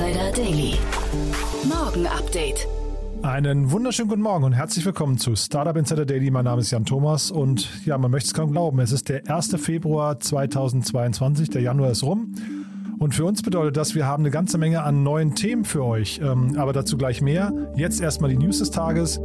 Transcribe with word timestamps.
Insider 0.00 0.32
Daily. 0.32 0.78
Morgen 1.68 2.06
Update. 2.06 2.66
Einen 3.20 3.70
wunderschönen 3.70 4.08
guten 4.08 4.22
Morgen 4.22 4.44
und 4.44 4.54
herzlich 4.54 4.86
willkommen 4.86 5.18
zu 5.18 5.36
Startup 5.36 5.76
Insider 5.76 6.06
Daily. 6.06 6.30
Mein 6.30 6.46
Name 6.46 6.62
ist 6.62 6.70
Jan 6.70 6.86
Thomas 6.86 7.30
und 7.30 7.68
ja, 7.84 7.98
man 7.98 8.10
möchte 8.10 8.28
es 8.28 8.32
kaum 8.32 8.50
glauben. 8.50 8.78
Es 8.80 8.92
ist 8.92 9.10
der 9.10 9.30
1. 9.30 9.56
Februar 9.60 10.18
2022, 10.18 11.50
der 11.50 11.60
Januar 11.60 11.90
ist 11.90 12.02
rum. 12.02 12.34
Und 12.98 13.14
für 13.14 13.26
uns 13.26 13.42
bedeutet 13.42 13.76
das, 13.76 13.94
wir 13.94 14.06
haben 14.06 14.22
eine 14.22 14.30
ganze 14.30 14.56
Menge 14.56 14.84
an 14.84 15.02
neuen 15.02 15.34
Themen 15.34 15.66
für 15.66 15.84
euch. 15.84 16.18
Ähm, 16.22 16.56
aber 16.56 16.72
dazu 16.72 16.96
gleich 16.96 17.20
mehr. 17.20 17.52
Jetzt 17.76 18.00
erstmal 18.00 18.30
die 18.30 18.38
News 18.38 18.60
des 18.60 18.70
Tages. 18.70 19.20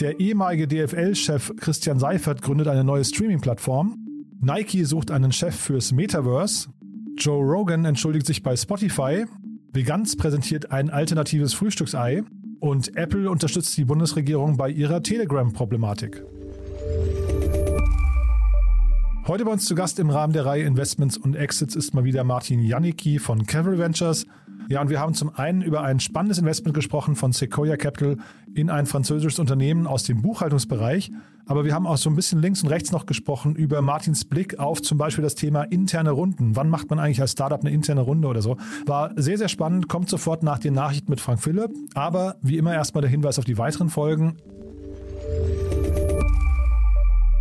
Der 0.00 0.20
ehemalige 0.20 0.66
DFL-Chef 0.66 1.52
Christian 1.58 1.98
Seifert 1.98 2.40
gründet 2.40 2.68
eine 2.68 2.82
neue 2.82 3.04
Streaming-Plattform. 3.04 3.98
Nike 4.40 4.84
sucht 4.84 5.10
einen 5.10 5.32
Chef 5.32 5.54
fürs 5.54 5.92
Metaverse. 5.92 6.70
Joe 7.20 7.44
Rogan 7.44 7.84
entschuldigt 7.84 8.24
sich 8.24 8.42
bei 8.42 8.56
Spotify. 8.56 9.26
Veganz 9.74 10.16
präsentiert 10.16 10.72
ein 10.72 10.88
alternatives 10.88 11.52
Frühstücksei. 11.52 12.22
Und 12.60 12.96
Apple 12.96 13.30
unterstützt 13.30 13.76
die 13.76 13.84
Bundesregierung 13.84 14.56
bei 14.56 14.70
ihrer 14.70 15.02
Telegram-Problematik. 15.02 16.24
Heute 19.26 19.44
bei 19.44 19.52
uns 19.52 19.66
zu 19.66 19.74
Gast 19.74 19.98
im 19.98 20.08
Rahmen 20.08 20.32
der 20.32 20.46
Reihe 20.46 20.64
Investments 20.64 21.18
und 21.18 21.36
Exits 21.36 21.76
ist 21.76 21.92
mal 21.92 22.04
wieder 22.04 22.24
Martin 22.24 22.62
Janicki 22.62 23.18
von 23.18 23.44
Cavalry 23.44 23.78
Ventures. 23.78 24.24
Ja, 24.70 24.80
und 24.80 24.88
wir 24.88 25.00
haben 25.00 25.14
zum 25.14 25.34
einen 25.34 25.62
über 25.62 25.82
ein 25.82 25.98
spannendes 25.98 26.38
Investment 26.38 26.76
gesprochen 26.76 27.16
von 27.16 27.32
Sequoia 27.32 27.76
Capital 27.76 28.18
in 28.54 28.70
ein 28.70 28.86
französisches 28.86 29.40
Unternehmen 29.40 29.88
aus 29.88 30.04
dem 30.04 30.22
Buchhaltungsbereich. 30.22 31.10
Aber 31.44 31.64
wir 31.64 31.74
haben 31.74 31.88
auch 31.88 31.96
so 31.96 32.08
ein 32.08 32.14
bisschen 32.14 32.40
links 32.40 32.62
und 32.62 32.68
rechts 32.68 32.92
noch 32.92 33.04
gesprochen 33.04 33.56
über 33.56 33.82
Martins 33.82 34.24
Blick 34.24 34.60
auf 34.60 34.80
zum 34.80 34.96
Beispiel 34.96 35.24
das 35.24 35.34
Thema 35.34 35.64
interne 35.64 36.12
Runden. 36.12 36.54
Wann 36.54 36.68
macht 36.68 36.88
man 36.88 37.00
eigentlich 37.00 37.20
als 37.20 37.32
Startup 37.32 37.58
eine 37.60 37.72
interne 37.72 38.02
Runde 38.02 38.28
oder 38.28 38.42
so? 38.42 38.58
War 38.86 39.10
sehr, 39.16 39.38
sehr 39.38 39.48
spannend, 39.48 39.88
kommt 39.88 40.08
sofort 40.08 40.44
nach 40.44 40.60
den 40.60 40.74
Nachrichten 40.74 41.10
mit 41.10 41.20
Frank 41.20 41.42
Philipp. 41.42 41.72
Aber 41.94 42.36
wie 42.40 42.56
immer 42.56 42.72
erstmal 42.72 43.02
der 43.02 43.10
Hinweis 43.10 43.40
auf 43.40 43.44
die 43.44 43.58
weiteren 43.58 43.88
Folgen. 43.88 44.36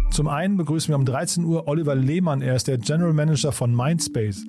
Zum 0.10 0.28
einen 0.28 0.58
begrüßen 0.58 0.92
wir 0.92 0.96
um 0.96 1.06
13 1.06 1.44
Uhr 1.44 1.68
Oliver 1.68 1.94
Lehmann. 1.94 2.42
Er 2.42 2.56
ist 2.56 2.68
der 2.68 2.80
General 2.80 3.14
Manager 3.14 3.52
von 3.52 3.76
Mindspace. 3.76 4.48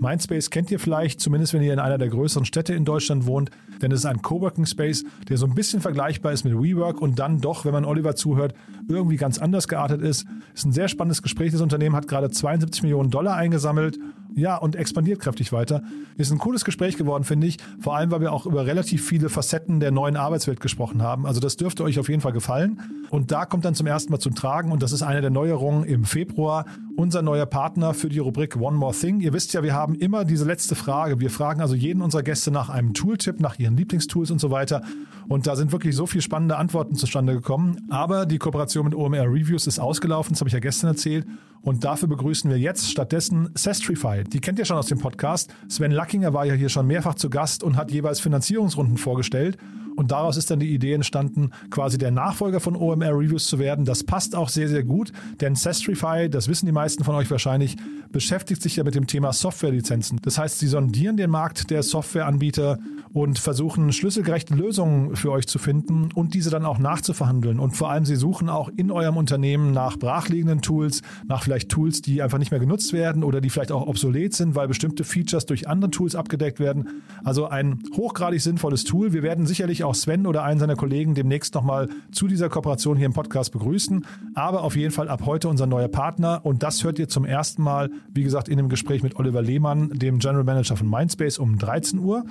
Mindspace 0.00 0.50
kennt 0.50 0.70
ihr 0.70 0.78
vielleicht, 0.78 1.20
zumindest 1.20 1.54
wenn 1.54 1.62
ihr 1.62 1.72
in 1.72 1.78
einer 1.78 1.98
der 1.98 2.08
größeren 2.08 2.44
Städte 2.44 2.74
in 2.74 2.84
Deutschland 2.84 3.26
wohnt, 3.26 3.50
denn 3.82 3.92
es 3.92 4.00
ist 4.00 4.06
ein 4.06 4.22
Coworking 4.22 4.66
Space, 4.66 5.04
der 5.28 5.36
so 5.36 5.46
ein 5.46 5.54
bisschen 5.54 5.80
vergleichbar 5.80 6.32
ist 6.32 6.44
mit 6.44 6.54
WeWork 6.54 7.00
und 7.00 7.18
dann 7.18 7.40
doch, 7.40 7.64
wenn 7.64 7.72
man 7.72 7.84
Oliver 7.84 8.14
zuhört, 8.16 8.54
irgendwie 8.88 9.16
ganz 9.16 9.38
anders 9.38 9.68
geartet 9.68 10.02
ist. 10.02 10.26
Ist 10.54 10.66
ein 10.66 10.72
sehr 10.72 10.88
spannendes 10.88 11.22
Gespräch. 11.22 11.52
Das 11.52 11.60
Unternehmen 11.60 11.96
hat 11.96 12.08
gerade 12.08 12.30
72 12.30 12.82
Millionen 12.82 13.10
Dollar 13.10 13.36
eingesammelt 13.36 13.98
ja, 14.36 14.56
und 14.56 14.74
expandiert 14.76 15.20
kräftig 15.20 15.52
weiter. 15.52 15.82
Ist 16.16 16.32
ein 16.32 16.38
cooles 16.38 16.64
Gespräch 16.64 16.96
geworden, 16.96 17.24
finde 17.24 17.46
ich. 17.46 17.58
Vor 17.80 17.96
allem, 17.96 18.10
weil 18.10 18.20
wir 18.20 18.32
auch 18.32 18.46
über 18.46 18.66
relativ 18.66 19.06
viele 19.06 19.28
Facetten 19.28 19.80
der 19.80 19.90
neuen 19.90 20.16
Arbeitswelt 20.16 20.60
gesprochen 20.60 21.02
haben. 21.02 21.26
Also 21.26 21.40
das 21.40 21.56
dürfte 21.56 21.84
euch 21.84 21.98
auf 21.98 22.08
jeden 22.08 22.20
Fall 22.20 22.32
gefallen. 22.32 22.80
Und 23.10 23.30
da 23.30 23.46
kommt 23.46 23.64
dann 23.64 23.74
zum 23.74 23.86
ersten 23.86 24.10
Mal 24.12 24.18
zum 24.18 24.34
Tragen, 24.34 24.72
und 24.72 24.82
das 24.82 24.92
ist 24.92 25.02
eine 25.02 25.20
der 25.20 25.30
Neuerungen 25.30 25.84
im 25.84 26.04
Februar, 26.04 26.64
unser 26.96 27.22
neuer 27.22 27.46
Partner 27.46 27.94
für 27.94 28.08
die 28.08 28.18
Rubrik 28.18 28.56
One 28.56 28.76
More 28.76 28.94
Thing. 28.94 29.20
Ihr 29.20 29.32
wisst 29.32 29.52
ja, 29.52 29.62
wir 29.62 29.74
haben 29.74 29.94
immer 29.94 30.24
diese 30.24 30.44
letzte 30.44 30.74
Frage. 30.74 31.20
Wir 31.20 31.30
fragen 31.30 31.60
also 31.60 31.74
jeden 31.74 32.02
unserer 32.02 32.22
Gäste 32.22 32.50
nach 32.50 32.70
einem 32.70 32.94
Tooltip, 32.94 33.40
nach 33.40 33.56
ihren 33.64 33.76
Lieblingstools 33.76 34.30
und 34.30 34.40
so 34.40 34.50
weiter. 34.50 34.82
Und 35.28 35.46
da 35.46 35.56
sind 35.56 35.72
wirklich 35.72 35.96
so 35.96 36.06
viele 36.06 36.22
spannende 36.22 36.56
Antworten 36.56 36.94
zustande 36.94 37.34
gekommen. 37.34 37.86
Aber 37.90 38.26
die 38.26 38.38
Kooperation 38.38 38.84
mit 38.84 38.94
OMR 38.94 39.24
Reviews 39.24 39.66
ist 39.66 39.78
ausgelaufen, 39.78 40.34
das 40.34 40.40
habe 40.40 40.48
ich 40.48 40.54
ja 40.54 40.60
gestern 40.60 40.88
erzählt. 40.88 41.26
Und 41.62 41.84
dafür 41.84 42.08
begrüßen 42.08 42.50
wir 42.50 42.58
jetzt 42.58 42.90
stattdessen 42.90 43.48
Sestrify. 43.54 44.22
Die 44.22 44.40
kennt 44.40 44.58
ihr 44.58 44.66
schon 44.66 44.76
aus 44.76 44.86
dem 44.86 44.98
Podcast. 44.98 45.52
Sven 45.68 45.92
Lackinger 45.92 46.34
war 46.34 46.44
ja 46.44 46.52
hier 46.52 46.68
schon 46.68 46.86
mehrfach 46.86 47.14
zu 47.14 47.30
Gast 47.30 47.64
und 47.64 47.76
hat 47.76 47.90
jeweils 47.90 48.20
Finanzierungsrunden 48.20 48.98
vorgestellt. 48.98 49.56
Und 49.96 50.10
daraus 50.10 50.36
ist 50.36 50.50
dann 50.50 50.60
die 50.60 50.74
Idee 50.74 50.92
entstanden, 50.92 51.50
quasi 51.70 51.98
der 51.98 52.10
Nachfolger 52.10 52.60
von 52.60 52.76
OMR 52.76 53.12
Reviews 53.12 53.46
zu 53.46 53.58
werden. 53.58 53.84
Das 53.84 54.04
passt 54.04 54.34
auch 54.34 54.48
sehr, 54.48 54.68
sehr 54.68 54.82
gut, 54.82 55.12
denn 55.40 55.54
Sestrify, 55.54 56.28
das 56.28 56.48
wissen 56.48 56.66
die 56.66 56.72
meisten 56.72 57.04
von 57.04 57.14
euch 57.14 57.30
wahrscheinlich, 57.30 57.76
beschäftigt 58.12 58.62
sich 58.62 58.76
ja 58.76 58.84
mit 58.84 58.94
dem 58.94 59.06
Thema 59.06 59.32
Softwarelizenzen. 59.32 60.20
Das 60.22 60.38
heißt, 60.38 60.58
sie 60.58 60.68
sondieren 60.68 61.16
den 61.16 61.30
Markt 61.30 61.70
der 61.70 61.82
Softwareanbieter 61.82 62.78
und 63.12 63.38
versuchen 63.38 63.92
schlüsselgerechte 63.92 64.54
Lösungen 64.54 65.14
für 65.14 65.30
euch 65.30 65.46
zu 65.46 65.58
finden 65.58 66.10
und 66.12 66.34
diese 66.34 66.50
dann 66.50 66.64
auch 66.64 66.78
nachzuverhandeln. 66.78 67.60
Und 67.60 67.76
vor 67.76 67.90
allem, 67.90 68.04
sie 68.04 68.16
suchen 68.16 68.48
auch 68.48 68.70
in 68.76 68.90
eurem 68.90 69.16
Unternehmen 69.16 69.70
nach 69.70 69.96
brachliegenden 69.96 70.62
Tools, 70.62 71.02
nach 71.26 71.44
vielleicht 71.44 71.68
Tools, 71.68 72.02
die 72.02 72.22
einfach 72.22 72.38
nicht 72.38 72.50
mehr 72.50 72.58
genutzt 72.58 72.92
werden 72.92 73.22
oder 73.22 73.40
die 73.40 73.50
vielleicht 73.50 73.70
auch 73.70 73.86
obsolet 73.86 74.34
sind, 74.34 74.56
weil 74.56 74.66
bestimmte 74.66 75.04
Features 75.04 75.46
durch 75.46 75.68
andere 75.68 75.92
Tools 75.92 76.16
abgedeckt 76.16 76.58
werden. 76.58 77.02
Also 77.22 77.46
ein 77.46 77.78
hochgradig 77.96 78.40
sinnvolles 78.40 78.82
Tool. 78.82 79.12
Wir 79.12 79.22
werden 79.22 79.46
sicherlich 79.46 79.83
auch 79.86 79.94
Sven 79.94 80.26
oder 80.26 80.42
einen 80.42 80.60
seiner 80.60 80.76
Kollegen 80.76 81.14
demnächst 81.14 81.54
nochmal 81.54 81.88
zu 82.12 82.26
dieser 82.26 82.48
Kooperation 82.48 82.96
hier 82.96 83.06
im 83.06 83.12
Podcast 83.12 83.52
begrüßen. 83.52 84.06
Aber 84.34 84.62
auf 84.62 84.76
jeden 84.76 84.92
Fall 84.92 85.08
ab 85.08 85.22
heute 85.26 85.48
unser 85.48 85.66
neuer 85.66 85.88
Partner. 85.88 86.40
Und 86.44 86.62
das 86.62 86.84
hört 86.84 86.98
ihr 86.98 87.08
zum 87.08 87.24
ersten 87.24 87.62
Mal, 87.62 87.90
wie 88.12 88.22
gesagt, 88.22 88.48
in 88.48 88.56
dem 88.56 88.68
Gespräch 88.68 89.02
mit 89.02 89.16
Oliver 89.16 89.42
Lehmann, 89.42 89.90
dem 89.90 90.18
General 90.18 90.44
Manager 90.44 90.76
von 90.76 90.88
Mindspace 90.88 91.38
um 91.38 91.58
13 91.58 91.98
Uhr. 91.98 92.24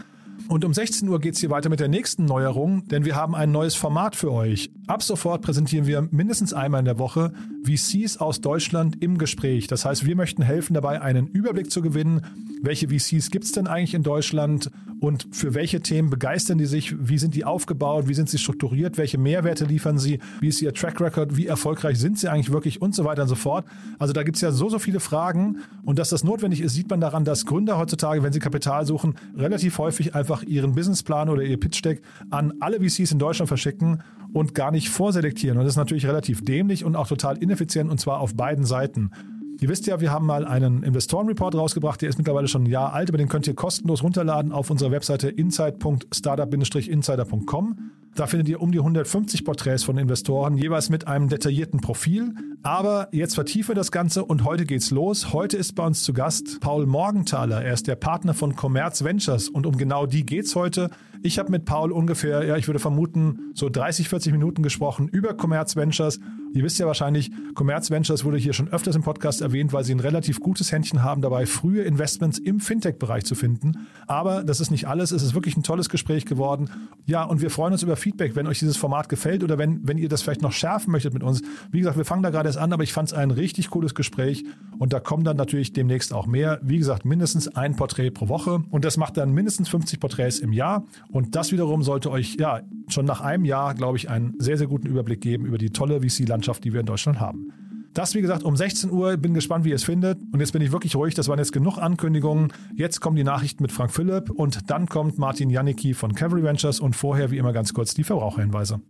Und 0.47 0.65
um 0.65 0.73
16 0.73 1.07
Uhr 1.07 1.19
geht 1.19 1.35
es 1.35 1.39
hier 1.39 1.49
weiter 1.49 1.69
mit 1.69 1.79
der 1.79 1.87
nächsten 1.87 2.25
Neuerung, 2.25 2.87
denn 2.87 3.05
wir 3.05 3.15
haben 3.15 3.33
ein 3.33 3.51
neues 3.51 3.75
Format 3.75 4.15
für 4.15 4.31
euch. 4.31 4.71
Ab 4.87 5.01
sofort 5.01 5.41
präsentieren 5.41 5.87
wir 5.87 6.07
mindestens 6.11 6.53
einmal 6.53 6.79
in 6.79 6.85
der 6.85 6.99
Woche 6.99 7.31
VCs 7.63 8.17
aus 8.17 8.41
Deutschland 8.41 9.01
im 9.01 9.17
Gespräch. 9.17 9.67
Das 9.67 9.85
heißt, 9.85 10.05
wir 10.05 10.15
möchten 10.15 10.43
helfen 10.43 10.73
dabei, 10.73 11.01
einen 11.01 11.27
Überblick 11.27 11.71
zu 11.71 11.81
gewinnen, 11.81 12.21
welche 12.61 12.89
VCs 12.89 13.31
gibt 13.31 13.45
es 13.45 13.53
denn 13.53 13.67
eigentlich 13.67 13.93
in 13.93 14.03
Deutschland 14.03 14.69
und 14.99 15.27
für 15.31 15.53
welche 15.53 15.81
Themen 15.81 16.09
begeistern 16.09 16.57
die 16.57 16.65
sich, 16.65 16.95
wie 16.97 17.17
sind 17.17 17.35
die 17.35 17.43
aufgebaut, 17.43 18.07
wie 18.07 18.13
sind 18.13 18.29
sie 18.29 18.37
strukturiert, 18.37 18.97
welche 18.97 19.17
Mehrwerte 19.17 19.65
liefern 19.65 19.97
sie, 19.97 20.19
wie 20.39 20.47
ist 20.47 20.61
ihr 20.61 20.73
Track 20.73 21.01
Record, 21.01 21.35
wie 21.35 21.47
erfolgreich 21.47 21.99
sind 21.99 22.17
sie 22.19 22.29
eigentlich 22.29 22.53
wirklich? 22.53 22.81
Und 22.81 22.95
so 22.95 23.03
weiter 23.03 23.23
und 23.23 23.27
so 23.27 23.35
fort. 23.35 23.65
Also 23.99 24.13
da 24.13 24.23
gibt 24.23 24.37
es 24.37 24.41
ja 24.41 24.51
so, 24.51 24.69
so 24.69 24.79
viele 24.79 25.01
Fragen. 25.01 25.57
Und 25.83 25.99
dass 25.99 26.09
das 26.09 26.23
notwendig 26.23 26.61
ist, 26.61 26.73
sieht 26.73 26.89
man 26.89 27.01
daran, 27.01 27.25
dass 27.25 27.45
Gründer 27.45 27.77
heutzutage, 27.77 28.23
wenn 28.23 28.31
sie 28.31 28.39
Kapital 28.39 28.85
suchen, 28.85 29.15
relativ 29.37 29.77
häufig 29.77 30.15
einfach 30.23 30.43
ihren 30.43 30.73
Businessplan 30.73 31.27
oder 31.27 31.41
ihr 31.41 31.59
Pitch-Deck 31.59 32.01
an 32.29 32.53
alle 32.61 32.79
VCs 32.79 33.11
in 33.11 33.19
Deutschland 33.19 33.49
verschicken 33.49 34.01
und 34.31 34.55
gar 34.55 34.71
nicht 34.71 34.87
vorselektieren. 34.87 35.57
Und 35.57 35.65
das 35.65 35.73
ist 35.73 35.77
natürlich 35.77 36.05
relativ 36.05 36.45
dämlich 36.45 36.85
und 36.85 36.95
auch 36.95 37.07
total 37.07 37.37
ineffizient 37.37 37.91
und 37.91 37.99
zwar 37.99 38.21
auf 38.21 38.35
beiden 38.35 38.63
Seiten. 38.63 39.11
Ihr 39.59 39.69
wisst 39.69 39.85
ja, 39.87 39.99
wir 40.01 40.11
haben 40.11 40.25
mal 40.25 40.45
einen 40.45 40.83
Investorenreport 40.83 41.55
rausgebracht, 41.55 42.01
der 42.01 42.09
ist 42.09 42.17
mittlerweile 42.17 42.47
schon 42.47 42.63
ein 42.63 42.67
Jahr 42.67 42.93
alt, 42.93 43.09
aber 43.09 43.17
den 43.17 43.29
könnt 43.29 43.47
ihr 43.47 43.55
kostenlos 43.55 44.03
runterladen 44.03 44.51
auf 44.51 44.69
unserer 44.69 44.91
Webseite 44.91 45.29
insight.startup-insider.com. 45.29 47.91
Da 48.15 48.27
findet 48.27 48.47
ihr 48.47 48.61
um 48.61 48.71
die 48.71 48.77
150 48.77 49.43
Porträts 49.43 49.83
von 49.83 49.97
Investoren, 49.97 50.55
jeweils 50.55 50.91
mit 50.91 51.07
einem 51.07 51.29
detaillierten 51.29 51.81
Profil. 51.81 52.35
Aber 52.61 53.07
jetzt 53.11 53.33
vertiefen 53.33 53.69
wir 53.69 53.75
das 53.75 53.91
Ganze 53.91 54.23
und 54.23 54.43
heute 54.43 54.65
geht's 54.65 54.91
los. 54.91 55.33
Heute 55.33 55.57
ist 55.57 55.73
bei 55.73 55.83
uns 55.83 56.03
zu 56.03 56.13
Gast 56.13 56.59
Paul 56.59 56.85
Morgenthaler. 56.85 57.63
Er 57.63 57.73
ist 57.73 57.87
der 57.87 57.95
Partner 57.95 58.35
von 58.35 58.55
Commerz 58.55 59.03
Ventures 59.03 59.49
und 59.49 59.65
um 59.65 59.77
genau 59.77 60.05
die 60.05 60.27
geht's 60.27 60.55
heute. 60.55 60.91
Ich 61.25 61.39
habe 61.39 61.49
mit 61.51 61.63
Paul 61.63 61.93
ungefähr, 61.93 62.43
ja, 62.43 62.57
ich 62.57 62.67
würde 62.67 62.79
vermuten, 62.79 63.53
so 63.53 63.69
30, 63.69 64.09
40 64.09 64.33
Minuten 64.33 64.61
gesprochen 64.61 65.07
über 65.07 65.33
Commerz 65.33 65.77
Ventures. 65.77 66.19
Ihr 66.53 66.65
wisst 66.65 66.79
ja 66.79 66.85
wahrscheinlich, 66.85 67.31
Commerz 67.55 67.89
Ventures 67.89 68.25
wurde 68.25 68.37
hier 68.37 68.51
schon 68.51 68.67
öfters 68.67 68.97
im 68.97 69.03
Podcast 69.03 69.41
erwähnt, 69.41 69.71
weil 69.71 69.85
sie 69.85 69.95
ein 69.95 70.01
relativ 70.01 70.41
gutes 70.41 70.73
Händchen 70.73 71.01
haben, 71.01 71.21
dabei 71.21 71.45
frühe 71.45 71.83
Investments 71.83 72.39
im 72.39 72.59
Fintech-Bereich 72.59 73.23
zu 73.23 73.35
finden. 73.35 73.87
Aber 74.05 74.43
das 74.43 74.59
ist 74.59 74.69
nicht 74.69 74.89
alles. 74.89 75.13
Es 75.13 75.23
ist 75.23 75.33
wirklich 75.33 75.55
ein 75.55 75.63
tolles 75.63 75.87
Gespräch 75.87 76.25
geworden. 76.25 76.69
Ja, 77.05 77.23
und 77.23 77.41
wir 77.41 77.49
freuen 77.49 77.71
uns 77.71 77.83
über 77.83 77.95
Feedback, 77.95 78.35
wenn 78.35 78.45
euch 78.45 78.59
dieses 78.59 78.75
Format 78.75 79.07
gefällt 79.07 79.45
oder 79.45 79.57
wenn, 79.57 79.87
wenn 79.87 79.97
ihr 79.97 80.09
das 80.09 80.23
vielleicht 80.23 80.41
noch 80.41 80.51
schärfen 80.51 80.91
möchtet 80.91 81.13
mit 81.13 81.23
uns. 81.23 81.41
Wie 81.71 81.79
gesagt, 81.79 81.95
wir 81.95 82.05
fangen 82.05 82.23
da 82.23 82.31
gerade 82.31 82.49
erst 82.49 82.59
an, 82.59 82.73
aber 82.73 82.83
ich 82.83 82.91
fand 82.91 83.07
es 83.07 83.13
ein 83.13 83.31
richtig 83.31 83.69
cooles 83.69 83.95
Gespräch. 83.95 84.43
Und 84.77 84.91
da 84.91 84.99
kommen 84.99 85.23
dann 85.23 85.37
natürlich 85.37 85.71
demnächst 85.71 86.11
auch 86.11 86.27
mehr. 86.27 86.59
Wie 86.63 86.77
gesagt, 86.77 87.05
mindestens 87.05 87.47
ein 87.47 87.77
Porträt 87.77 88.11
pro 88.11 88.27
Woche. 88.27 88.61
Und 88.71 88.83
das 88.83 88.97
macht 88.97 89.15
dann 89.15 89.31
mindestens 89.31 89.69
50 89.69 90.01
Porträts 90.01 90.39
im 90.39 90.51
Jahr. 90.51 90.83
Und 91.13 91.35
das 91.35 91.51
wiederum 91.51 91.83
sollte 91.83 92.09
euch 92.09 92.37
ja 92.39 92.61
schon 92.87 93.05
nach 93.05 93.21
einem 93.21 93.45
Jahr, 93.45 93.75
glaube 93.75 93.97
ich, 93.97 94.09
einen 94.09 94.33
sehr, 94.39 94.57
sehr 94.57 94.65
guten 94.65 94.87
Überblick 94.87 95.21
geben 95.21 95.45
über 95.45 95.59
die 95.59 95.69
tolle 95.69 96.01
VC-Landschaft, 96.01 96.63
die 96.63 96.73
wir 96.73 96.79
in 96.79 96.87
Deutschland 96.87 97.19
haben. 97.19 97.53
Das, 97.93 98.15
wie 98.15 98.21
gesagt, 98.21 98.41
um 98.41 98.57
16 98.57 98.89
Uhr. 98.89 99.15
Bin 99.17 99.35
gespannt, 99.35 99.63
wie 99.63 99.69
ihr 99.69 99.75
es 99.75 99.83
findet. 99.83 100.19
Und 100.31 100.39
jetzt 100.39 100.53
bin 100.53 100.63
ich 100.63 100.71
wirklich 100.71 100.95
ruhig. 100.95 101.13
Das 101.13 101.27
waren 101.27 101.37
jetzt 101.37 101.53
genug 101.53 101.77
Ankündigungen. 101.77 102.51
Jetzt 102.75 102.99
kommen 102.99 103.15
die 103.15 103.23
Nachrichten 103.23 103.61
mit 103.61 103.71
Frank 103.71 103.91
Philipp 103.91 104.31
und 104.31 104.71
dann 104.71 104.87
kommt 104.87 105.19
Martin 105.19 105.51
Janicki 105.51 105.93
von 105.93 106.15
Cavalry 106.15 106.41
Ventures 106.41 106.79
und 106.79 106.95
vorher, 106.95 107.29
wie 107.29 107.37
immer, 107.37 107.53
ganz 107.53 107.75
kurz 107.75 107.93
die 107.93 108.03
Verbraucherhinweise. 108.03 108.81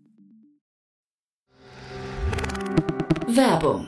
Werbung 3.27 3.87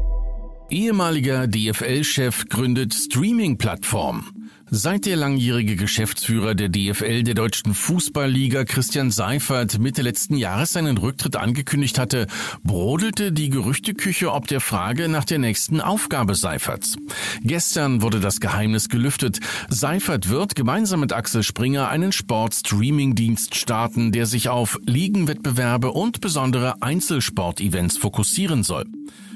Ehemaliger 0.71 1.47
DFL-Chef 1.47 2.45
gründet 2.47 2.93
Streaming-Plattform. 2.93 4.25
Seit 4.69 5.05
der 5.05 5.17
langjährige 5.17 5.75
Geschäftsführer 5.75 6.55
der 6.55 6.69
DFL 6.69 7.23
der 7.23 7.33
Deutschen 7.33 7.73
Fußballliga 7.73 8.63
Christian 8.63 9.11
Seifert 9.11 9.79
Mitte 9.79 10.01
letzten 10.01 10.37
Jahres 10.37 10.71
seinen 10.71 10.97
Rücktritt 10.97 11.35
angekündigt 11.35 11.99
hatte, 11.99 12.27
brodelte 12.63 13.33
die 13.33 13.49
Gerüchteküche 13.49 14.31
ob 14.31 14.47
der 14.47 14.61
Frage 14.61 15.09
nach 15.09 15.25
der 15.25 15.39
nächsten 15.39 15.81
Aufgabe 15.81 16.35
Seiferts. 16.35 16.95
Gestern 17.41 18.01
wurde 18.01 18.21
das 18.21 18.39
Geheimnis 18.39 18.87
gelüftet. 18.87 19.41
Seifert 19.67 20.29
wird 20.29 20.55
gemeinsam 20.55 21.01
mit 21.01 21.11
Axel 21.11 21.43
Springer 21.43 21.89
einen 21.89 22.13
Sport-Streaming-Dienst 22.13 23.55
starten, 23.55 24.13
der 24.13 24.25
sich 24.25 24.47
auf 24.47 24.79
Ligenwettbewerbe 24.85 25.91
und 25.91 26.21
besondere 26.21 26.81
Einzelsport-Events 26.81 27.97
fokussieren 27.97 28.63
soll. 28.63 28.85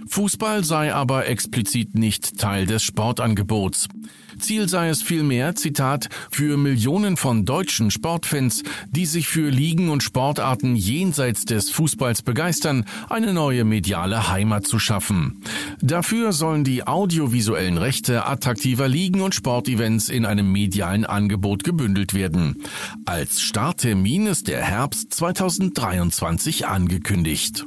Fußball 0.07 0.63
sei 0.63 0.93
aber 0.93 1.27
explizit 1.27 1.95
nicht 1.95 2.37
Teil 2.37 2.65
des 2.65 2.83
Sportangebots. 2.83 3.87
Ziel 4.39 4.67
sei 4.67 4.89
es 4.89 5.01
vielmehr, 5.01 5.55
Zitat, 5.55 6.09
für 6.29 6.57
Millionen 6.57 7.17
von 7.17 7.45
deutschen 7.45 7.91
Sportfans, 7.91 8.63
die 8.91 9.05
sich 9.05 9.27
für 9.27 9.49
Ligen 9.49 9.89
und 9.89 10.03
Sportarten 10.03 10.75
jenseits 10.75 11.45
des 11.45 11.69
Fußballs 11.69 12.21
begeistern, 12.21 12.85
eine 13.09 13.33
neue 13.33 13.63
mediale 13.63 14.29
Heimat 14.29 14.67
zu 14.67 14.79
schaffen. 14.79 15.41
Dafür 15.81 16.33
sollen 16.33 16.63
die 16.63 16.85
audiovisuellen 16.85 17.77
Rechte 17.77 18.25
attraktiver 18.25 18.87
Ligen 18.87 19.21
und 19.21 19.35
Sportevents 19.35 20.09
in 20.09 20.25
einem 20.25 20.51
medialen 20.51 21.05
Angebot 21.05 21.63
gebündelt 21.63 22.13
werden. 22.13 22.61
Als 23.05 23.41
Starttermin 23.41 24.27
ist 24.27 24.47
der 24.47 24.61
Herbst 24.61 25.13
2023 25.13 26.67
angekündigt. 26.67 27.65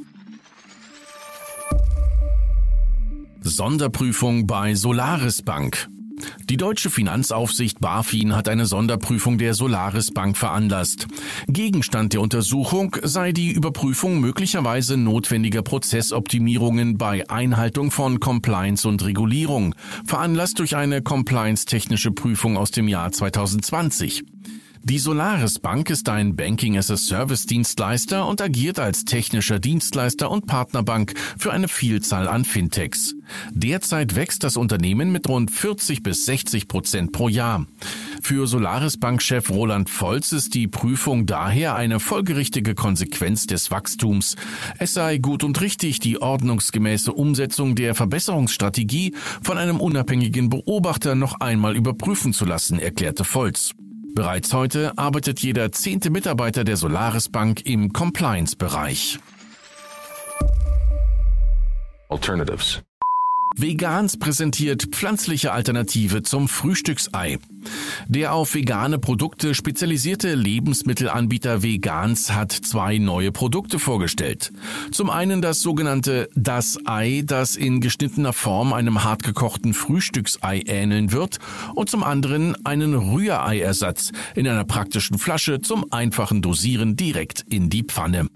Sonderprüfung 3.41 4.47
bei 4.47 4.75
Solaris 4.75 5.41
Bank. 5.41 5.87
Die 6.49 6.57
deutsche 6.57 6.89
Finanzaufsicht 6.89 7.79
BaFin 7.79 8.35
hat 8.35 8.49
eine 8.49 8.65
Sonderprüfung 8.65 9.37
der 9.37 9.53
Solaris 9.53 10.11
Bank 10.11 10.35
veranlasst. 10.35 11.07
Gegenstand 11.47 12.11
der 12.11 12.19
Untersuchung 12.19 12.97
sei 13.01 13.31
die 13.31 13.51
Überprüfung 13.51 14.19
möglicherweise 14.19 14.97
notwendiger 14.97 15.61
Prozessoptimierungen 15.61 16.97
bei 16.97 17.29
Einhaltung 17.29 17.91
von 17.91 18.19
Compliance 18.19 18.85
und 18.85 19.05
Regulierung, 19.05 19.73
veranlasst 20.05 20.59
durch 20.59 20.75
eine 20.75 21.01
compliance-technische 21.01 22.11
Prüfung 22.11 22.57
aus 22.57 22.71
dem 22.71 22.89
Jahr 22.89 23.11
2020. 23.11 24.23
Die 24.83 24.97
Solaris 24.97 25.59
Bank 25.59 25.89
ist 25.89 26.07
ein 26.07 26.37
Banking-as-a-Service-Dienstleister 26.37 28.25
und 28.25 28.41
agiert 28.41 28.79
als 28.79 29.03
technischer 29.03 29.59
Dienstleister 29.59 30.31
und 30.31 30.47
Partnerbank 30.47 31.13
für 31.37 31.51
eine 31.51 31.67
Vielzahl 31.67 32.29
an 32.29 32.45
Fintechs. 32.45 33.13
Derzeit 33.51 34.15
wächst 34.15 34.43
das 34.43 34.55
Unternehmen 34.55 35.11
mit 35.11 35.27
rund 35.27 35.51
40 35.51 36.01
bis 36.01 36.25
60 36.25 36.69
Prozent 36.69 37.11
pro 37.11 37.27
Jahr. 37.27 37.65
Für 38.21 38.47
Solaris 38.47 38.97
Bank-Chef 38.97 39.49
Roland 39.49 39.89
Volz 39.89 40.31
ist 40.31 40.53
die 40.55 40.67
Prüfung 40.67 41.25
daher 41.25 41.75
eine 41.75 41.99
folgerichtige 41.99 42.73
Konsequenz 42.73 43.47
des 43.47 43.71
Wachstums. 43.71 44.37
Es 44.77 44.93
sei 44.93 45.17
gut 45.17 45.43
und 45.43 45.59
richtig, 45.59 45.99
die 45.99 46.21
ordnungsgemäße 46.21 47.11
Umsetzung 47.11 47.75
der 47.75 47.95
Verbesserungsstrategie 47.95 49.13
von 49.41 49.57
einem 49.57 49.81
unabhängigen 49.81 50.49
Beobachter 50.49 51.15
noch 51.15 51.41
einmal 51.41 51.75
überprüfen 51.75 52.31
zu 52.33 52.45
lassen, 52.45 52.79
erklärte 52.79 53.25
Volz. 53.25 53.73
Bereits 54.15 54.53
heute 54.53 54.97
arbeitet 54.97 55.39
jeder 55.39 55.71
zehnte 55.71 56.09
Mitarbeiter 56.09 56.63
der 56.63 56.77
Solaris 56.77 57.29
Bank 57.29 57.65
im 57.65 57.93
Compliance-Bereich. 57.93 59.19
Alternatives. 62.09 62.81
Vegans 63.55 64.17
präsentiert 64.17 64.87
pflanzliche 64.91 65.51
Alternative 65.51 66.23
zum 66.23 66.47
Frühstücksei. 66.47 67.39
Der 68.07 68.33
auf 68.33 68.55
vegane 68.55 68.99
Produkte 68.99 69.53
spezialisierte 69.53 70.33
Lebensmittelanbieter 70.33 71.61
Vegans 71.61 72.31
hat 72.33 72.51
zwei 72.51 72.99
neue 72.99 73.31
Produkte 73.31 73.79
vorgestellt. 73.79 74.53
Zum 74.91 75.09
einen 75.09 75.41
das 75.41 75.61
sogenannte 75.61 76.29
Das 76.35 76.79
Ei, 76.85 77.23
das 77.25 77.55
in 77.55 77.81
geschnittener 77.81 78.33
Form 78.33 78.71
einem 78.71 79.03
hartgekochten 79.03 79.73
Frühstücksei 79.73 80.63
ähneln 80.65 81.11
wird 81.11 81.39
und 81.75 81.89
zum 81.89 82.03
anderen 82.03 82.55
einen 82.65 82.93
Rühreiersatz 82.93 84.11
in 84.35 84.47
einer 84.47 84.63
praktischen 84.63 85.17
Flasche 85.17 85.59
zum 85.59 85.91
einfachen 85.91 86.41
Dosieren 86.41 86.95
direkt 86.95 87.45
in 87.49 87.69
die 87.69 87.83
Pfanne. 87.83 88.27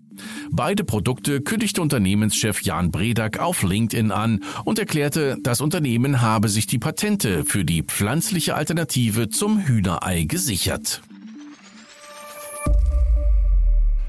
Beide 0.51 0.83
Produkte 0.83 1.41
kündigte 1.41 1.81
Unternehmenschef 1.81 2.61
Jan 2.61 2.91
Bredak 2.91 3.39
auf 3.39 3.63
LinkedIn 3.63 4.11
an 4.11 4.41
und 4.65 4.79
erklärte, 4.79 5.37
das 5.41 5.61
Unternehmen 5.61 6.21
habe 6.21 6.49
sich 6.49 6.67
die 6.67 6.79
Patente 6.79 7.45
für 7.45 7.65
die 7.65 7.83
pflanzliche 7.83 8.55
Alternative 8.55 9.29
zum 9.29 9.59
Hühnerei 9.59 10.23
gesichert. 10.23 11.01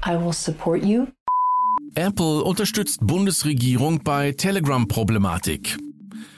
I 0.05 0.11
will 0.11 0.33
support 0.33 0.83
you. 0.85 1.07
Apple 1.95 2.43
unterstützt 2.43 2.99
Bundesregierung 3.01 4.03
bei 4.03 4.33
Telegram-Problematik. 4.33 5.77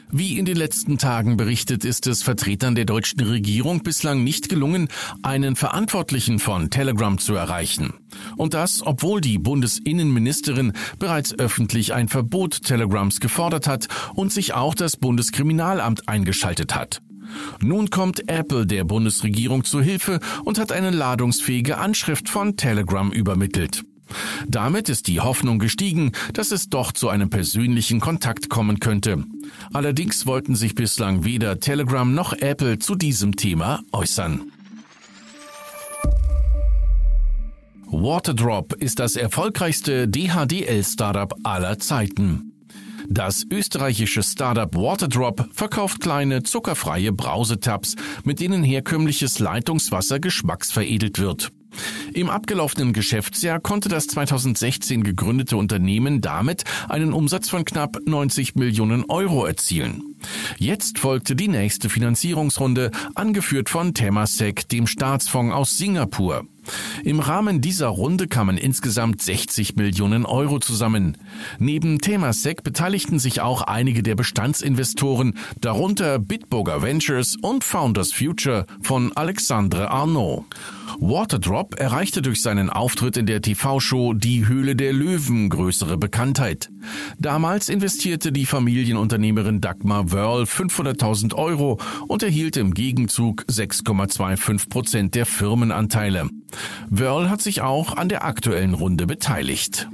Wie 0.10 0.38
in 0.40 0.46
den 0.46 0.56
letzten 0.56 0.98
Tagen 0.98 1.36
berichtet, 1.36 1.84
ist 1.84 2.08
es 2.08 2.24
Vertretern 2.24 2.76
der 2.76 2.86
deutschen 2.86 3.20
Regierung 3.20 3.84
bislang 3.84 4.24
nicht 4.24 4.48
gelungen, 4.48 4.88
einen 5.22 5.58
Verantwortlichen 5.58 6.40
von 6.40 6.70
Telegram 6.70 7.18
zu 7.18 7.36
erreichen. 7.36 7.94
Und 8.38 8.54
das, 8.54 8.82
obwohl 8.86 9.20
die 9.20 9.38
Bundesinnenministerin 9.38 10.72
bereits 10.98 11.38
öffentlich 11.38 11.94
ein 11.94 12.08
Verbot 12.08 12.64
Telegrams 12.64 13.20
gefordert 13.20 13.68
hat 13.68 13.88
und 14.16 14.32
sich 14.32 14.54
auch 14.54 14.76
das 14.76 14.96
Bundeskriminalamt 14.96 16.08
eingeschaltet 16.08 16.74
hat. 16.74 17.02
Nun 17.62 17.90
kommt 17.90 18.30
Apple 18.30 18.66
der 18.66 18.86
Bundesregierung 18.86 19.66
zu 19.66 19.82
Hilfe 19.82 20.22
und 20.46 20.58
hat 20.58 20.72
eine 20.72 20.92
ladungsfähige 20.92 21.78
Anschrift 21.78 22.30
von 22.30 22.56
Telegram 22.56 23.12
übermittelt. 23.12 23.84
Damit 24.48 24.90
ist 24.90 25.08
die 25.08 25.20
Hoffnung 25.20 25.60
gestiegen, 25.60 26.12
dass 26.34 26.52
es 26.52 26.70
doch 26.70 26.92
zu 26.92 27.10
einem 27.10 27.30
persönlichen 27.30 28.00
Kontakt 28.00 28.50
kommen 28.50 28.80
könnte. 28.80 29.24
Allerdings 29.74 30.26
wollten 30.26 30.56
sich 30.56 30.76
bislang 30.76 31.24
weder 31.24 31.60
Telegram 31.60 32.14
noch 32.14 32.34
Apple 32.34 32.80
zu 32.80 32.96
diesem 32.96 33.36
Thema 33.36 33.82
äußern. 33.92 34.52
Waterdrop 37.90 38.74
ist 38.74 39.00
das 39.00 39.16
erfolgreichste 39.16 40.08
DHDL-Startup 40.10 41.34
aller 41.44 41.80
Zeiten. 41.80 42.54
Das 43.10 43.46
österreichische 43.50 44.22
Startup 44.22 44.76
Waterdrop 44.76 45.48
verkauft 45.54 46.02
kleine 46.02 46.44
zuckerfreie 46.44 47.14
Brausetabs, 47.14 47.96
mit 48.26 48.42
denen 48.42 48.64
herkömmliches 48.64 49.40
Leitungswasser 49.40 50.20
geschmacksveredelt 50.20 51.18
wird. 51.18 51.52
Im 52.18 52.32
abgelaufenen 52.32 52.94
Geschäftsjahr 52.94 53.60
konnte 53.60 53.90
das 53.90 54.08
2016 54.08 55.04
gegründete 55.04 55.56
Unternehmen 55.56 56.20
damit 56.20 56.64
einen 56.90 57.14
Umsatz 57.14 57.48
von 57.48 57.64
knapp 57.64 58.00
90 58.08 58.56
Millionen 58.56 59.06
Euro 59.08 59.46
erzielen. 59.46 60.16
Jetzt 60.58 60.98
folgte 60.98 61.36
die 61.36 61.48
nächste 61.48 61.90
Finanzierungsrunde, 61.90 62.90
angeführt 63.14 63.70
von 63.70 63.94
Temasek, 63.94 64.68
dem 64.68 64.88
Staatsfonds 64.88 65.54
aus 65.54 65.78
Singapur. 65.78 66.48
Im 67.04 67.20
Rahmen 67.20 67.62
dieser 67.62 67.88
Runde 67.88 68.28
kamen 68.28 68.58
insgesamt 68.58 69.22
60 69.22 69.76
Millionen 69.76 70.26
Euro 70.26 70.60
zusammen. 70.60 71.18
Neben 71.60 72.00
Temasek 72.00 72.64
beteiligten 72.64 73.20
sich 73.20 73.42
auch 73.42 73.62
einige 73.62 74.04
der 74.04 74.16
Bestandsinvestoren, 74.16 75.38
darunter 75.62 76.20
Bitburger 76.20 76.82
Ventures 76.82 77.36
und 77.42 77.64
Founders 77.64 78.12
Future 78.12 78.66
von 78.82 79.12
Alexandre 79.16 79.92
Arnaud. 79.92 80.46
Waterdrop 81.00 81.80
erreichte 81.80 82.22
durch 82.22 82.42
seinen 82.42 82.70
Auftritt 82.70 83.18
in 83.18 83.26
der 83.26 83.42
TV-Show 83.42 84.14
Die 84.14 84.48
Höhle 84.48 84.76
der 84.76 84.94
Löwen 84.94 85.50
größere 85.50 85.98
Bekanntheit. 85.98 86.70
Damals 87.20 87.70
investierte 87.70 88.32
die 88.32 88.46
Familienunternehmerin 88.46 89.62
Dagmar 89.62 90.12
Wörl 90.12 90.44
500.000 90.44 91.36
Euro 91.36 91.80
und 92.08 92.24
erhielt 92.24 92.58
im 92.58 92.74
Gegenzug 92.74 93.44
6,25 93.50 94.70
Prozent 94.70 95.16
der 95.16 95.26
Firmenanteile. 95.26 96.30
Wörl 96.90 97.30
hat 97.30 97.42
sich 97.42 97.62
auch 97.62 97.98
an 97.98 98.10
der 98.10 98.24
aktuellen 98.24 98.74
Runde 98.74 99.06
beteiligt. 99.08 99.88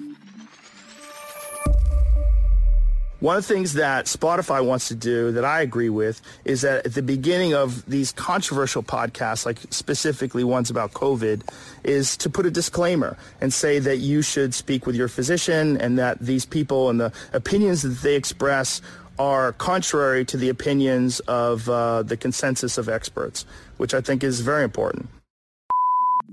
One 3.23 3.37
of 3.37 3.47
the 3.47 3.53
things 3.53 3.71
that 3.75 4.07
Spotify 4.07 4.59
wants 4.59 4.89
to 4.89 4.95
do 4.95 5.31
that 5.31 5.45
I 5.45 5.61
agree 5.61 5.87
with 5.87 6.19
is 6.43 6.59
that 6.63 6.85
at 6.85 6.93
the 6.93 7.01
beginning 7.01 7.53
of 7.53 7.85
these 7.85 8.11
controversial 8.11 8.83
podcasts, 8.83 9.45
like 9.45 9.59
specifically 9.69 10.43
ones 10.43 10.69
about 10.69 10.91
COVID, 10.91 11.41
is 11.85 12.17
to 12.17 12.29
put 12.29 12.45
a 12.45 12.51
disclaimer 12.51 13.15
and 13.39 13.53
say 13.53 13.79
that 13.79 13.99
you 13.99 14.21
should 14.23 14.53
speak 14.53 14.85
with 14.85 14.97
your 14.97 15.07
physician 15.07 15.77
and 15.77 15.97
that 15.97 16.19
these 16.19 16.43
people 16.43 16.89
and 16.89 16.99
the 16.99 17.13
opinions 17.31 17.83
that 17.83 18.01
they 18.01 18.15
express 18.15 18.81
are 19.17 19.53
contrary 19.53 20.25
to 20.25 20.35
the 20.35 20.49
opinions 20.49 21.21
of 21.21 21.69
uh, 21.69 22.03
the 22.03 22.17
consensus 22.17 22.77
of 22.77 22.89
experts, 22.89 23.45
which 23.77 23.93
I 23.93 24.01
think 24.01 24.21
is 24.25 24.41
very 24.41 24.65
important. 24.65 25.07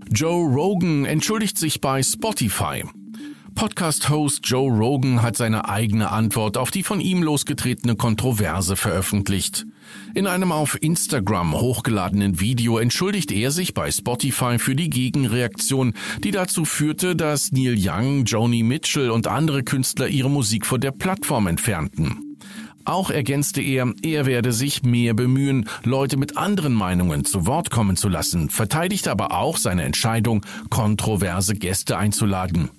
Joe 0.08 0.48
Rogan 0.52 1.04
entschuldigt 1.04 1.58
sich 1.58 1.80
bei 1.80 2.02
Spotify. 2.02 2.84
Podcast-Host 3.54 4.40
Joe 4.44 4.70
Rogan 4.70 5.22
hat 5.22 5.36
seine 5.36 5.68
eigene 5.68 6.10
Antwort 6.10 6.56
auf 6.56 6.70
die 6.70 6.82
von 6.82 7.00
ihm 7.00 7.22
losgetretene 7.22 7.96
Kontroverse 7.96 8.76
veröffentlicht. 8.76 9.66
In 10.14 10.26
einem 10.26 10.52
auf 10.52 10.80
Instagram 10.80 11.54
hochgeladenen 11.54 12.40
Video 12.40 12.78
entschuldigt 12.78 13.32
er 13.32 13.50
sich 13.50 13.74
bei 13.74 13.90
Spotify 13.90 14.58
für 14.58 14.74
die 14.74 14.88
Gegenreaktion, 14.88 15.94
die 16.24 16.30
dazu 16.30 16.64
führte, 16.64 17.16
dass 17.16 17.52
Neil 17.52 17.76
Young, 17.76 18.24
Joni 18.24 18.62
Mitchell 18.62 19.10
und 19.10 19.26
andere 19.26 19.62
Künstler 19.62 20.08
ihre 20.08 20.30
Musik 20.30 20.64
von 20.64 20.80
der 20.80 20.92
Plattform 20.92 21.46
entfernten. 21.46 22.29
Auch 22.84 23.10
ergänzte 23.10 23.60
er, 23.60 23.92
er 24.02 24.26
werde 24.26 24.52
sich 24.52 24.82
mehr 24.82 25.14
bemühen, 25.14 25.68
Leute 25.84 26.16
mit 26.16 26.36
anderen 26.36 26.72
Meinungen 26.72 27.24
zu 27.24 27.46
Wort 27.46 27.70
kommen 27.70 27.96
zu 27.96 28.08
lassen, 28.08 28.48
verteidigte 28.48 29.10
aber 29.10 29.32
auch 29.32 29.56
seine 29.56 29.84
Entscheidung, 29.84 30.44
kontroverse 30.70 31.54
Gäste 31.54 31.98
einzuladen. 31.98 32.70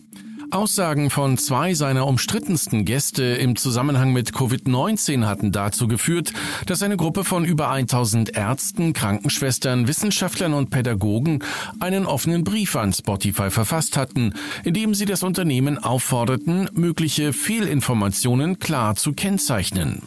Aussagen 0.52 1.10
von 1.10 1.38
zwei 1.38 1.74
seiner 1.74 2.06
umstrittensten 2.08 2.84
Gäste 2.86 3.24
im 3.24 3.56
Zusammenhang 3.56 4.12
mit 4.12 4.32
Covid-19 4.32 5.26
hatten 5.26 5.52
dazu 5.52 5.88
geführt, 5.88 6.34
dass 6.66 6.84
eine 6.84 6.98
Gruppe 6.98 7.24
von 7.24 7.46
über 7.46 7.70
1000 7.70 8.36
Ärzten, 8.36 8.94
Krankenschwestern, 8.94 9.88
Wissenschaftlern 9.88 10.54
und 10.54 10.70
Pädagogen 10.70 11.44
einen 11.80 12.06
offenen 12.06 12.44
Brief 12.44 12.76
an 12.76 12.92
Spotify 12.94 13.50
verfasst 13.50 13.98
hatten, 13.98 14.34
in 14.64 14.74
dem 14.74 14.94
sie 14.94 15.06
das 15.06 15.24
Unternehmen 15.24 15.78
aufforderten, 15.78 16.70
mögliche 16.74 17.34
Fehlinformationen 17.34 18.60
klar 18.60 18.96
zu 18.96 19.14
kennzeichnen. 19.14 20.02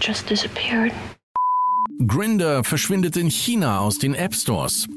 Just 0.00 0.28
disappeared. 0.28 0.92
Grinder 2.06 2.64
verschwindet 2.64 3.16
in 3.16 3.30
China 3.30 3.78
aus 3.78 3.98
den 3.98 4.14
App 4.14 4.34
Stores. 4.34 4.88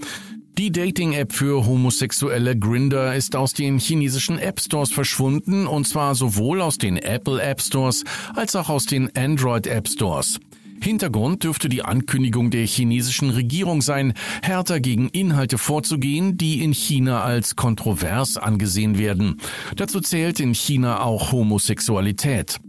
Die 0.57 0.71
Dating-App 0.71 1.33
für 1.33 1.65
homosexuelle 1.65 2.57
Grinder 2.57 3.13
ist 3.13 3.35
aus 3.35 3.53
den 3.53 3.77
chinesischen 3.77 4.39
App 4.39 4.61
Stores 4.61 4.89
verschwunden 4.89 5.67
und 5.67 5.85
zwar 5.85 6.15
sowohl 6.15 6.61
aus 6.61 6.77
den 6.77 6.95
Apple 6.95 7.41
App 7.41 7.61
Stores 7.61 8.05
als 8.35 8.55
auch 8.55 8.69
aus 8.69 8.85
den 8.85 9.13
Android 9.17 9.67
App 9.67 9.89
Stores. 9.89 10.39
Hintergrund 10.81 11.43
dürfte 11.43 11.67
die 11.67 11.83
Ankündigung 11.83 12.51
der 12.51 12.65
chinesischen 12.65 13.31
Regierung 13.31 13.81
sein, 13.81 14.13
härter 14.43 14.79
gegen 14.79 15.09
Inhalte 15.09 15.57
vorzugehen, 15.57 16.37
die 16.37 16.63
in 16.63 16.73
China 16.73 17.21
als 17.21 17.57
kontrovers 17.57 18.37
angesehen 18.37 18.97
werden. 18.97 19.41
Dazu 19.75 19.99
zählt 19.99 20.39
in 20.39 20.53
China 20.53 21.01
auch 21.01 21.33
Homosexualität. 21.33 22.61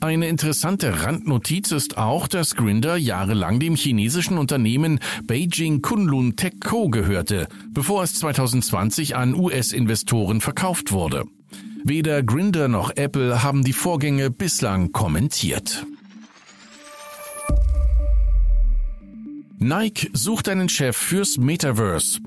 Eine 0.00 0.28
interessante 0.28 1.02
Randnotiz 1.02 1.72
ist 1.72 1.98
auch, 1.98 2.28
dass 2.28 2.56
Grinder 2.56 2.96
jahrelang 2.96 3.60
dem 3.60 3.76
chinesischen 3.76 4.38
Unternehmen 4.38 5.00
Beijing 5.24 5.82
Kunlun 5.82 6.36
Tech 6.36 6.54
Co. 6.64 6.88
gehörte, 6.88 7.48
bevor 7.70 8.02
es 8.02 8.14
2020 8.14 9.16
an 9.16 9.34
US-Investoren 9.34 10.40
verkauft 10.40 10.92
wurde. 10.92 11.24
Weder 11.84 12.22
Grinder 12.22 12.68
noch 12.68 12.90
Apple 12.96 13.42
haben 13.42 13.62
die 13.62 13.72
Vorgänge 13.72 14.30
bislang 14.30 14.92
kommentiert. 14.92 15.86
Nike 19.58 20.10
sucht 20.12 20.48
einen 20.48 20.68
Chef 20.68 20.96
fürs 20.96 21.38
Metaverse. 21.38 22.20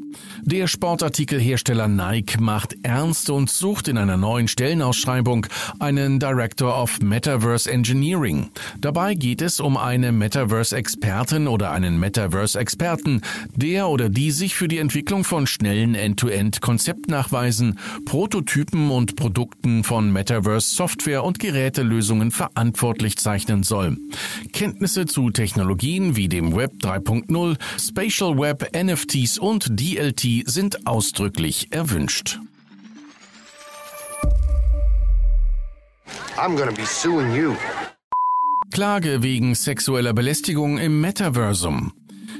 Der 0.50 0.68
Sportartikelhersteller 0.68 1.89
Nike 1.89 2.39
macht 2.39 2.77
ernst 2.82 3.30
und 3.30 3.50
sucht 3.50 3.89
in 3.89 3.98
einer 3.98 4.16
neuen 4.16 4.48
Stellenausschreibung 4.48 5.46
einen 5.80 6.22
Director 6.22 6.82
of 6.82 7.01
Metaverse 7.01 7.70
Engineering. 7.70 8.50
Dabei 8.80 9.13
geht 9.16 9.42
es 9.42 9.60
um 9.60 9.75
eine 9.75 10.13
Metaverse-Expertin 10.13 11.50
oder 11.50 11.72
einen 11.72 12.00
Metaverse-Experten, 12.00 13.24
der 13.58 13.89
oder 13.89 14.08
die 14.08 14.32
sich 14.32 14.56
für 14.56 14.70
die 14.70 14.77
Entwicklung 14.77 15.25
von 15.25 15.48
schnellen 15.48 15.96
End-to-End-Konzeptnachweisen, 15.96 17.77
Prototypen 18.06 18.89
und 18.89 19.18
Produkten 19.18 19.84
von 19.84 20.13
Metaverse-Software 20.13 21.25
und 21.25 21.39
Gerätelösungen 21.39 22.32
verantwortlich 22.32 23.18
zeichnen 23.18 23.63
soll. 23.63 23.98
Kenntnisse 24.54 25.08
zu 25.08 25.30
Technologien 25.30 26.16
wie 26.16 26.30
dem 26.30 26.56
Web 26.56 26.72
3.0, 26.82 27.58
Spatial 27.77 28.38
Web, 28.38 28.72
NFTs 28.74 29.39
und 29.39 29.77
DLT 29.77 30.37
sind 30.46 30.88
ausdrücklich 30.88 31.72
erwünscht. 31.72 32.39
Klage 38.72 39.24
wegen 39.24 39.56
sexueller 39.56 40.13
Belästigung 40.13 40.77
im 40.77 41.01
Metaversum. 41.01 41.94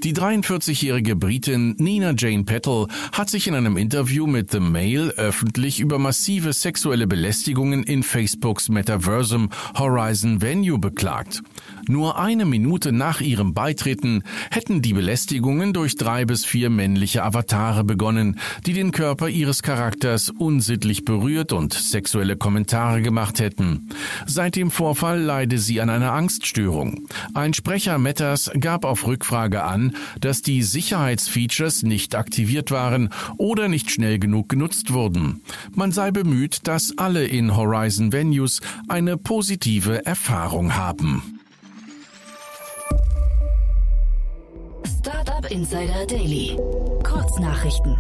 Die 0.04 0.14
43-jährige 0.14 1.16
Britin 1.16 1.76
Nina 1.80 2.14
Jane 2.16 2.44
Petal 2.44 2.88
hat 3.12 3.30
sich 3.32 3.48
in 3.48 3.56
einem 3.56 3.78
Interview 3.78 4.28
mit 4.28 4.52
The 4.52 4.60
Mail 4.60 5.10
öffentlich 5.18 5.80
über 5.80 5.98
massive 5.98 6.54
sexuelle 6.54 7.08
Belästigungen 7.08 7.84
in 7.84 8.04
Facebooks 8.04 8.70
Metaversum 8.70 9.50
Horizon 9.78 10.42
Venue 10.42 10.78
beklagt. 10.78 11.42
Nur 11.88 12.20
eine 12.20 12.46
Minute 12.46 12.92
nach 12.92 13.22
ihrem 13.22 13.54
Beitreten 13.54 14.24
hätten 14.52 14.82
die 14.82 14.94
Belästigungen 14.94 15.74
durch 15.74 15.96
drei 15.96 16.26
bis 16.26 16.46
vier 16.46 16.70
männliche 16.70 17.24
Avatare 17.24 17.84
begonnen, 17.84 18.40
die 18.66 18.74
den 18.74 18.92
Körper 18.92 19.30
ihres 19.30 19.64
Charakters 19.64 20.30
unsittlich 20.30 21.06
berührt 21.06 21.54
und 21.54 21.74
sexuelle 21.74 22.36
Kommentare 22.36 23.02
gemacht 23.02 23.40
hätten. 23.40 23.90
Seit 24.26 24.58
dem 24.58 24.70
Vorfall 24.70 25.22
leide 25.22 25.58
sie 25.58 25.82
an 25.82 25.90
einer 25.90 26.12
Angststörung. 26.12 27.08
Ein 27.34 27.54
Sprecher 27.54 27.98
Metas 27.98 28.52
gab 28.60 28.84
auf 28.84 29.08
Rückfrage 29.08 29.64
an, 29.64 29.87
dass 30.20 30.42
die 30.42 30.64
Sicherheitsfeatures 30.64 31.84
nicht 31.84 32.16
aktiviert 32.16 32.72
waren 32.72 33.10
oder 33.38 33.68
nicht 33.68 33.92
schnell 33.92 34.20
genug 34.20 34.50
genutzt 34.50 34.94
wurden. 34.94 35.42
Man 35.74 35.92
sei 35.92 36.12
bemüht, 36.12 36.68
dass 36.68 36.98
alle 36.98 37.26
in 37.26 37.56
Horizon 37.56 38.12
Venues 38.12 38.62
eine 38.88 39.18
positive 39.18 40.06
Erfahrung 40.06 40.76
haben. 40.76 41.40
Startup 45.00 45.50
Insider 45.52 46.06
Daily. 46.06 46.58
Kurznachrichten. 47.04 47.98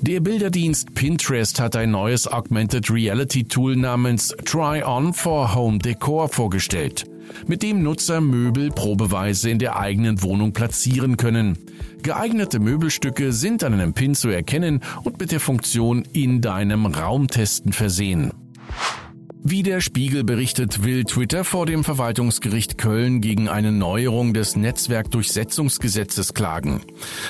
Der 0.00 0.20
Bilderdienst 0.20 0.94
Pinterest 0.94 1.58
hat 1.58 1.76
ein 1.76 1.90
neues 1.90 2.30
Augmented 2.30 2.90
Reality 2.90 3.44
Tool 3.44 3.74
namens 3.74 4.34
Try 4.44 4.82
On 4.82 5.14
for 5.14 5.54
Home 5.54 5.78
Decor 5.78 6.28
vorgestellt, 6.28 7.06
mit 7.46 7.62
dem 7.62 7.82
Nutzer 7.82 8.20
Möbel 8.20 8.70
probeweise 8.70 9.50
in 9.50 9.58
der 9.58 9.78
eigenen 9.78 10.22
Wohnung 10.22 10.52
platzieren 10.52 11.16
können. 11.16 11.58
Geeignete 12.02 12.60
Möbelstücke 12.60 13.32
sind 13.32 13.64
an 13.64 13.72
einem 13.72 13.94
Pin 13.94 14.14
zu 14.14 14.28
erkennen 14.28 14.80
und 15.04 15.18
mit 15.18 15.32
der 15.32 15.40
Funktion 15.40 16.04
in 16.12 16.40
deinem 16.40 16.86
Raum 16.86 17.28
testen 17.28 17.72
versehen. 17.72 18.43
Wie 19.46 19.62
der 19.62 19.82
Spiegel 19.82 20.24
berichtet, 20.24 20.84
will 20.84 21.04
Twitter 21.04 21.44
vor 21.44 21.66
dem 21.66 21.84
Verwaltungsgericht 21.84 22.78
Köln 22.78 23.20
gegen 23.20 23.46
eine 23.46 23.72
Neuerung 23.72 24.32
des 24.32 24.56
Netzwerkdurchsetzungsgesetzes 24.56 26.32
klagen. 26.32 26.80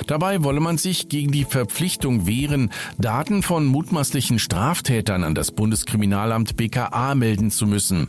Dabei 0.07 0.45
wolle 0.45 0.61
man 0.61 0.79
sich 0.79 1.09
gegen 1.09 1.33
die 1.33 1.45
Verpflichtung 1.45 2.25
wehren, 2.25 2.71
Daten 2.99 3.43
von 3.43 3.67
mutmaßlichen 3.67 4.39
Straftätern 4.39 5.25
an 5.25 5.35
das 5.35 5.51
Bundeskriminalamt 5.51 6.57
BKA 6.57 7.17
melden 7.17 7.51
zu 7.51 7.67
müssen. 7.67 8.07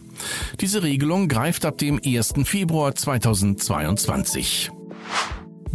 Diese 0.61 0.83
Regelung 0.83 1.27
greift 1.27 1.65
ab 1.65 1.79
dem 1.79 1.99
1. 2.05 2.35
Februar 2.43 2.93
2022. 2.93 4.69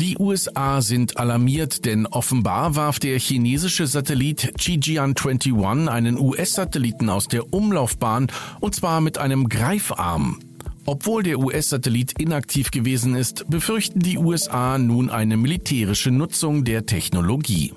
Die 0.00 0.16
USA 0.19 0.80
sind 0.80 1.19
alarmiert, 1.19 1.85
denn 1.85 2.07
offenbar 2.07 2.75
warf 2.75 2.99
der 2.99 3.19
chinesische 3.19 3.87
Satellit 3.87 4.54
Qijian-21 4.59 5.88
einen 5.88 6.19
US-Satelliten 6.19 7.11
aus 7.11 7.28
der 7.28 7.52
Umlaufbahn 7.52 8.28
und 8.61 8.75
zwar 8.75 9.02
mit 9.02 9.19
einem 9.19 9.50
Greifarm. 9.50 10.40
Obwohl 10.87 11.23
der 11.23 11.38
US-Satellit 11.38 12.19
inaktiv 12.19 12.71
gewesen 12.71 13.14
ist, 13.14 13.50
befürchten 13.50 14.00
die 14.00 14.16
USA 14.16 14.78
nun 14.78 15.11
eine 15.11 15.37
militärische 15.37 16.11
Nutzung 16.11 16.64
der 16.64 16.87
Technologie. 16.87 17.75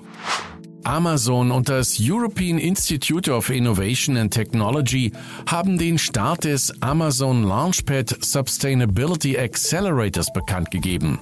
Amazon 0.85 1.51
und 1.51 1.67
das 1.67 1.97
European 1.99 2.57
Institute 2.57 3.29
of 3.33 3.49
Innovation 3.49 4.15
and 4.15 4.33
Technology 4.33 5.11
haben 5.45 5.77
den 5.77 5.97
Start 5.97 6.45
des 6.45 6.81
Amazon 6.81 7.43
Launchpad 7.43 8.23
Sustainability 8.23 9.37
Accelerators 9.37 10.31
bekannt 10.31 10.71
gegeben. 10.71 11.19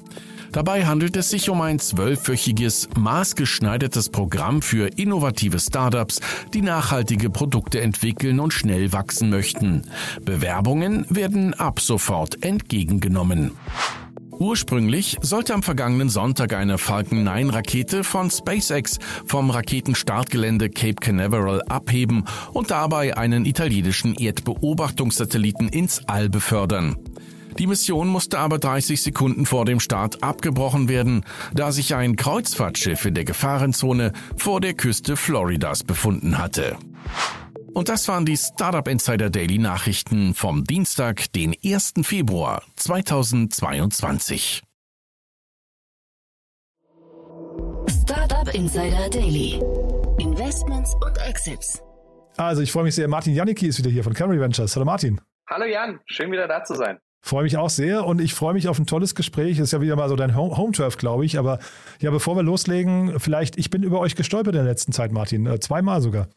Dabei 0.51 0.85
handelt 0.85 1.15
es 1.15 1.29
sich 1.29 1.49
um 1.49 1.61
ein 1.61 1.79
zwölfwöchiges, 1.79 2.89
maßgeschneidertes 2.97 4.09
Programm 4.09 4.61
für 4.61 4.87
innovative 4.97 5.59
Startups, 5.59 6.19
die 6.53 6.61
nachhaltige 6.61 7.29
Produkte 7.29 7.79
entwickeln 7.79 8.39
und 8.39 8.53
schnell 8.53 8.91
wachsen 8.91 9.29
möchten. 9.29 9.83
Bewerbungen 10.23 11.05
werden 11.09 11.53
ab 11.53 11.79
sofort 11.79 12.43
entgegengenommen. 12.43 13.51
Ursprünglich 14.41 15.17
sollte 15.21 15.53
am 15.53 15.61
vergangenen 15.61 16.09
Sonntag 16.09 16.53
eine 16.53 16.79
Falcon 16.79 17.23
9 17.23 17.51
Rakete 17.51 18.03
von 18.03 18.31
SpaceX 18.31 18.97
vom 19.27 19.51
Raketenstartgelände 19.51 20.69
Cape 20.71 20.95
Canaveral 20.95 21.61
abheben 21.69 22.25
und 22.51 22.71
dabei 22.71 23.15
einen 23.15 23.45
italienischen 23.45 24.15
Erdbeobachtungssatelliten 24.15 25.69
ins 25.69 26.01
All 26.07 26.27
befördern. 26.27 26.97
Die 27.57 27.67
Mission 27.67 28.07
musste 28.07 28.39
aber 28.39 28.59
30 28.59 29.01
Sekunden 29.01 29.45
vor 29.45 29.65
dem 29.65 29.79
Start 29.79 30.23
abgebrochen 30.23 30.89
werden, 30.89 31.25
da 31.53 31.71
sich 31.71 31.95
ein 31.95 32.15
Kreuzfahrtschiff 32.15 33.05
in 33.05 33.13
der 33.13 33.25
Gefahrenzone 33.25 34.13
vor 34.37 34.61
der 34.61 34.73
Küste 34.73 35.17
Floridas 35.17 35.83
befunden 35.83 36.37
hatte. 36.37 36.77
Und 37.73 37.87
das 37.87 38.07
waren 38.07 38.25
die 38.25 38.37
Startup 38.37 38.87
Insider 38.87 39.29
Daily 39.29 39.57
Nachrichten 39.57 40.33
vom 40.33 40.65
Dienstag, 40.65 41.31
den 41.33 41.55
1. 41.63 41.93
Februar 42.03 42.63
2022. 42.75 44.61
Startup 47.87 48.53
Insider 48.53 49.09
Daily. 49.09 49.61
Investments 50.19 50.93
und 50.95 51.17
Exits. 51.25 51.81
Also 52.37 52.61
ich 52.61 52.71
freue 52.71 52.83
mich 52.83 52.95
sehr. 52.95 53.07
Martin 53.07 53.33
Janicki 53.33 53.67
ist 53.67 53.77
wieder 53.79 53.89
hier 53.89 54.03
von 54.03 54.13
Camry 54.13 54.39
Ventures. 54.39 54.75
Hallo 54.75 54.85
Martin. 54.85 55.21
Hallo 55.49 55.65
Jan, 55.65 55.99
schön 56.05 56.31
wieder 56.31 56.47
da 56.47 56.63
zu 56.63 56.75
sein. 56.75 56.99
Freue 57.23 57.43
mich 57.43 57.57
auch 57.57 57.69
sehr 57.69 58.05
und 58.05 58.19
ich 58.19 58.33
freue 58.33 58.53
mich 58.53 58.67
auf 58.67 58.79
ein 58.79 58.87
tolles 58.87 59.13
Gespräch. 59.13 59.59
Ist 59.59 59.73
ja 59.73 59.81
wieder 59.81 59.95
mal 59.95 60.09
so 60.09 60.15
dein 60.15 60.35
Home-Turf, 60.35 60.97
glaube 60.97 61.23
ich. 61.23 61.37
Aber 61.37 61.59
ja, 61.99 62.09
bevor 62.09 62.35
wir 62.35 62.43
loslegen, 62.43 63.19
vielleicht, 63.19 63.57
ich 63.57 63.69
bin 63.69 63.83
über 63.83 63.99
euch 63.99 64.15
gestolpert 64.15 64.55
in 64.55 64.63
der 64.63 64.69
letzten 64.69 64.91
Zeit, 64.91 65.11
Martin. 65.11 65.45
Äh, 65.45 65.59
zweimal 65.59 66.01
sogar. 66.01 66.27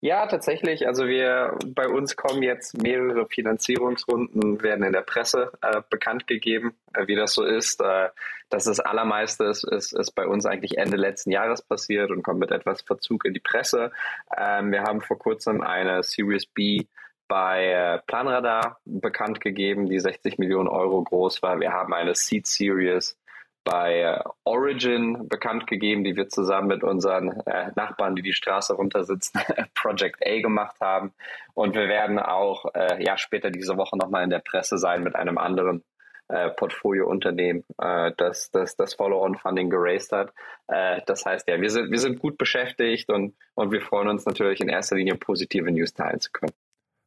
Ja, 0.00 0.26
tatsächlich. 0.26 0.86
Also 0.86 1.06
wir 1.06 1.56
bei 1.68 1.88
uns 1.88 2.16
kommen 2.16 2.42
jetzt 2.42 2.80
mehrere 2.80 3.26
Finanzierungsrunden, 3.26 4.62
werden 4.62 4.84
in 4.84 4.92
der 4.92 5.00
Presse 5.00 5.52
äh, 5.62 5.80
bekannt 5.88 6.26
gegeben, 6.26 6.74
äh, 6.92 7.06
wie 7.06 7.16
das 7.16 7.32
so 7.32 7.44
ist. 7.44 7.80
Äh, 7.80 8.08
dass 8.50 8.64
das 8.64 8.78
allermeiste 8.78 9.44
ist, 9.44 9.64
ist, 9.64 9.92
ist 9.92 10.12
bei 10.12 10.26
uns 10.26 10.44
eigentlich 10.44 10.78
Ende 10.78 10.96
letzten 10.96 11.30
Jahres 11.30 11.62
passiert 11.62 12.10
und 12.10 12.22
kommt 12.22 12.40
mit 12.40 12.50
etwas 12.50 12.82
Verzug 12.82 13.24
in 13.24 13.34
die 13.34 13.40
Presse. 13.40 13.90
Ähm, 14.36 14.70
wir 14.70 14.82
haben 14.82 15.00
vor 15.00 15.18
kurzem 15.18 15.62
eine 15.62 16.02
Series 16.02 16.46
B 16.46 16.86
bei 17.28 17.66
äh, 17.66 17.98
Planradar 18.06 18.80
bekannt 18.84 19.40
gegeben, 19.40 19.86
die 19.86 20.00
60 20.00 20.38
Millionen 20.38 20.68
Euro 20.68 21.02
groß 21.02 21.42
war. 21.42 21.60
Wir 21.60 21.72
haben 21.72 21.92
eine 21.92 22.14
Seed 22.14 22.46
Series 22.46 23.18
bei 23.66 24.00
äh, 24.00 24.20
Origin 24.44 25.28
bekannt 25.28 25.66
gegeben, 25.66 26.04
die 26.04 26.16
wir 26.16 26.28
zusammen 26.28 26.68
mit 26.68 26.84
unseren 26.84 27.40
äh, 27.46 27.72
Nachbarn, 27.74 28.14
die 28.14 28.22
die 28.22 28.32
Straße 28.32 28.74
runter 28.74 29.04
sitzen, 29.04 29.40
Project 29.74 30.24
A 30.24 30.40
gemacht 30.40 30.76
haben. 30.80 31.12
Und 31.54 31.74
wir 31.74 31.88
werden 31.88 32.18
auch 32.18 32.64
äh, 32.74 33.02
ja 33.04 33.18
später 33.18 33.50
diese 33.50 33.76
Woche 33.76 33.98
nochmal 33.98 34.22
in 34.22 34.30
der 34.30 34.38
Presse 34.38 34.78
sein 34.78 35.02
mit 35.02 35.16
einem 35.16 35.36
anderen 35.36 35.82
äh, 36.28 36.50
Portfoliounternehmen, 36.50 37.64
äh, 37.78 38.12
das 38.16 38.50
das, 38.52 38.76
das 38.76 38.94
Follow-on-Funding 38.94 39.68
geraced 39.68 40.12
hat. 40.12 40.32
Äh, 40.68 41.00
das 41.06 41.26
heißt, 41.26 41.48
ja, 41.48 41.60
wir 41.60 41.70
sind, 41.70 41.90
wir 41.90 41.98
sind 41.98 42.20
gut 42.20 42.38
beschäftigt 42.38 43.10
und, 43.10 43.34
und 43.54 43.72
wir 43.72 43.80
freuen 43.80 44.08
uns 44.08 44.26
natürlich 44.26 44.60
in 44.60 44.68
erster 44.68 44.94
Linie 44.94 45.16
positive 45.16 45.70
News 45.70 45.92
teilen 45.92 46.20
zu 46.20 46.30
können. 46.30 46.52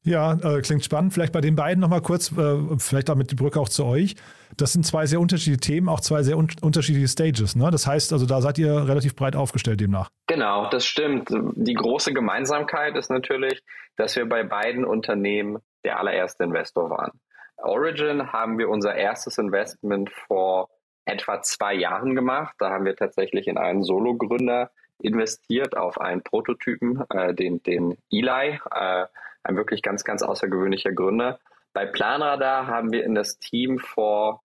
Ja, 0.06 0.34
äh, 0.34 0.62
klingt 0.62 0.86
spannend. 0.86 1.14
Vielleicht 1.14 1.34
bei 1.34 1.42
den 1.42 1.56
beiden 1.56 1.82
nochmal 1.82 2.02
kurz, 2.02 2.32
äh, 2.32 2.58
vielleicht 2.78 3.10
damit 3.10 3.32
die 3.32 3.36
Brücke 3.36 3.60
auch 3.60 3.68
zu 3.68 3.86
euch. 3.86 4.16
Das 4.56 4.72
sind 4.72 4.86
zwei 4.86 5.06
sehr 5.06 5.20
unterschiedliche 5.20 5.60
Themen, 5.60 5.90
auch 5.90 6.00
zwei 6.00 6.24
sehr 6.24 6.38
un 6.38 6.48
unterschiedliche 6.62 7.08
Stages. 7.08 7.56
Ne? 7.56 7.70
Das 7.70 7.86
heißt, 7.86 8.14
also 8.14 8.26
da 8.26 8.42
seid 8.42 8.58
ihr 8.58 8.88
relativ 8.88 9.16
breit 9.16 9.36
aufgestellt 9.36 9.82
demnach. 9.82 10.10
Genau, 10.28 10.70
das 10.70 10.86
stimmt. 10.86 11.30
Die 11.30 11.74
große 11.74 12.14
Gemeinsamkeit 12.14 12.96
ist 12.96 13.10
natürlich, 13.10 13.62
dass 13.98 14.16
wir 14.16 14.28
bei 14.28 14.44
beiden 14.44 14.86
Unternehmen 14.86 15.60
der 15.84 16.00
allererste 16.00 16.46
Investor 16.46 16.90
waren. 16.90 17.12
Origin 17.58 18.32
haben 18.32 18.58
wir 18.58 18.70
unser 18.70 18.96
erstes 18.96 19.38
Investment 19.38 20.10
vor 20.28 20.70
etwa 21.06 21.42
zwei 21.42 21.74
Jahren 21.74 22.16
gemacht. 22.16 22.56
Da 22.60 22.70
haben 22.70 22.86
wir 22.86 22.96
tatsächlich 22.96 23.48
in 23.48 23.58
einen 23.58 23.84
Solo-Gründer 23.84 24.72
investiert 25.02 25.76
auf 25.76 26.00
einen 26.00 26.24
Prototypen, 26.24 27.04
äh, 27.10 27.34
den, 27.34 27.62
den 27.64 27.98
Eli. 28.12 28.60
Äh, 28.72 29.06
ein 29.44 29.56
wirklich 29.56 29.82
ganz, 29.82 30.04
ganz 30.04 30.22
außergewöhnlicher 30.22 30.92
Gründer. 30.92 31.40
Bei 31.74 31.86
Planradar 31.86 32.68
haben 32.68 32.92
wir 32.92 33.04
in 33.04 33.16
das 33.16 33.40
Team 33.40 33.80
vor, 33.80 34.42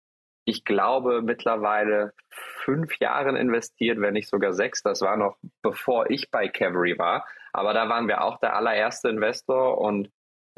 ich 0.45 0.65
glaube, 0.65 1.21
mittlerweile 1.23 2.15
fünf 2.31 2.99
Jahren 2.99 3.37
investiert, 3.37 4.01
wenn 4.01 4.15
nicht 4.15 4.29
sogar 4.29 4.53
sechs. 4.53 4.83
Das 4.83 5.01
war 5.03 5.17
noch 5.17 5.37
bevor 5.63 6.11
ich 6.11 6.31
bei 6.31 6.49
Cavalry 6.49 6.99
war. 6.99 7.27
Aber 7.53 7.75
da 7.75 7.89
waren 7.89 8.09
wir 8.09 8.23
auch 8.23 8.39
der 8.39 8.55
allererste 8.55 9.09
Investor 9.09 9.79
und 9.79 10.11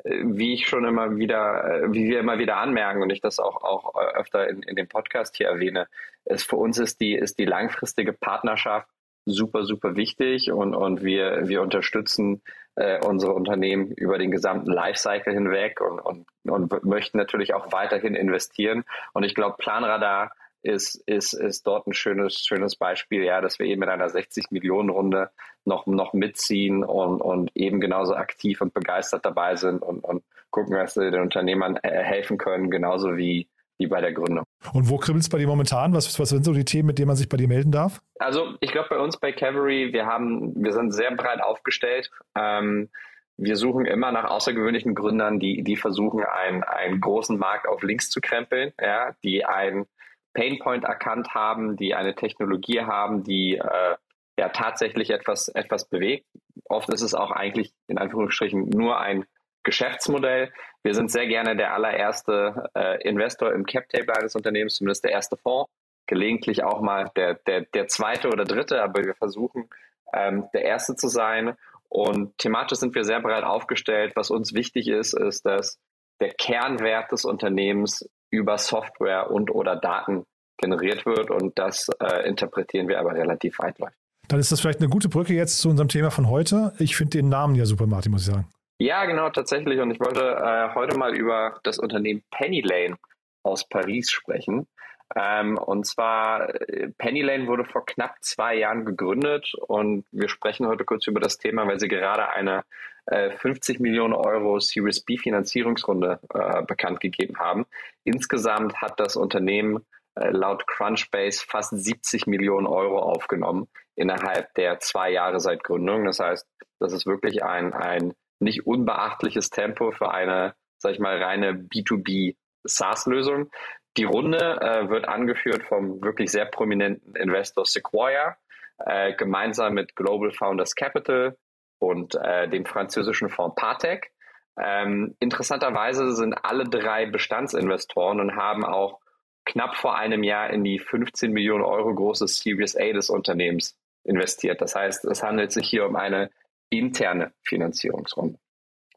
äh, 0.05 0.23
wie 0.25 0.55
ich 0.55 0.69
schon 0.69 0.85
immer 0.85 1.17
wieder, 1.17 1.65
äh, 1.65 1.93
wie 1.93 2.09
wir 2.09 2.21
immer 2.21 2.39
wieder 2.39 2.59
anmerken 2.59 3.03
und 3.03 3.11
ich 3.11 3.21
das 3.21 3.39
auch, 3.39 3.63
auch 3.63 3.95
öfter 4.15 4.49
in, 4.49 4.63
in 4.63 4.77
dem 4.77 4.89
Podcast 4.89 5.37
hier 5.37 5.49
erwähne, 5.49 5.89
ist 6.25 6.49
für 6.49 6.57
uns 6.57 6.79
ist 6.79 7.01
die, 7.01 7.15
ist 7.15 7.39
die 7.39 7.45
langfristige 7.45 8.13
Partnerschaft 8.13 8.89
super, 9.25 9.65
super 9.65 9.97
wichtig 9.97 10.51
und, 10.51 10.75
und 10.75 11.03
wir, 11.03 11.49
wir 11.49 11.63
unterstützen 11.63 12.43
äh, 12.77 13.05
unsere 13.05 13.33
Unternehmen 13.33 13.93
über 13.93 14.19
den 14.19 14.31
gesamten 14.31 14.71
Lifecycle 14.71 15.35
hinweg 15.35 15.81
und, 15.81 16.01
und, 16.01 16.27
und 16.51 16.85
möchten 16.85 17.19
natürlich 17.19 17.55
auch 17.55 17.73
weiterhin 17.73 18.15
investieren. 18.15 18.85
Und 19.13 19.25
ich 19.25 19.35
glaube, 19.35 19.57
Planradar 19.59 20.33
ist, 20.63 20.97
ist, 21.07 21.33
ist 21.33 21.67
dort 21.67 21.87
ein 21.87 21.93
schönes, 21.93 22.45
schönes 22.45 22.77
Beispiel, 22.77 23.25
ja, 23.25 23.41
dass 23.41 23.59
wir 23.59 23.67
eben 23.67 23.81
mit 23.81 23.89
einer 23.89 24.09
60 24.09 24.51
Millionen 24.51 24.91
Runde 24.91 25.31
noch, 25.65 25.87
noch 25.87 26.13
mitziehen 26.13 26.85
und, 26.85 27.21
und 27.21 27.51
eben 27.55 27.81
genauso 27.81 28.15
aktiv 28.15 28.61
und 28.61 28.75
begeistert 28.75 29.25
dabei 29.25 29.57
sind 29.57 29.83
und, 29.83 30.01
und 30.01 30.25
gucken, 30.51 30.75
dass 30.75 30.97
wir 30.97 31.11
den 31.11 31.23
Unternehmern 31.23 31.79
äh, 31.83 32.03
helfen 32.03 32.39
können, 32.39 32.71
genauso 32.71 33.17
wie, 33.17 33.49
wie 33.81 33.87
bei 33.87 34.01
der 34.01 34.13
Gründung. 34.13 34.45
Und 34.75 34.91
wo 34.91 34.99
kribbelt 34.99 35.23
es 35.23 35.31
bei 35.31 35.39
dir 35.39 35.47
momentan? 35.47 35.95
Was, 35.95 36.21
was 36.21 36.29
sind 36.29 36.45
so 36.45 36.53
die 36.53 36.67
Themen, 36.67 36.89
mit 36.89 36.99
denen 36.99 37.09
man 37.09 37.17
sich 37.17 37.29
bei 37.29 37.39
dir 37.39 37.49
melden 37.49 37.73
darf? 37.73 38.01
Also 38.19 38.55
ich 38.61 38.71
glaube 38.71 38.89
bei 38.91 38.99
uns 38.99 39.19
bei 39.19 39.33
Cavalry, 39.33 39.93
wir 39.93 40.07
haben, 40.07 40.53
wir 40.63 40.73
sind 40.73 40.93
sehr 40.93 41.11
breit 41.17 41.43
aufgestellt. 41.43 42.11
Ähm, 42.37 42.91
wir 43.39 43.57
suchen 43.57 43.87
immer 43.87 44.13
nach 44.13 44.25
außergewöhnlichen 44.25 44.95
Gründern, 44.95 45.41
die, 45.41 45.63
die 45.65 45.77
versuchen, 45.77 46.23
einen, 46.23 46.63
einen 46.63 47.01
großen 47.01 47.39
Markt 47.39 47.67
auf 47.67 47.83
links 47.83 48.11
zu 48.11 48.21
krempeln, 48.21 48.73
ja, 48.79 49.15
die 49.25 49.47
einen 49.47 49.87
Painpoint 50.35 50.85
erkannt 50.85 51.35
haben, 51.35 51.79
die 51.79 51.95
eine 51.95 52.15
Technologie 52.15 52.83
haben, 52.83 53.25
die 53.25 53.57
äh, 53.57 53.97
ja 54.39 54.49
tatsächlich 54.51 55.09
etwas, 55.09 55.49
etwas 55.49 55.89
bewegt. 55.89 56.27
Oft 56.67 56.91
ist 56.91 57.01
es 57.01 57.15
auch 57.15 57.31
eigentlich 57.31 57.73
in 57.89 57.97
Anführungsstrichen 57.97 58.69
nur 58.69 59.01
ein 59.01 59.25
Geschäftsmodell. 59.63 60.53
Wir 60.83 60.95
sind 60.95 61.11
sehr 61.11 61.27
gerne 61.27 61.57
der 61.57 61.75
allererste 61.75 62.71
äh, 62.75 63.03
Investor 63.07 63.53
im 63.53 63.67
Cap-Table 63.67 64.17
eines 64.17 64.35
Unternehmens, 64.35 64.77
zumindest 64.77 65.05
der 65.05 65.13
erste 65.13 65.37
Fonds. 65.37 65.71
Gelegentlich 66.07 66.65
auch 66.65 66.81
mal 66.81 67.11
der, 67.17 67.35
der, 67.35 67.63
der 67.63 67.87
zweite 67.89 68.29
oder 68.29 68.45
dritte, 68.45 68.83
aber 68.83 69.05
wir 69.05 69.15
versuchen, 69.15 69.69
ähm, 70.13 70.49
der 70.53 70.65
erste 70.65 70.97
zu 70.97 71.09
sein. 71.09 71.57
Und 71.89 72.37
thematisch 72.39 72.79
sind 72.79 72.95
wir 72.95 73.05
sehr 73.05 73.21
breit 73.21 73.45
aufgestellt. 73.45 74.13
Was 74.17 74.31
uns 74.31 74.55
wichtig 74.55 74.89
ist, 74.89 75.13
ist, 75.13 75.45
dass 75.45 75.79
der 76.21 76.31
Kernwert 76.31 77.13
des 77.13 77.25
Unternehmens 77.25 78.09
über 78.31 78.59
Software 78.59 79.31
und 79.31 79.51
oder 79.51 79.77
Daten 79.77 80.25
generiert 80.57 81.07
wird. 81.07 81.31
Und 81.31 81.59
das 81.59 81.89
äh, 82.01 82.29
interpretieren 82.29 82.89
wir 82.89 82.99
aber 82.99 83.15
relativ 83.15 83.59
weitläufig. 83.59 83.97
Dann 84.29 84.39
ist 84.39 84.53
das 84.53 84.61
vielleicht 84.61 84.79
eine 84.79 84.89
gute 84.89 85.09
Brücke 85.09 85.35
jetzt 85.35 85.59
zu 85.59 85.69
unserem 85.69 85.89
Thema 85.89 86.11
von 86.11 86.29
heute. 86.29 86.73
Ich 86.79 86.97
finde 86.97 87.19
den 87.19 87.29
Namen 87.29 87.57
ja 87.57 87.67
super, 87.67 87.87
Martin, 87.87 88.13
muss 88.13 88.23
ich 88.23 88.33
sagen. 88.33 88.47
Ja, 88.83 89.05
genau, 89.05 89.29
tatsächlich. 89.29 89.79
Und 89.79 89.91
ich 89.91 90.01
wollte 90.01 90.23
äh, 90.23 90.75
heute 90.75 90.97
mal 90.97 91.15
über 91.15 91.61
das 91.65 91.79
Unternehmen 91.79 92.23
Penny 92.31 92.63
Lane 92.63 92.97
aus 93.43 93.69
Paris 93.69 94.11
sprechen. 94.11 94.67
Ähm, 95.15 95.59
und 95.59 95.87
zwar, 95.87 96.49
äh, 96.49 96.89
Penny 96.97 97.21
Lane 97.21 97.47
wurde 97.47 97.67
vor 97.67 97.85
knapp 97.85 98.15
zwei 98.23 98.55
Jahren 98.55 98.87
gegründet 98.87 99.53
und 99.69 100.07
wir 100.13 100.31
sprechen 100.31 100.67
heute 100.67 100.87
kurz 100.87 101.07
über 101.07 101.21
das 101.21 101.37
Thema, 101.37 101.67
weil 101.67 101.79
sie 101.79 101.89
gerade 101.89 102.31
eine 102.31 102.65
äh, 103.05 103.31
50 103.31 103.81
Millionen 103.81 104.15
Euro 104.15 104.61
Series 104.61 105.05
B 105.05 105.19
Finanzierungsrunde 105.19 106.19
äh, 106.33 106.63
bekannt 106.63 107.01
gegeben 107.01 107.39
haben. 107.39 107.67
Insgesamt 108.05 108.81
hat 108.81 108.99
das 108.99 109.15
Unternehmen 109.15 109.85
äh, 110.15 110.31
laut 110.31 110.67
Crunchbase 110.67 111.45
fast 111.47 111.77
70 111.77 112.27
Millionen 112.27 112.67
Euro 112.67 113.01
aufgenommen 113.01 113.69
innerhalb 113.95 114.55
der 114.55 114.81
zwei 114.81 115.11
Jahre 115.11 115.39
seit 115.39 115.65
Gründung. 115.65 116.07
Das 116.07 116.19
heißt, 116.19 116.49
das 116.79 116.95
ist 116.95 117.05
wirklich 117.05 117.45
ein, 117.45 117.75
ein 117.75 118.15
nicht 118.41 118.67
unbeachtliches 118.67 119.51
Tempo 119.51 119.93
für 119.93 120.11
eine, 120.11 120.55
sag 120.79 120.93
ich 120.93 120.99
mal, 120.99 121.23
reine 121.23 121.53
B2B 121.53 122.37
SaaS-Lösung. 122.65 123.51
Die 123.97 124.05
Runde 124.05 124.39
äh, 124.39 124.89
wird 124.89 125.09
angeführt 125.09 125.63
vom 125.65 126.03
wirklich 126.03 126.31
sehr 126.31 126.47
prominenten 126.47 127.17
Investor 127.17 127.67
Sequoia, 127.67 128.37
äh, 128.79 129.15
gemeinsam 129.15 129.75
mit 129.75 129.97
Global 129.97 130.31
Founders 130.33 130.75
Capital 130.75 131.37
und 131.79 132.15
äh, 132.15 132.49
dem 132.49 132.65
französischen 132.65 133.29
Fonds 133.29 133.57
Partec. 133.57 134.13
Ähm, 134.59 135.17
interessanterweise 135.21 136.13
sind 136.15 136.35
alle 136.45 136.65
drei 136.65 137.07
Bestandsinvestoren 137.07 138.21
und 138.21 138.37
haben 138.37 138.65
auch 138.65 139.01
knapp 139.45 139.77
vor 139.77 139.97
einem 139.97 140.23
Jahr 140.23 140.51
in 140.51 140.65
die 140.65 140.79
15 140.79 141.33
Millionen 141.33 141.65
Euro 141.65 141.95
große 141.95 142.29
Series 142.29 142.77
A 142.77 142.93
des 142.93 143.11
Unternehmens 143.11 143.77
investiert. 144.05 144.61
Das 144.61 144.75
heißt, 144.75 145.05
es 145.07 145.23
handelt 145.23 145.53
sich 145.53 145.69
hier 145.69 145.87
um 145.87 145.97
eine 145.97 146.31
interne 146.71 147.33
Finanzierungsrunde. 147.43 148.39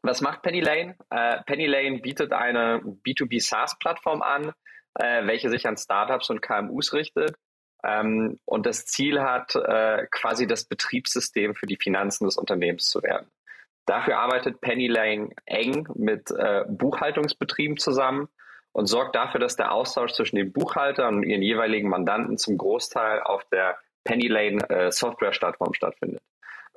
Was 0.02 0.20
macht 0.20 0.42
Penny 0.42 0.60
Lane? 0.60 0.96
Äh, 1.10 1.42
Penny 1.44 1.66
Lane 1.66 2.00
bietet 2.00 2.32
eine 2.32 2.80
B2B 2.80 3.40
SaaS-Plattform 3.40 4.22
an, 4.22 4.52
äh, 4.94 5.26
welche 5.26 5.48
sich 5.48 5.66
an 5.66 5.76
Startups 5.76 6.30
und 6.30 6.42
KMUs 6.42 6.92
richtet 6.92 7.36
ähm, 7.84 8.38
und 8.44 8.66
das 8.66 8.86
Ziel 8.86 9.20
hat, 9.20 9.54
äh, 9.54 10.06
quasi 10.10 10.46
das 10.46 10.64
Betriebssystem 10.64 11.54
für 11.54 11.66
die 11.66 11.76
Finanzen 11.76 12.24
des 12.24 12.36
Unternehmens 12.36 12.88
zu 12.88 13.02
werden. 13.02 13.30
Dafür 13.86 14.18
arbeitet 14.18 14.60
Penny 14.60 14.86
Lane 14.86 15.30
eng 15.44 15.86
mit 15.94 16.30
äh, 16.30 16.64
Buchhaltungsbetrieben 16.68 17.76
zusammen 17.76 18.28
und 18.72 18.86
sorgt 18.86 19.14
dafür, 19.14 19.40
dass 19.40 19.56
der 19.56 19.72
Austausch 19.72 20.12
zwischen 20.12 20.36
den 20.36 20.52
Buchhaltern 20.52 21.16
und 21.16 21.22
ihren 21.24 21.42
jeweiligen 21.42 21.90
Mandanten 21.90 22.38
zum 22.38 22.56
Großteil 22.56 23.20
auf 23.22 23.44
der 23.52 23.76
Penny 24.04 24.28
Lane 24.28 24.68
äh, 24.70 24.90
Software-Plattform 24.90 25.74
stattfindet. 25.74 26.22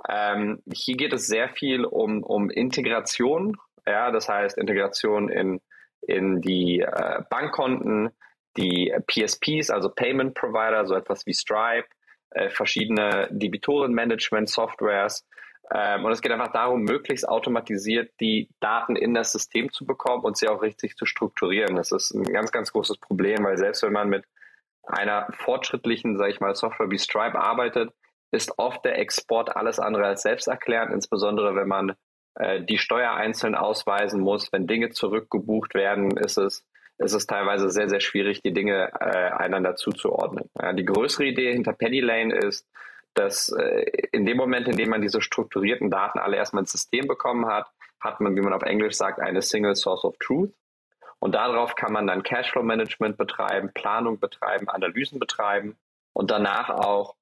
Ähm, 0.10 0.62
hier 0.72 0.96
geht 0.96 1.14
es 1.14 1.28
sehr 1.28 1.50
viel 1.50 1.86
um, 1.86 2.24
um 2.24 2.50
Integration, 2.50 3.58
ja, 3.86 4.12
das 4.12 4.30
heißt 4.30 4.58
Integration 4.58 5.30
in, 5.30 5.62
in 6.02 6.42
die 6.42 6.82
äh, 6.82 7.22
Bankkonten, 7.30 8.10
die 8.58 8.94
PSPs, 9.08 9.70
also 9.70 9.90
Payment 9.90 10.34
Provider, 10.34 10.86
so 10.86 10.96
etwas 10.96 11.26
wie 11.26 11.34
Stripe, 11.34 11.88
äh, 12.32 12.50
verschiedene 12.50 13.28
Debitorenmanagement-Softwares. 13.32 15.26
Ähm, 15.74 16.06
und 16.06 16.12
es 16.12 16.22
geht 16.22 16.32
einfach 16.32 16.52
darum, 16.52 16.84
möglichst 16.84 17.28
automatisiert 17.28 18.12
die 18.20 18.50
Daten 18.60 18.96
in 18.96 19.14
das 19.14 19.32
System 19.32 19.72
zu 19.72 19.86
bekommen 19.86 20.24
und 20.24 20.38
sie 20.38 20.48
auch 20.48 20.62
richtig 20.62 20.96
zu 20.96 21.06
strukturieren. 21.06 21.76
Das 21.76 21.92
ist 21.92 22.14
ein 22.14 22.24
ganz, 22.24 22.52
ganz 22.52 22.72
großes 22.72 22.98
Problem, 23.00 23.44
weil 23.44 23.58
selbst 23.58 23.84
wenn 23.84 23.94
man 23.94 24.10
mit 24.10 24.26
einer 24.84 25.28
fortschrittlichen, 25.34 26.18
sage 26.18 26.32
ich 26.32 26.40
mal, 26.40 26.56
Software 26.56 26.90
wie 26.90 27.00
Stripe 27.00 27.38
arbeitet, 27.38 27.92
ist 28.32 28.58
oft 28.58 28.84
der 28.86 28.98
Export 29.00 29.56
alles 29.56 29.80
andere 29.80 30.06
als 30.06 30.22
selbsterklärend, 30.22 30.94
insbesondere 30.94 31.56
wenn 31.56 31.68
man 31.68 31.96
äh, 32.36 32.62
die 32.62 32.78
Steuer 32.78 33.14
einzeln 33.14 33.56
ausweisen 33.56 34.22
muss. 34.22 34.52
Wenn 34.52 34.68
Dinge 34.68 34.90
zurückgebucht 34.90 35.74
werden, 35.74 36.18
ist 36.18 36.38
es, 36.38 36.66
ist 36.98 37.14
es 37.14 37.26
teilweise 37.26 37.70
sehr, 37.70 37.90
sehr 37.90 38.00
schwierig, 38.00 38.42
die 38.42 38.54
Dinge 38.54 38.92
äh, 39.00 39.32
einander 39.32 39.76
zuzuordnen. 39.76 40.50
Ja, 40.60 40.74
die 40.74 40.86
größere 40.86 41.26
Idee 41.26 41.54
hinter 41.54 41.74
Penny 41.74 42.00
Lane 42.00 42.36
ist, 42.36 42.68
dass 43.14 43.50
äh, 43.50 43.86
in 44.12 44.26
dem 44.26 44.38
Moment, 44.38 44.68
in 44.68 44.78
dem 44.78 44.90
man 44.90 45.02
diese 45.02 45.22
strukturierten 45.22 45.90
Daten 45.90 46.20
alle 46.20 46.38
erstmal 46.38 46.64
ins 46.64 46.72
System 46.72 47.08
bekommen 47.08 47.48
hat, 47.48 47.68
hat 48.00 48.20
man, 48.20 48.36
wie 48.36 48.42
man 48.42 48.54
auf 48.54 48.62
Englisch 48.62 48.96
sagt, 48.96 49.20
eine 49.20 49.42
Single 49.42 49.76
Source 49.76 50.04
of 50.06 50.18
Truth. 50.20 50.54
Und 51.20 51.34
darauf 51.34 51.74
kann 51.76 51.94
man 51.94 52.06
dann 52.06 52.22
Cashflow-Management 52.22 53.18
betreiben, 53.18 53.72
Planung 53.74 54.20
betreiben, 54.20 54.70
Analysen 54.70 55.18
betreiben 55.20 55.76
und 56.14 56.30
danach 56.30 56.70
auch 56.70 57.16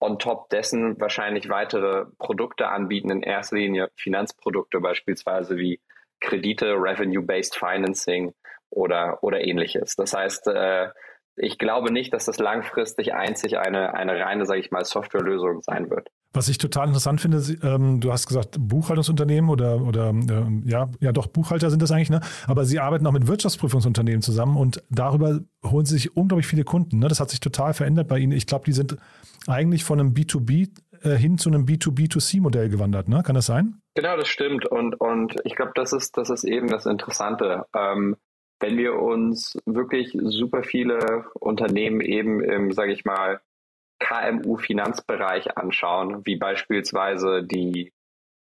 on 0.00 0.18
top 0.18 0.48
dessen 0.50 1.00
wahrscheinlich 1.00 1.48
weitere 1.48 2.06
Produkte 2.18 2.68
anbieten, 2.68 3.10
in 3.10 3.22
erster 3.22 3.56
Linie 3.56 3.90
Finanzprodukte 3.96 4.80
beispielsweise 4.80 5.56
wie 5.56 5.80
Kredite, 6.20 6.74
Revenue-Based 6.74 7.56
Financing 7.56 8.34
oder, 8.70 9.22
oder 9.22 9.40
ähnliches. 9.40 9.96
Das 9.96 10.14
heißt, 10.14 10.48
äh, 10.48 10.90
ich 11.36 11.58
glaube 11.58 11.92
nicht, 11.92 12.12
dass 12.12 12.24
das 12.24 12.38
langfristig 12.38 13.14
einzig 13.14 13.58
eine, 13.58 13.94
eine 13.94 14.18
reine, 14.18 14.44
sage 14.46 14.60
ich 14.60 14.70
mal, 14.70 14.84
Softwarelösung 14.84 15.62
sein 15.62 15.90
wird. 15.90 16.08
Was 16.32 16.48
ich 16.48 16.58
total 16.58 16.88
interessant 16.88 17.20
finde, 17.20 17.38
ähm, 17.62 18.00
du 18.00 18.12
hast 18.12 18.26
gesagt 18.26 18.56
Buchhaltungsunternehmen 18.58 19.48
oder, 19.48 19.80
oder 19.80 20.10
ähm, 20.10 20.62
ja, 20.66 20.90
ja 21.00 21.12
doch, 21.12 21.26
Buchhalter 21.26 21.70
sind 21.70 21.80
das 21.80 21.90
eigentlich, 21.90 22.10
ne? 22.10 22.20
aber 22.46 22.66
sie 22.66 22.80
arbeiten 22.80 23.06
auch 23.06 23.12
mit 23.12 23.26
Wirtschaftsprüfungsunternehmen 23.26 24.20
zusammen 24.20 24.56
und 24.56 24.82
darüber 24.90 25.40
holen 25.64 25.86
sie 25.86 25.94
sich 25.94 26.16
unglaublich 26.16 26.46
viele 26.46 26.64
Kunden. 26.64 26.98
Ne? 26.98 27.08
Das 27.08 27.20
hat 27.20 27.30
sich 27.30 27.40
total 27.40 27.72
verändert 27.72 28.08
bei 28.08 28.18
ihnen. 28.18 28.32
Ich 28.32 28.46
glaube, 28.46 28.66
die 28.66 28.72
sind 28.72 28.96
eigentlich 29.46 29.84
von 29.84 29.98
einem 29.98 30.12
B2B 30.12 30.68
äh, 31.02 31.16
hin 31.16 31.38
zu 31.38 31.48
einem 31.48 31.64
B2B2C-Modell 31.64 32.68
gewandert, 32.68 33.08
ne? 33.08 33.22
Kann 33.22 33.34
das 33.34 33.46
sein? 33.46 33.80
Genau, 33.94 34.16
das 34.16 34.28
stimmt. 34.28 34.66
Und, 34.66 35.00
und 35.00 35.36
ich 35.44 35.54
glaube, 35.54 35.72
das 35.74 35.92
ist, 35.92 36.16
das 36.16 36.30
ist 36.30 36.44
eben 36.44 36.68
das 36.68 36.86
Interessante. 36.86 37.66
Ähm, 37.74 38.16
wenn 38.60 38.76
wir 38.76 38.94
uns 38.94 39.56
wirklich 39.66 40.16
super 40.20 40.62
viele 40.62 41.24
Unternehmen 41.34 42.00
eben 42.00 42.42
im, 42.42 42.72
sage 42.72 42.92
ich 42.92 43.04
mal, 43.04 43.40
KMU-Finanzbereich 43.98 45.56
anschauen, 45.56 46.24
wie 46.24 46.36
beispielsweise 46.36 47.42
die, 47.42 47.92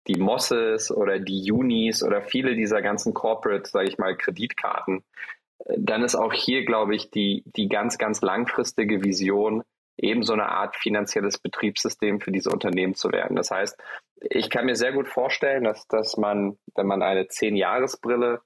die 0.07 0.19
Mosses 0.19 0.91
oder 0.91 1.19
die 1.19 1.51
Unis 1.51 2.03
oder 2.03 2.23
viele 2.23 2.55
dieser 2.55 2.83
ganzen 2.83 3.15
Corporate, 3.15 3.69
sage 3.69 3.89
ich 3.89 3.99
mal, 3.99 4.17
Kreditkarten, 4.17 5.05
dann 5.77 6.03
ist 6.03 6.15
auch 6.15 6.33
hier, 6.33 6.65
glaube 6.65 6.95
ich, 6.95 7.11
die, 7.11 7.43
die 7.47 7.69
ganz, 7.69 7.99
ganz 7.99 8.21
langfristige 8.21 9.03
Vision, 9.03 9.63
eben 9.99 10.23
so 10.23 10.35
eine 10.35 10.51
Art 10.51 10.77
finanzielles 10.77 11.39
Betriebssystem 11.39 12.21
für 12.21 12.31
diese 12.31 12.51
Unternehmen 12.51 12.95
zu 12.95 13.11
werden. 13.13 13.37
Das 13.37 13.51
heißt, 13.51 13.79
ich 14.21 14.51
kann 14.51 14.67
mir 14.67 14.77
sehr 14.77 14.93
gut 14.93 15.09
vorstellen, 15.09 15.65
dass, 15.65 15.87
dass 15.89 16.17
man, 16.17 16.59
wenn 16.75 16.87
man 16.87 17.03
eine 17.03 17.29
Zehn-Jahres-Brille 17.29 18.43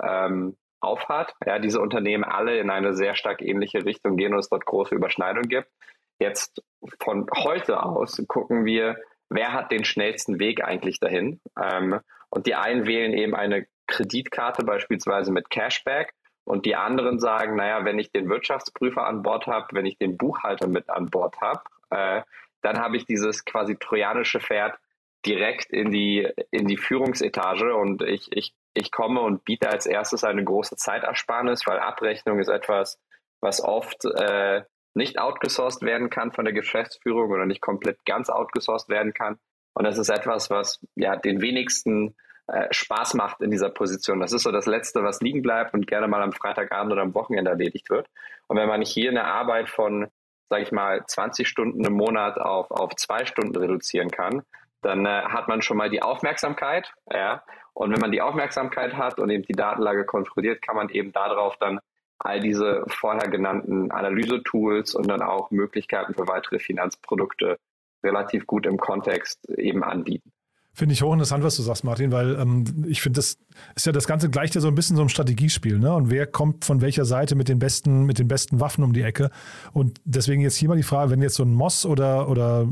ähm, 0.00 0.56
aufhat, 0.80 1.34
ja, 1.44 1.58
diese 1.58 1.80
Unternehmen 1.80 2.24
alle 2.24 2.58
in 2.58 2.70
eine 2.70 2.94
sehr 2.94 3.14
stark 3.14 3.42
ähnliche 3.42 3.84
Richtung 3.84 4.16
gehen 4.16 4.32
und 4.32 4.40
es 4.40 4.48
dort 4.48 4.64
große 4.64 4.94
Überschneidungen 4.94 5.48
gibt. 5.48 5.68
Jetzt 6.22 6.62
von 7.00 7.26
heute 7.34 7.82
aus 7.82 8.22
gucken 8.28 8.64
wir, 8.64 8.96
wer 9.28 9.52
hat 9.52 9.72
den 9.72 9.84
schnellsten 9.84 10.38
Weg 10.38 10.62
eigentlich 10.62 11.00
dahin. 11.00 11.40
Ähm, 11.60 11.98
und 12.30 12.46
die 12.46 12.54
einen 12.54 12.86
wählen 12.86 13.12
eben 13.12 13.34
eine 13.34 13.66
Kreditkarte 13.88 14.64
beispielsweise 14.64 15.32
mit 15.32 15.50
Cashback 15.50 16.14
und 16.44 16.64
die 16.64 16.76
anderen 16.76 17.18
sagen, 17.18 17.56
naja, 17.56 17.84
wenn 17.84 17.98
ich 17.98 18.12
den 18.12 18.28
Wirtschaftsprüfer 18.28 19.04
an 19.04 19.22
Bord 19.24 19.48
habe, 19.48 19.66
wenn 19.72 19.84
ich 19.84 19.98
den 19.98 20.16
Buchhalter 20.16 20.68
mit 20.68 20.88
an 20.90 21.06
Bord 21.06 21.40
habe, 21.40 21.62
äh, 21.90 22.22
dann 22.62 22.78
habe 22.78 22.96
ich 22.96 23.04
dieses 23.04 23.44
quasi 23.44 23.76
trojanische 23.76 24.38
Pferd 24.38 24.78
direkt 25.26 25.72
in 25.72 25.90
die, 25.90 26.30
in 26.52 26.68
die 26.68 26.76
Führungsetage 26.76 27.74
und 27.74 28.02
ich, 28.02 28.28
ich, 28.30 28.54
ich 28.74 28.92
komme 28.92 29.22
und 29.22 29.44
biete 29.44 29.68
als 29.68 29.86
erstes 29.86 30.22
eine 30.22 30.44
große 30.44 30.76
Zeitersparnis, 30.76 31.66
weil 31.66 31.80
Abrechnung 31.80 32.38
ist 32.38 32.48
etwas, 32.48 33.00
was 33.40 33.60
oft 33.60 34.04
äh, 34.04 34.62
nicht 34.94 35.18
outgesourced 35.18 35.82
werden 35.82 36.10
kann 36.10 36.32
von 36.32 36.44
der 36.44 36.54
Geschäftsführung 36.54 37.30
oder 37.30 37.46
nicht 37.46 37.60
komplett 37.60 38.04
ganz 38.04 38.28
outgesourced 38.28 38.88
werden 38.88 39.14
kann. 39.14 39.38
Und 39.74 39.84
das 39.84 39.98
ist 39.98 40.10
etwas, 40.10 40.50
was 40.50 40.80
ja 40.96 41.16
den 41.16 41.40
wenigsten 41.40 42.14
äh, 42.46 42.66
Spaß 42.70 43.14
macht 43.14 43.40
in 43.40 43.50
dieser 43.50 43.70
Position. 43.70 44.20
Das 44.20 44.32
ist 44.32 44.42
so 44.42 44.52
das 44.52 44.66
Letzte, 44.66 45.02
was 45.02 45.20
liegen 45.20 45.42
bleibt 45.42 45.74
und 45.74 45.86
gerne 45.86 46.08
mal 46.08 46.22
am 46.22 46.32
Freitagabend 46.32 46.92
oder 46.92 47.02
am 47.02 47.14
Wochenende 47.14 47.50
erledigt 47.50 47.88
wird. 47.88 48.08
Und 48.48 48.58
wenn 48.58 48.68
man 48.68 48.82
hier 48.82 49.10
eine 49.10 49.24
Arbeit 49.24 49.68
von, 49.68 50.08
sage 50.50 50.62
ich 50.62 50.72
mal, 50.72 51.04
20 51.06 51.48
Stunden 51.48 51.84
im 51.84 51.94
Monat 51.94 52.38
auf, 52.38 52.70
auf 52.70 52.94
zwei 52.96 53.24
Stunden 53.24 53.56
reduzieren 53.56 54.10
kann, 54.10 54.42
dann 54.82 55.06
äh, 55.06 55.22
hat 55.22 55.48
man 55.48 55.62
schon 55.62 55.76
mal 55.76 55.88
die 55.88 56.02
Aufmerksamkeit. 56.02 56.92
Ja? 57.10 57.42
Und 57.72 57.92
wenn 57.92 58.00
man 58.00 58.12
die 58.12 58.20
Aufmerksamkeit 58.20 58.94
hat 58.94 59.18
und 59.18 59.30
eben 59.30 59.44
die 59.44 59.54
Datenlage 59.54 60.04
kontrolliert, 60.04 60.60
kann 60.60 60.76
man 60.76 60.90
eben 60.90 61.12
darauf 61.12 61.56
dann 61.56 61.80
all 62.24 62.40
diese 62.40 62.84
vorher 62.88 63.28
genannten 63.28 63.90
Analyse-Tools 63.90 64.94
und 64.94 65.08
dann 65.08 65.22
auch 65.22 65.50
Möglichkeiten 65.50 66.14
für 66.14 66.28
weitere 66.28 66.58
Finanzprodukte 66.58 67.58
relativ 68.04 68.46
gut 68.46 68.66
im 68.66 68.78
Kontext 68.78 69.48
eben 69.50 69.82
anbieten. 69.84 70.32
Finde 70.74 70.94
ich 70.94 71.02
hochinteressant, 71.02 71.44
was 71.44 71.56
du 71.56 71.62
sagst, 71.62 71.84
Martin, 71.84 72.12
weil 72.12 72.34
ähm, 72.36 72.64
ich 72.88 73.02
finde, 73.02 73.18
das 73.18 73.36
ist 73.74 73.84
ja 73.84 73.92
das 73.92 74.06
Ganze 74.06 74.30
gleicht 74.30 74.54
ja 74.54 74.62
so 74.62 74.68
ein 74.68 74.74
bisschen 74.74 74.96
so 74.96 75.02
ein 75.02 75.10
Strategiespiel, 75.10 75.78
ne? 75.78 75.92
Und 75.92 76.08
wer 76.08 76.26
kommt 76.26 76.64
von 76.64 76.80
welcher 76.80 77.04
Seite 77.04 77.34
mit 77.34 77.50
den 77.50 77.58
besten, 77.58 78.04
mit 78.06 78.18
den 78.18 78.26
besten 78.26 78.58
Waffen 78.58 78.82
um 78.82 78.94
die 78.94 79.02
Ecke? 79.02 79.30
Und 79.74 80.00
deswegen 80.06 80.40
jetzt 80.40 80.56
hier 80.56 80.70
mal 80.70 80.76
die 80.78 80.82
Frage, 80.82 81.10
wenn 81.10 81.20
jetzt 81.20 81.34
so 81.34 81.42
ein 81.42 81.52
Moss 81.52 81.84
oder, 81.84 82.26
oder 82.30 82.62
äh, 82.62 82.66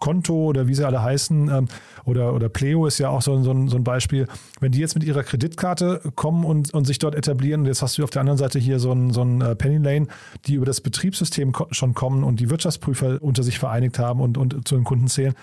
Konto 0.00 0.34
oder 0.46 0.66
wie 0.66 0.74
sie 0.74 0.84
alle 0.84 1.00
heißen, 1.00 1.48
ähm, 1.48 1.68
oder, 2.04 2.34
oder 2.34 2.48
Pleo 2.48 2.84
ist 2.84 2.98
ja 2.98 3.10
auch 3.10 3.22
so, 3.22 3.40
so, 3.44 3.52
ein, 3.52 3.68
so 3.68 3.76
ein 3.76 3.84
Beispiel, 3.84 4.26
wenn 4.58 4.72
die 4.72 4.80
jetzt 4.80 4.96
mit 4.96 5.04
ihrer 5.04 5.22
Kreditkarte 5.22 6.00
kommen 6.16 6.44
und, 6.44 6.74
und 6.74 6.84
sich 6.84 6.98
dort 6.98 7.14
etablieren, 7.14 7.60
und 7.60 7.66
jetzt 7.68 7.80
hast 7.80 7.96
du 7.96 8.02
auf 8.02 8.10
der 8.10 8.22
anderen 8.22 8.38
Seite 8.38 8.58
hier 8.58 8.80
so 8.80 8.90
ein, 8.90 9.12
so 9.12 9.22
ein 9.22 9.40
äh, 9.40 9.54
Penny 9.54 9.78
Lane, 9.78 10.08
die 10.46 10.54
über 10.54 10.66
das 10.66 10.80
Betriebssystem 10.80 11.52
schon 11.70 11.94
kommen 11.94 12.24
und 12.24 12.40
die 12.40 12.50
Wirtschaftsprüfer 12.50 13.22
unter 13.22 13.44
sich 13.44 13.60
vereinigt 13.60 14.00
haben 14.00 14.20
und, 14.20 14.36
und 14.36 14.66
zu 14.66 14.74
den 14.74 14.82
Kunden 14.82 15.06
zählen 15.06 15.34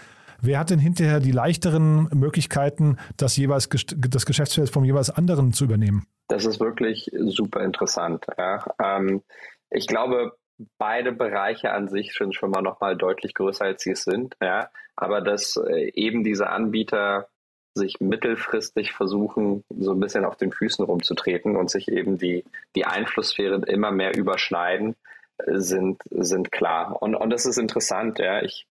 Wer 0.45 0.60
hat 0.60 0.71
denn 0.71 0.79
hinterher 0.79 1.21
die 1.21 1.32
leichteren 1.32 2.10
Möglichkeiten, 2.13 2.97
das 3.15 3.38
jeweils 3.38 3.69
das 3.69 4.25
Geschäftsfeld 4.25 4.69
vom 4.69 4.84
jeweils 4.84 5.10
anderen 5.10 5.53
zu 5.53 5.63
übernehmen? 5.63 6.06
Das 6.27 6.43
ist 6.43 6.60
wirklich 6.60 7.10
super 7.13 7.63
interessant. 7.63 8.25
Ja. 8.38 8.65
Ähm, 8.82 9.23
ich 9.69 9.88
glaube, 9.88 10.34
beide 10.77 11.13
Bereiche 11.13 11.71
an 11.71 11.88
sich 11.88 12.13
sind 12.13 12.36
schon 12.36 12.51
mal 12.51 12.62
nochmal 12.62 12.97
deutlich 12.97 13.34
größer, 13.34 13.63
als 13.63 13.84
sie 13.84 13.91
es 13.91 14.03
sind. 14.03 14.36
Ja, 14.41 14.69
aber 14.97 15.21
dass 15.21 15.56
äh, 15.56 15.91
eben 15.93 16.25
diese 16.25 16.49
Anbieter 16.49 17.29
sich 17.73 18.01
mittelfristig 18.01 18.91
versuchen, 18.91 19.63
so 19.69 19.91
ein 19.91 19.99
bisschen 20.01 20.25
auf 20.25 20.36
den 20.36 20.51
Füßen 20.51 20.84
rumzutreten 20.84 21.56
und 21.56 21.71
sich 21.71 21.88
eben 21.88 22.17
die, 22.17 22.43
die 22.75 22.86
Einflusssphären 22.86 23.63
immer 23.63 23.91
mehr 23.91 24.13
überschneiden, 24.13 24.95
äh, 25.38 25.58
sind, 25.60 26.01
sind 26.10 26.51
klar. 26.51 27.01
Und, 27.01 27.15
und 27.15 27.29
das 27.29 27.45
ist 27.45 27.58
interessant, 27.58 28.19
ja. 28.19 28.43
Ich, 28.43 28.67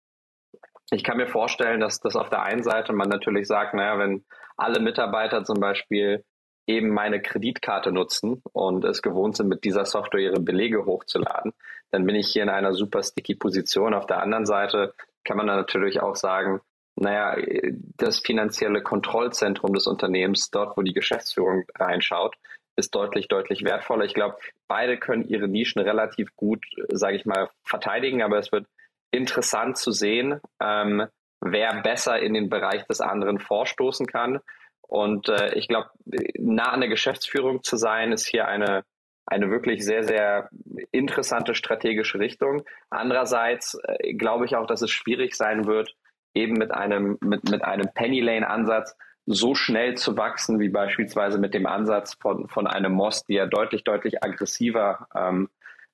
ich 0.90 1.04
kann 1.04 1.16
mir 1.16 1.26
vorstellen, 1.26 1.80
dass 1.80 2.00
das 2.00 2.16
auf 2.16 2.28
der 2.28 2.42
einen 2.42 2.62
Seite 2.62 2.92
man 2.92 3.08
natürlich 3.08 3.46
sagt, 3.46 3.74
naja, 3.74 3.98
wenn 3.98 4.24
alle 4.56 4.80
Mitarbeiter 4.80 5.44
zum 5.44 5.60
Beispiel 5.60 6.24
eben 6.66 6.90
meine 6.90 7.20
Kreditkarte 7.20 7.92
nutzen 7.92 8.42
und 8.52 8.84
es 8.84 9.02
gewohnt 9.02 9.36
sind, 9.36 9.48
mit 9.48 9.64
dieser 9.64 9.84
Software 9.84 10.20
ihre 10.20 10.40
Belege 10.40 10.84
hochzuladen, 10.84 11.52
dann 11.90 12.06
bin 12.06 12.14
ich 12.14 12.28
hier 12.28 12.42
in 12.42 12.48
einer 12.48 12.72
super 12.72 13.02
sticky 13.02 13.34
Position. 13.34 13.94
Auf 13.94 14.06
der 14.06 14.22
anderen 14.22 14.46
Seite 14.46 14.94
kann 15.24 15.36
man 15.36 15.46
dann 15.46 15.56
natürlich 15.56 16.00
auch 16.00 16.16
sagen, 16.16 16.60
naja, 16.94 17.36
das 17.96 18.18
finanzielle 18.18 18.82
Kontrollzentrum 18.82 19.72
des 19.72 19.86
Unternehmens, 19.86 20.50
dort 20.50 20.76
wo 20.76 20.82
die 20.82 20.92
Geschäftsführung 20.92 21.64
reinschaut, 21.74 22.36
ist 22.76 22.94
deutlich, 22.94 23.28
deutlich 23.28 23.64
wertvoller. 23.64 24.04
Ich 24.04 24.14
glaube, 24.14 24.36
beide 24.68 24.98
können 24.98 25.28
ihre 25.28 25.48
Nischen 25.48 25.82
relativ 25.82 26.34
gut, 26.36 26.64
sage 26.90 27.16
ich 27.16 27.26
mal, 27.26 27.50
verteidigen, 27.64 28.22
aber 28.22 28.38
es 28.38 28.52
wird 28.52 28.66
interessant 29.12 29.76
zu 29.76 29.92
sehen, 29.92 30.40
ähm, 30.60 31.06
wer 31.40 31.82
besser 31.82 32.18
in 32.20 32.34
den 32.34 32.48
Bereich 32.48 32.84
des 32.86 33.00
anderen 33.00 33.38
vorstoßen 33.38 34.06
kann. 34.06 34.40
Und 34.80 35.28
äh, 35.28 35.54
ich 35.54 35.68
glaube, 35.68 35.90
nah 36.38 36.70
an 36.72 36.80
der 36.80 36.88
Geschäftsführung 36.88 37.62
zu 37.62 37.76
sein, 37.76 38.12
ist 38.12 38.26
hier 38.26 38.48
eine, 38.48 38.84
eine 39.26 39.50
wirklich 39.50 39.84
sehr, 39.84 40.02
sehr 40.02 40.48
interessante 40.90 41.54
strategische 41.54 42.18
Richtung. 42.18 42.62
Andererseits 42.90 43.78
äh, 43.84 44.14
glaube 44.14 44.46
ich 44.46 44.56
auch, 44.56 44.66
dass 44.66 44.82
es 44.82 44.90
schwierig 44.90 45.34
sein 45.34 45.66
wird, 45.66 45.94
eben 46.34 46.54
mit 46.54 46.72
einem, 46.72 47.18
mit, 47.20 47.48
mit 47.50 47.62
einem 47.62 47.88
Penny 47.94 48.20
Lane 48.20 48.48
Ansatz 48.48 48.96
so 49.26 49.54
schnell 49.54 49.96
zu 49.96 50.16
wachsen, 50.16 50.58
wie 50.58 50.68
beispielsweise 50.68 51.38
mit 51.38 51.54
dem 51.54 51.66
Ansatz 51.66 52.14
von, 52.20 52.48
von 52.48 52.66
einem 52.66 52.92
Moss, 52.92 53.24
die 53.24 53.34
ja 53.34 53.46
deutlich, 53.46 53.84
deutlich 53.84 54.22
aggressiver, 54.24 55.06
ähm, 55.14 55.48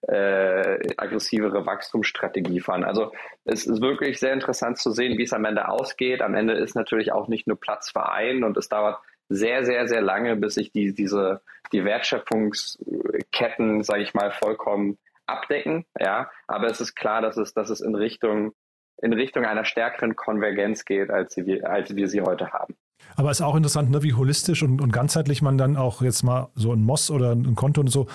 äh, 0.06 0.78
aggressivere 0.96 1.66
Wachstumsstrategie 1.66 2.61
fahren. 2.61 2.84
Also 2.84 3.12
es 3.44 3.66
ist 3.66 3.80
wirklich 3.80 4.20
sehr 4.20 4.32
interessant 4.32 4.78
zu 4.78 4.92
sehen, 4.92 5.18
wie 5.18 5.24
es 5.24 5.32
am 5.32 5.44
Ende 5.44 5.68
ausgeht. 5.68 6.22
Am 6.22 6.34
Ende 6.34 6.54
ist 6.54 6.76
natürlich 6.76 7.12
auch 7.12 7.28
nicht 7.28 7.46
nur 7.46 7.58
Platz 7.58 7.90
für 7.90 8.11
einen 8.11 8.44
und 8.44 8.56
es 8.56 8.68
dauert 8.68 9.00
sehr, 9.28 9.64
sehr, 9.64 9.88
sehr 9.88 10.00
lange, 10.00 10.37
bis 10.37 10.54
sich 10.54 10.72
die, 10.72 10.94
diese, 10.94 11.42
die 11.72 11.84
Wertschöpfungsketten, 11.84 13.82
sage 13.82 14.02
ich 14.02 14.14
mal, 14.14 14.30
vollkommen 14.30 14.96
abdecken. 15.26 15.84
Ja, 15.98 16.30
aber 16.46 16.68
es 16.68 16.80
ist 16.80 16.94
klar, 16.94 17.20
dass 17.20 17.37
es, 17.37 17.52
dass 17.52 17.68
es 17.68 17.80
in 17.80 17.94
Richtung 17.94 18.52
in 19.00 19.12
Richtung 19.12 19.44
einer 19.44 19.64
stärkeren 19.64 20.16
Konvergenz 20.16 20.84
geht, 20.84 21.11
als, 21.11 21.34
sie, 21.34 21.62
als 21.62 21.94
wir 21.94 22.08
sie 22.08 22.20
heute 22.20 22.52
haben. 22.52 22.74
Aber 23.16 23.30
es 23.30 23.38
ist 23.40 23.46
auch 23.46 23.54
interessant, 23.54 23.90
ne, 23.90 24.02
wie 24.02 24.14
holistisch 24.14 24.62
und, 24.62 24.80
und 24.80 24.92
ganzheitlich 24.92 25.40
man 25.40 25.56
dann 25.56 25.76
auch 25.76 26.02
jetzt 26.02 26.22
mal 26.22 26.48
so 26.54 26.72
ein 26.72 26.82
Moss 26.82 27.11
oder 27.11 27.32
ein 27.32 27.54
Konto 27.54 27.80
und 27.80 27.88
so 27.88 28.08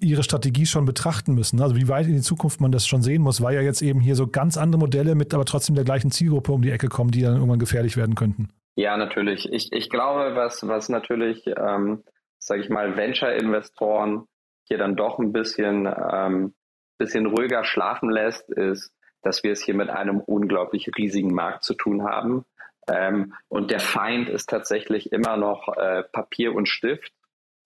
ihre 0.00 0.22
Strategie 0.22 0.66
schon 0.66 0.84
betrachten 0.84 1.34
müssen. 1.34 1.60
Also 1.60 1.76
wie 1.76 1.88
weit 1.88 2.06
in 2.06 2.14
die 2.14 2.20
Zukunft 2.20 2.60
man 2.60 2.72
das 2.72 2.86
schon 2.86 3.02
sehen 3.02 3.22
muss, 3.22 3.42
weil 3.42 3.54
ja 3.54 3.60
jetzt 3.60 3.82
eben 3.82 4.00
hier 4.00 4.14
so 4.14 4.26
ganz 4.26 4.56
andere 4.56 4.80
Modelle 4.80 5.14
mit 5.14 5.32
aber 5.34 5.44
trotzdem 5.44 5.74
der 5.74 5.84
gleichen 5.84 6.10
Zielgruppe 6.10 6.52
um 6.52 6.62
die 6.62 6.70
Ecke 6.70 6.88
kommen, 6.88 7.10
die 7.10 7.22
dann 7.22 7.34
irgendwann 7.34 7.58
gefährlich 7.58 7.96
werden 7.96 8.14
könnten. 8.14 8.50
Ja, 8.76 8.96
natürlich. 8.96 9.50
Ich, 9.52 9.72
ich 9.72 9.90
glaube, 9.90 10.36
was, 10.36 10.66
was 10.68 10.88
natürlich, 10.88 11.44
ähm, 11.46 12.04
sage 12.38 12.60
ich 12.60 12.68
mal, 12.68 12.96
Venture-Investoren 12.96 14.26
hier 14.64 14.78
dann 14.78 14.94
doch 14.94 15.18
ein 15.18 15.32
bisschen, 15.32 15.86
ähm, 15.86 16.54
bisschen 16.98 17.26
ruhiger 17.26 17.64
schlafen 17.64 18.10
lässt, 18.10 18.50
ist, 18.50 18.92
dass 19.22 19.42
wir 19.42 19.52
es 19.52 19.62
hier 19.62 19.74
mit 19.74 19.90
einem 19.90 20.20
unglaublich 20.20 20.90
riesigen 20.96 21.34
Markt 21.34 21.64
zu 21.64 21.74
tun 21.74 22.04
haben. 22.04 22.44
Ähm, 22.88 23.34
und 23.48 23.70
der 23.70 23.80
Feind 23.80 24.28
ist 24.28 24.48
tatsächlich 24.48 25.12
immer 25.12 25.36
noch 25.36 25.68
äh, 25.76 26.04
Papier 26.04 26.54
und 26.54 26.68
Stift 26.68 27.12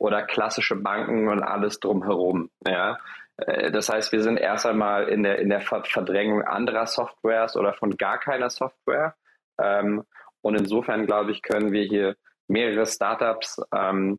oder 0.02 0.22
klassische 0.22 0.74
Banken 0.74 1.28
und 1.28 1.44
alles 1.44 1.78
drumherum. 1.78 2.50
Ja? 2.66 2.98
Äh, 3.36 3.70
das 3.70 3.88
heißt, 3.88 4.10
wir 4.10 4.20
sind 4.20 4.36
erst 4.36 4.66
einmal 4.66 5.08
in 5.08 5.22
der, 5.22 5.38
in 5.38 5.48
der 5.48 5.60
Verdrängung 5.60 6.42
anderer 6.42 6.86
Softwares 6.86 7.56
oder 7.56 7.72
von 7.74 7.96
gar 7.96 8.18
keiner 8.18 8.50
Software. 8.50 9.14
Ähm, 9.60 10.02
und 10.40 10.58
insofern, 10.58 11.06
glaube 11.06 11.30
ich, 11.30 11.40
können 11.40 11.70
wir 11.70 11.84
hier 11.84 12.16
mehrere 12.48 12.84
Startups 12.84 13.62
ähm, 13.72 14.18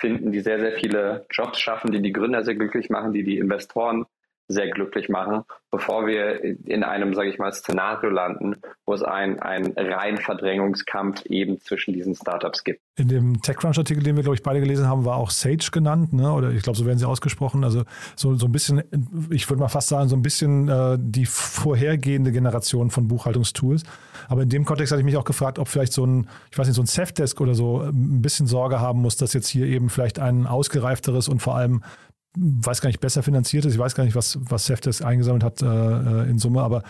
finden, 0.00 0.32
die 0.32 0.40
sehr, 0.40 0.60
sehr 0.60 0.72
viele 0.72 1.26
Jobs 1.30 1.60
schaffen, 1.60 1.92
die 1.92 2.00
die 2.00 2.12
Gründer 2.12 2.42
sehr 2.42 2.54
glücklich 2.54 2.88
machen, 2.88 3.12
die 3.12 3.22
die 3.22 3.36
Investoren 3.36 4.06
sehr 4.48 4.70
glücklich 4.70 5.10
machen, 5.10 5.42
bevor 5.70 6.06
wir 6.06 6.42
in 6.42 6.82
einem, 6.82 7.12
sage 7.12 7.28
ich 7.28 7.38
mal, 7.38 7.52
Szenario 7.52 8.08
landen, 8.08 8.56
wo 8.86 8.94
es 8.94 9.02
einen, 9.02 9.38
einen 9.40 9.72
reinen 9.76 10.16
Verdrängungskampf 10.16 11.26
eben 11.26 11.60
zwischen 11.60 11.92
diesen 11.92 12.14
Startups 12.14 12.64
gibt. 12.64 12.80
In 12.96 13.08
dem 13.08 13.42
TechCrunch-Artikel, 13.42 14.02
den 14.02 14.16
wir, 14.16 14.22
glaube 14.22 14.36
ich, 14.36 14.42
beide 14.42 14.60
gelesen 14.60 14.88
haben, 14.88 15.04
war 15.04 15.16
auch 15.16 15.30
Sage 15.30 15.70
genannt, 15.70 16.14
ne? 16.14 16.32
oder 16.32 16.50
ich 16.50 16.62
glaube, 16.62 16.78
so 16.78 16.86
werden 16.86 16.98
sie 16.98 17.06
ausgesprochen. 17.06 17.62
Also 17.62 17.84
so, 18.16 18.34
so 18.36 18.46
ein 18.46 18.52
bisschen, 18.52 18.82
ich 19.30 19.48
würde 19.50 19.60
mal 19.60 19.68
fast 19.68 19.88
sagen, 19.88 20.08
so 20.08 20.16
ein 20.16 20.22
bisschen 20.22 20.68
äh, 20.68 20.96
die 20.98 21.26
vorhergehende 21.26 22.32
Generation 22.32 22.90
von 22.90 23.06
Buchhaltungstools. 23.06 23.82
Aber 24.28 24.42
in 24.42 24.48
dem 24.48 24.64
Kontext 24.64 24.92
hatte 24.92 25.00
ich 25.00 25.06
mich 25.06 25.18
auch 25.18 25.24
gefragt, 25.24 25.58
ob 25.58 25.68
vielleicht 25.68 25.92
so 25.92 26.06
ein, 26.06 26.28
ich 26.50 26.58
weiß 26.58 26.66
nicht, 26.66 26.76
so 26.76 26.82
ein 26.82 26.86
Safdesk 26.86 27.40
oder 27.42 27.54
so 27.54 27.82
ein 27.82 28.22
bisschen 28.22 28.46
Sorge 28.46 28.80
haben 28.80 29.02
muss, 29.02 29.16
dass 29.16 29.34
jetzt 29.34 29.48
hier 29.48 29.66
eben 29.66 29.90
vielleicht 29.90 30.18
ein 30.18 30.46
ausgereifteres 30.46 31.28
und 31.28 31.40
vor 31.40 31.54
allem 31.54 31.82
weiß 32.40 32.80
gar 32.80 32.88
nicht, 32.88 33.00
besser 33.00 33.22
finanziert 33.22 33.64
ist. 33.64 33.74
Ich 33.74 33.78
weiß 33.78 33.94
gar 33.94 34.04
nicht, 34.04 34.14
was, 34.14 34.38
was 34.48 34.66
Safdesk 34.66 35.04
eingesammelt 35.04 35.44
hat 35.44 35.62
äh, 35.62 35.66
äh, 35.66 36.30
in 36.30 36.38
Summe, 36.38 36.62
aber 36.62 36.82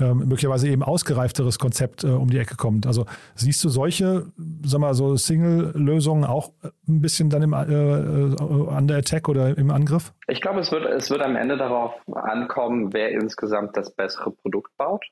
äh, 0.00 0.12
möglicherweise 0.12 0.68
eben 0.68 0.82
ausgereifteres 0.82 1.58
Konzept 1.58 2.04
äh, 2.04 2.08
um 2.08 2.30
die 2.30 2.38
Ecke 2.38 2.56
kommt. 2.56 2.86
Also 2.86 3.06
siehst 3.34 3.62
du 3.64 3.68
solche, 3.68 4.26
sag 4.64 4.80
mal, 4.80 4.94
so 4.94 5.16
Single-Lösungen 5.16 6.24
auch 6.24 6.52
ein 6.88 7.00
bisschen 7.00 7.30
dann 7.30 7.42
im, 7.42 7.52
äh, 7.52 7.58
äh, 7.58 8.70
an 8.70 8.88
der 8.88 8.98
Attack 8.98 9.28
oder 9.28 9.56
im 9.56 9.70
Angriff? 9.70 10.12
Ich 10.26 10.40
glaube, 10.40 10.60
es 10.60 10.72
wird, 10.72 10.84
es 10.86 11.10
wird 11.10 11.22
am 11.22 11.36
Ende 11.36 11.56
darauf 11.56 11.94
ankommen, 12.12 12.92
wer 12.92 13.10
insgesamt 13.10 13.76
das 13.76 13.94
bessere 13.94 14.30
Produkt 14.30 14.76
baut. 14.76 15.04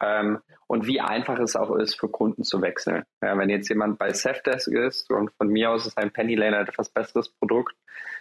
Ähm, 0.00 0.38
und 0.66 0.86
wie 0.86 1.00
einfach 1.00 1.38
es 1.38 1.56
auch 1.56 1.76
ist, 1.76 1.98
für 1.98 2.08
Kunden 2.08 2.42
zu 2.42 2.62
wechseln. 2.62 3.04
Ja, 3.22 3.36
wenn 3.38 3.50
jetzt 3.50 3.68
jemand 3.68 3.98
bei 3.98 4.12
Safdesk 4.12 4.68
ist 4.68 5.10
und 5.10 5.30
von 5.36 5.48
mir 5.48 5.70
aus 5.70 5.86
ist 5.86 5.98
ein 5.98 6.10
Penny 6.10 6.34
Lane 6.34 6.56
ein 6.56 6.66
etwas 6.66 6.88
besseres 6.88 7.28
Produkt, 7.28 7.76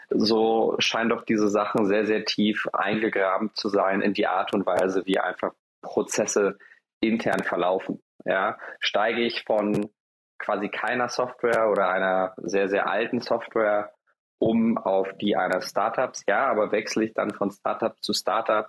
so 0.10 0.76
scheint 0.80 1.12
doch 1.12 1.24
diese 1.24 1.48
Sachen 1.48 1.86
sehr, 1.86 2.06
sehr 2.06 2.26
tief 2.26 2.68
eingegraben 2.74 3.52
zu 3.56 3.70
sein 3.70 4.02
in 4.02 4.14
die 4.14 4.28
Art 4.28 4.54
und 4.54 4.66
Weise, 4.66 5.06
wie 5.06 5.20
einfach 5.20 5.54
Prozesse 5.82 6.58
intern 7.02 7.44
verlaufen. 7.44 8.02
Ja, 8.26 8.58
steige 8.80 9.22
ich 9.22 9.44
von 9.44 9.90
quasi 10.40 10.70
keiner 10.70 11.10
Software 11.10 11.70
oder 11.70 11.90
einer 11.90 12.34
sehr, 12.38 12.70
sehr 12.70 12.90
alten 12.90 13.22
Software 13.22 13.92
um 14.40 14.78
auf 14.78 15.08
die 15.22 15.38
einer 15.38 15.62
Startups, 15.62 16.24
ja, 16.28 16.48
aber 16.48 16.72
wechsle 16.74 17.06
ich 17.06 17.14
dann 17.14 17.34
von 17.34 17.52
Startup 17.52 17.96
zu 18.02 18.12
Startup, 18.14 18.68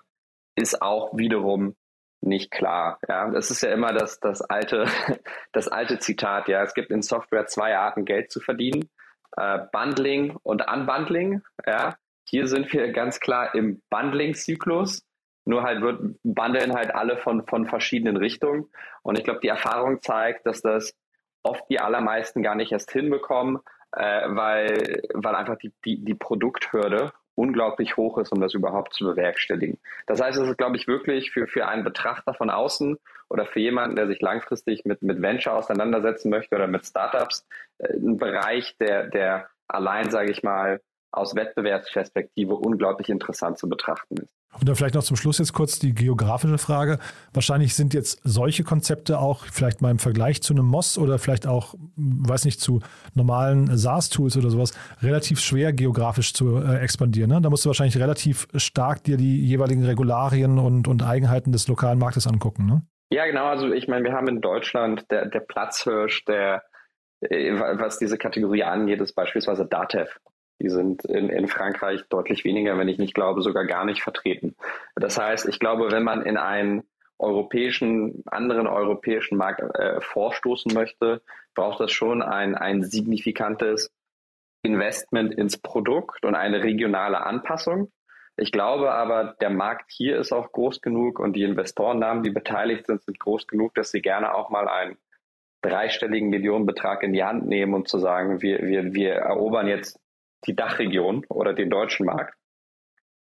ist 0.54 0.80
auch 0.80 1.16
wiederum 1.16 1.74
nicht 2.20 2.52
klar. 2.52 2.98
Ja, 3.08 3.28
das 3.30 3.50
ist 3.50 3.62
ja 3.62 3.72
immer 3.72 3.92
das, 3.92 4.20
das 4.20 4.40
alte, 4.40 4.86
das 5.52 5.68
alte 5.68 5.98
Zitat. 5.98 6.48
Ja, 6.48 6.62
es 6.62 6.74
gibt 6.74 6.90
in 6.90 7.02
Software 7.02 7.46
zwei 7.46 7.76
Arten, 7.76 8.04
Geld 8.04 8.30
zu 8.30 8.40
verdienen 8.40 8.88
äh, 9.36 9.60
Bundling 9.72 10.36
und 10.42 10.66
Unbundling. 10.66 11.42
Ja, 11.66 11.96
hier 12.28 12.46
sind 12.46 12.72
wir 12.72 12.92
ganz 12.92 13.20
klar 13.20 13.54
im 13.54 13.82
Bundling-Zyklus. 13.90 15.02
Nur 15.46 15.62
halt 15.62 15.82
wird 15.82 16.16
bundeln 16.22 16.74
halt 16.74 16.94
alle 16.94 17.18
von, 17.18 17.46
von 17.46 17.66
verschiedenen 17.66 18.16
Richtungen. 18.16 18.70
Und 19.02 19.18
ich 19.18 19.24
glaube, 19.24 19.40
die 19.42 19.48
Erfahrung 19.48 20.00
zeigt, 20.00 20.46
dass 20.46 20.62
das 20.62 20.94
oft 21.42 21.64
die 21.68 21.80
allermeisten 21.80 22.42
gar 22.42 22.54
nicht 22.54 22.72
erst 22.72 22.90
hinbekommen, 22.90 23.58
äh, 23.92 24.22
weil, 24.28 25.02
weil 25.12 25.34
einfach 25.34 25.58
die, 25.58 25.72
die, 25.84 26.02
die 26.02 26.14
Produkthürde 26.14 27.12
unglaublich 27.34 27.96
hoch 27.96 28.18
ist, 28.18 28.32
um 28.32 28.40
das 28.40 28.54
überhaupt 28.54 28.94
zu 28.94 29.04
bewerkstelligen. 29.04 29.78
Das 30.06 30.20
heißt, 30.20 30.38
es 30.38 30.48
ist, 30.48 30.58
glaube 30.58 30.76
ich, 30.76 30.86
wirklich 30.86 31.30
für, 31.30 31.46
für 31.46 31.66
einen 31.66 31.84
Betrachter 31.84 32.34
von 32.34 32.50
außen 32.50 32.98
oder 33.28 33.46
für 33.46 33.60
jemanden, 33.60 33.96
der 33.96 34.06
sich 34.06 34.20
langfristig 34.20 34.84
mit, 34.84 35.02
mit 35.02 35.20
Venture 35.20 35.54
auseinandersetzen 35.54 36.30
möchte 36.30 36.54
oder 36.54 36.66
mit 36.66 36.86
Startups, 36.86 37.46
äh, 37.78 37.92
ein 37.92 38.18
Bereich, 38.18 38.76
der, 38.78 39.08
der 39.08 39.48
allein, 39.68 40.10
sage 40.10 40.30
ich 40.30 40.42
mal, 40.42 40.80
aus 41.10 41.34
Wettbewerbsperspektive 41.34 42.54
unglaublich 42.54 43.08
interessant 43.08 43.58
zu 43.58 43.68
betrachten 43.68 44.16
ist. 44.16 44.43
Und 44.58 44.68
dann 44.68 44.76
vielleicht 44.76 44.94
noch 44.94 45.02
zum 45.02 45.16
Schluss 45.16 45.38
jetzt 45.38 45.52
kurz 45.52 45.78
die 45.78 45.94
geografische 45.94 46.58
Frage. 46.58 46.98
Wahrscheinlich 47.32 47.74
sind 47.74 47.94
jetzt 47.94 48.20
solche 48.24 48.64
Konzepte 48.64 49.18
auch 49.18 49.44
vielleicht 49.52 49.82
mal 49.82 49.90
im 49.90 49.98
Vergleich 49.98 50.42
zu 50.42 50.54
einem 50.54 50.66
MOS 50.66 50.98
oder 50.98 51.18
vielleicht 51.18 51.46
auch, 51.46 51.74
weiß 51.96 52.44
nicht, 52.44 52.60
zu 52.60 52.80
normalen 53.14 53.76
SaaS-Tools 53.76 54.36
oder 54.36 54.50
sowas 54.50 54.72
relativ 55.02 55.40
schwer 55.40 55.72
geografisch 55.72 56.32
zu 56.34 56.58
äh, 56.58 56.78
expandieren. 56.78 57.30
Ne? 57.30 57.40
Da 57.40 57.50
musst 57.50 57.64
du 57.64 57.68
wahrscheinlich 57.68 57.98
relativ 57.98 58.46
stark 58.54 59.04
dir 59.04 59.16
die 59.16 59.44
jeweiligen 59.44 59.84
Regularien 59.84 60.58
und, 60.58 60.88
und 60.88 61.02
Eigenheiten 61.02 61.52
des 61.52 61.68
lokalen 61.68 61.98
Marktes 61.98 62.26
angucken. 62.26 62.66
Ne? 62.66 62.82
Ja, 63.10 63.26
genau. 63.26 63.46
Also 63.46 63.72
ich 63.72 63.88
meine, 63.88 64.04
wir 64.04 64.12
haben 64.12 64.28
in 64.28 64.40
Deutschland 64.40 65.10
der, 65.10 65.26
der 65.26 65.40
Platzhirsch, 65.40 66.24
der, 66.24 66.62
äh, 67.20 67.52
was 67.52 67.98
diese 67.98 68.18
Kategorie 68.18 68.64
angeht, 68.64 69.00
ist 69.00 69.14
beispielsweise 69.14 69.66
Datev. 69.66 70.18
Die 70.64 70.70
sind 70.70 71.04
in, 71.04 71.28
in 71.28 71.46
Frankreich 71.46 72.02
deutlich 72.08 72.44
weniger, 72.44 72.78
wenn 72.78 72.88
ich 72.88 72.98
nicht 72.98 73.14
glaube, 73.14 73.42
sogar 73.42 73.66
gar 73.66 73.84
nicht 73.84 74.02
vertreten. 74.02 74.56
Das 74.96 75.18
heißt, 75.18 75.46
ich 75.46 75.58
glaube, 75.58 75.92
wenn 75.92 76.02
man 76.02 76.22
in 76.22 76.38
einen 76.38 76.84
europäischen, 77.18 78.22
anderen 78.26 78.66
europäischen 78.66 79.36
Markt 79.36 79.60
äh, 79.60 80.00
vorstoßen 80.00 80.72
möchte, 80.72 81.22
braucht 81.54 81.80
das 81.80 81.92
schon 81.92 82.22
ein, 82.22 82.54
ein 82.54 82.82
signifikantes 82.82 83.92
Investment 84.62 85.34
ins 85.34 85.58
Produkt 85.58 86.24
und 86.24 86.34
eine 86.34 86.62
regionale 86.62 87.24
Anpassung. 87.24 87.92
Ich 88.36 88.50
glaube 88.50 88.92
aber, 88.92 89.36
der 89.40 89.50
Markt 89.50 89.92
hier 89.92 90.18
ist 90.18 90.32
auch 90.32 90.50
groß 90.50 90.80
genug 90.80 91.20
und 91.20 91.34
die 91.34 91.44
Investorennamen, 91.44 92.22
die 92.22 92.30
beteiligt 92.30 92.86
sind, 92.86 93.02
sind 93.02 93.20
groß 93.20 93.46
genug, 93.46 93.74
dass 93.74 93.90
sie 93.90 94.00
gerne 94.00 94.34
auch 94.34 94.48
mal 94.48 94.66
einen 94.66 94.96
dreistelligen 95.62 96.30
Millionenbetrag 96.30 97.02
in 97.02 97.12
die 97.12 97.24
Hand 97.24 97.46
nehmen 97.46 97.74
und 97.74 97.88
zu 97.88 97.98
sagen, 97.98 98.42
wir, 98.42 98.62
wir, 98.62 98.92
wir 98.92 99.12
erobern 99.14 99.68
jetzt 99.68 100.00
die 100.46 100.56
Dachregion 100.56 101.24
oder 101.28 101.52
den 101.52 101.70
deutschen 101.70 102.06
Markt, 102.06 102.34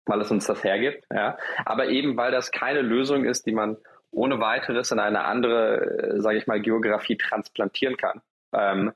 weil 0.06 0.22
es 0.22 0.32
uns 0.32 0.46
das 0.48 0.64
hergibt. 0.64 1.06
Ja. 1.14 1.38
Aber 1.66 1.88
eben, 1.88 2.18
weil 2.18 2.32
das 2.32 2.52
keine 2.52 2.82
Lösung 2.82 3.26
ist, 3.26 3.46
die 3.46 3.54
man 3.54 3.78
ohne 4.12 4.40
weiteres 4.40 4.92
in 4.92 5.00
eine 5.00 5.24
andere, 5.24 6.16
äh, 6.16 6.22
sage 6.22 6.38
ich 6.38 6.48
mal, 6.48 6.62
Geografie 6.62 7.18
transplantieren 7.18 7.98
kann, 7.98 8.22
ähm, 8.54 8.92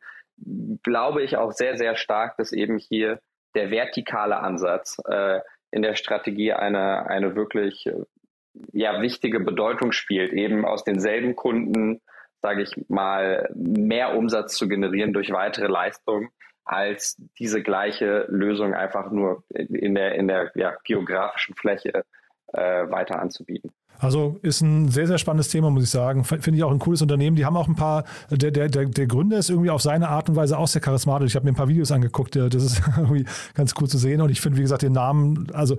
glaube 0.84 1.24
ich 1.24 1.38
auch 1.38 1.52
sehr, 1.54 1.78
sehr 1.78 1.96
stark, 1.96 2.36
dass 2.38 2.52
eben 2.52 2.78
hier 2.78 3.20
der 3.56 3.72
vertikale 3.72 4.38
Ansatz 4.40 4.98
äh, 5.08 5.40
in 5.72 5.82
der 5.82 5.96
Strategie 5.96 6.54
eine, 6.54 7.08
eine 7.08 7.36
wirklich 7.36 7.86
äh, 7.88 8.04
ja, 8.74 9.02
wichtige 9.02 9.40
Bedeutung 9.40 9.92
spielt, 9.92 10.34
eben 10.34 10.66
aus 10.66 10.84
denselben 10.84 11.36
Kunden, 11.36 12.02
sage 12.42 12.62
ich 12.62 12.74
mal, 12.90 13.50
mehr 13.56 14.16
Umsatz 14.16 14.56
zu 14.56 14.68
generieren 14.68 15.14
durch 15.14 15.32
weitere 15.32 15.68
Leistungen, 15.68 16.30
als 16.65 17.17
diese 17.38 17.62
gleiche 17.62 18.25
Lösung 18.30 18.73
einfach 18.73 19.12
nur 19.12 19.43
in 19.49 19.95
der, 19.95 20.15
in 20.15 20.28
der 20.28 20.51
ja, 20.56 20.73
geografischen 20.84 21.56
Fläche 21.56 22.04
äh, 22.54 22.89
weiter 22.89 23.21
anzubieten. 23.21 23.71
Also 23.97 24.38
ist 24.41 24.62
ein 24.62 24.89
sehr, 24.89 25.08
sehr 25.08 25.17
spannendes 25.17 25.47
Thema, 25.49 25.69
muss 25.69 25.84
ich 25.84 25.89
sagen. 25.89 26.25
Finde 26.25 26.58
ich 26.58 26.63
auch 26.63 26.71
ein 26.71 26.80
cooles 26.80 27.01
Unternehmen. 27.01 27.36
Die 27.36 27.45
haben 27.45 27.56
auch 27.56 27.67
ein 27.67 27.75
paar, 27.75 28.04
der, 28.30 28.51
der, 28.51 28.67
der, 28.67 28.86
der 28.86 29.08
Gründer 29.08 29.38
ist 29.38 29.49
irgendwie 29.49 29.69
auf 29.69 29.82
seine 29.82 30.10
Art 30.10 30.28
und 30.28 30.36
Weise 30.36 30.58
auch 30.58 30.67
sehr 30.67 30.82
charismatisch. 30.82 31.32
Ich 31.32 31.36
habe 31.36 31.45
mir 31.45 31.54
ein 31.54 31.56
paar 31.56 31.69
Videos 31.69 31.91
angeguckt, 31.91 32.36
das 32.36 32.63
ist 32.63 32.82
irgendwie 32.97 33.25
ganz 33.54 33.73
cool 33.80 33.88
zu 33.88 33.97
sehen. 33.97 34.21
Und 34.21 34.32
ich 34.32 34.41
finde, 34.41 34.58
wie 34.58 34.63
gesagt, 34.63 34.82
den 34.82 34.91
Namen, 34.91 35.47
also 35.54 35.78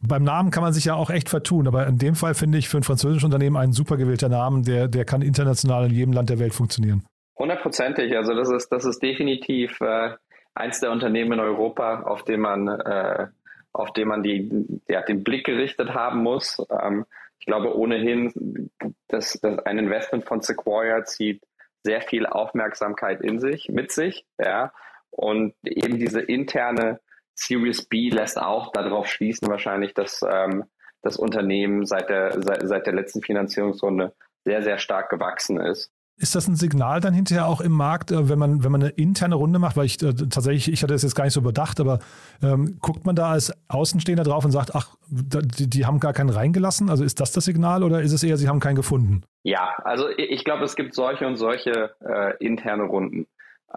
beim 0.00 0.24
Namen 0.24 0.50
kann 0.50 0.62
man 0.62 0.72
sich 0.72 0.84
ja 0.84 0.94
auch 0.94 1.10
echt 1.10 1.28
vertun, 1.28 1.66
aber 1.66 1.86
in 1.86 1.98
dem 1.98 2.14
Fall 2.14 2.34
finde 2.34 2.58
ich 2.58 2.68
für 2.68 2.76
ein 2.76 2.84
französisches 2.84 3.24
Unternehmen 3.24 3.56
ein 3.56 3.72
super 3.72 3.96
gewählter 3.96 4.28
Namen, 4.28 4.62
der, 4.62 4.86
der 4.86 5.04
kann 5.04 5.22
international 5.22 5.86
in 5.86 5.94
jedem 5.94 6.12
Land 6.12 6.30
der 6.30 6.38
Welt 6.38 6.54
funktionieren. 6.54 7.04
Hundertprozentig. 7.38 8.16
Also 8.16 8.34
das 8.34 8.50
ist, 8.50 8.68
das 8.70 8.84
ist 8.84 9.02
definitiv 9.02 9.80
äh, 9.80 10.14
eins 10.54 10.80
der 10.80 10.90
Unternehmen 10.90 11.34
in 11.34 11.40
Europa, 11.40 12.02
auf 12.02 12.24
dem 12.24 12.40
man, 12.40 12.68
äh, 12.68 13.28
auf 13.72 13.92
dem 13.92 14.08
man 14.08 14.22
die, 14.22 14.80
ja, 14.88 15.02
den 15.02 15.22
Blick 15.22 15.46
gerichtet 15.46 15.94
haben 15.94 16.22
muss. 16.22 16.58
Ähm, 16.70 17.06
ich 17.38 17.46
glaube 17.46 17.76
ohnehin, 17.76 18.70
dass, 19.06 19.34
dass 19.40 19.58
ein 19.60 19.78
Investment 19.78 20.24
von 20.26 20.40
Sequoia 20.40 21.04
zieht 21.04 21.42
sehr 21.84 22.02
viel 22.02 22.26
Aufmerksamkeit 22.26 23.20
in 23.20 23.38
sich, 23.38 23.68
mit 23.68 23.92
sich, 23.92 24.26
ja. 24.38 24.72
Und 25.10 25.54
eben 25.64 25.98
diese 25.98 26.20
interne 26.20 27.00
Series 27.34 27.86
B 27.86 28.10
lässt 28.10 28.38
auch 28.38 28.72
darauf 28.72 29.06
schließen 29.06 29.48
wahrscheinlich, 29.48 29.94
dass 29.94 30.22
ähm, 30.28 30.64
das 31.02 31.16
Unternehmen 31.16 31.86
seit 31.86 32.10
der, 32.10 32.42
seit, 32.42 32.66
seit 32.66 32.86
der 32.86 32.94
letzten 32.94 33.22
Finanzierungsrunde 33.22 34.12
sehr, 34.44 34.62
sehr 34.62 34.78
stark 34.78 35.08
gewachsen 35.08 35.60
ist. 35.60 35.92
Ist 36.20 36.34
das 36.34 36.48
ein 36.48 36.56
Signal 36.56 37.00
dann 37.00 37.14
hinterher 37.14 37.46
auch 37.46 37.60
im 37.60 37.72
Markt, 37.72 38.10
äh, 38.10 38.28
wenn 38.28 38.38
man, 38.38 38.64
wenn 38.64 38.72
man 38.72 38.82
eine 38.82 38.90
interne 38.90 39.36
Runde 39.36 39.58
macht? 39.58 39.76
Weil 39.76 39.86
ich 39.86 40.02
äh, 40.02 40.12
tatsächlich, 40.12 40.72
ich 40.72 40.82
hatte 40.82 40.92
das 40.92 41.02
jetzt 41.02 41.14
gar 41.14 41.24
nicht 41.24 41.34
so 41.34 41.40
überdacht, 41.40 41.78
aber 41.78 42.00
ähm, 42.42 42.78
guckt 42.80 43.06
man 43.06 43.14
da 43.14 43.30
als 43.30 43.52
Außenstehender 43.68 44.24
drauf 44.24 44.44
und 44.44 44.50
sagt, 44.50 44.74
ach, 44.74 44.96
die, 45.08 45.70
die, 45.70 45.86
haben 45.86 46.00
gar 46.00 46.12
keinen 46.12 46.30
reingelassen? 46.30 46.90
Also 46.90 47.04
ist 47.04 47.20
das 47.20 47.30
das 47.30 47.44
Signal 47.44 47.84
oder 47.84 48.02
ist 48.02 48.12
es 48.12 48.24
eher, 48.24 48.36
sie 48.36 48.48
haben 48.48 48.58
keinen 48.58 48.74
gefunden? 48.74 49.22
Ja, 49.44 49.76
also 49.84 50.08
ich 50.16 50.44
glaube, 50.44 50.64
es 50.64 50.74
gibt 50.74 50.94
solche 50.94 51.26
und 51.26 51.36
solche 51.36 51.94
äh, 52.00 52.36
interne 52.44 52.82
Runden. 52.82 53.26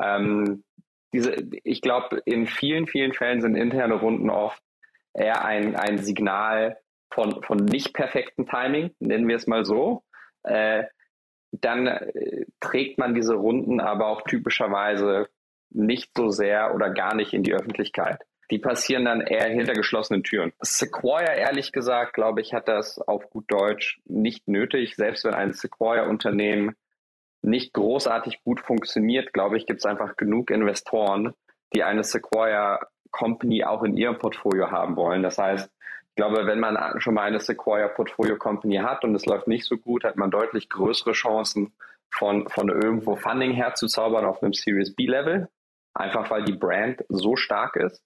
Ähm, 0.02 0.64
diese, 1.14 1.36
ich 1.64 1.82
glaube, 1.82 2.22
in 2.26 2.48
vielen, 2.48 2.88
vielen 2.88 3.14
Fällen 3.14 3.42
sind 3.42 3.56
interne 3.56 3.96
Runden 3.96 4.30
oft 4.30 4.62
eher 5.14 5.46
ein, 5.46 5.76
ein 5.76 6.00
Signal 6.00 6.78
von, 7.14 7.44
von 7.44 7.58
nicht 7.58 7.94
perfektem 7.94 8.48
Timing, 8.48 8.92
nennen 9.00 9.28
wir 9.28 9.36
es 9.36 9.48
mal 9.48 9.66
so. 9.66 10.04
Äh, 10.44 10.86
dann 11.52 11.88
äh, 11.88 12.46
trägt 12.60 12.98
man 12.98 13.14
diese 13.14 13.36
Runden 13.36 13.80
aber 13.80 14.08
auch 14.08 14.22
typischerweise 14.24 15.28
nicht 15.70 16.12
so 16.16 16.30
sehr 16.30 16.74
oder 16.76 16.90
gar 16.90 17.16
nicht 17.16 17.34
in 17.34 17.44
die 17.44 17.54
Öffentlichkeit. 17.54 18.22
Die 18.50 18.60
passieren 18.60 19.06
dann 19.06 19.22
eher 19.22 19.48
hinter 19.48 19.74
geschlossenen 19.74 20.24
Türen. 20.24 20.52
Sequoia, 20.62 21.34
ehrlich 21.34 21.72
gesagt, 21.72 22.14
glaube 22.14 22.42
ich, 22.42 22.54
hat 22.54 22.68
das 22.68 23.00
auf 23.00 23.30
gut 23.30 23.46
Deutsch 23.48 24.02
nicht 24.06 24.48
nötig. 24.50 24.96
Selbst 24.98 25.24
wenn 25.24 25.34
ein 25.34 25.54
Sequoia-Unternehmen 25.54 26.76
nicht 27.42 27.74
großartig 27.74 28.44
gut 28.44 28.60
funktioniert, 28.60 29.32
glaube 29.32 29.58
ich, 29.58 29.66
gibt 29.66 29.80
es 29.80 29.86
einfach 29.86 30.18
genug 30.18 30.52
Investoren, 30.52 31.34
die 31.74 31.84
eine 31.84 32.04
Sequoia 32.04 32.80
Company 33.12 33.64
auch 33.64 33.84
in 33.84 33.96
ihrem 33.96 34.18
Portfolio 34.18 34.70
haben 34.70 34.98
wollen. 34.98 35.24
Das 35.24 35.38
heißt, 35.38 35.72
ich 36.12 36.16
glaube, 36.16 36.46
wenn 36.46 36.60
man 36.60 37.00
schon 37.00 37.14
mal 37.14 37.24
eine 37.24 37.40
Sequoia 37.40 37.88
Portfolio 37.88 38.36
Company 38.36 38.78
hat 38.78 39.04
und 39.04 39.16
es 39.16 39.26
läuft 39.26 39.48
nicht 39.48 39.66
so 39.66 39.78
gut, 39.78 40.04
hat 40.04 40.18
man 40.18 40.30
deutlich 40.30 40.70
größere 40.70 41.14
Chancen, 41.14 41.74
von, 42.14 42.48
von 42.50 42.70
irgendwo 42.70 43.16
Funding 43.16 43.54
herzuzaubern 43.54 44.26
auf 44.26 44.44
einem 44.44 44.54
Series 44.54 44.94
B 44.94 45.08
Level. 45.08 45.48
Einfach 45.94 46.30
weil 46.30 46.44
die 46.44 46.54
Brand 46.54 47.04
so 47.10 47.36
stark 47.36 47.76
ist. 47.76 48.04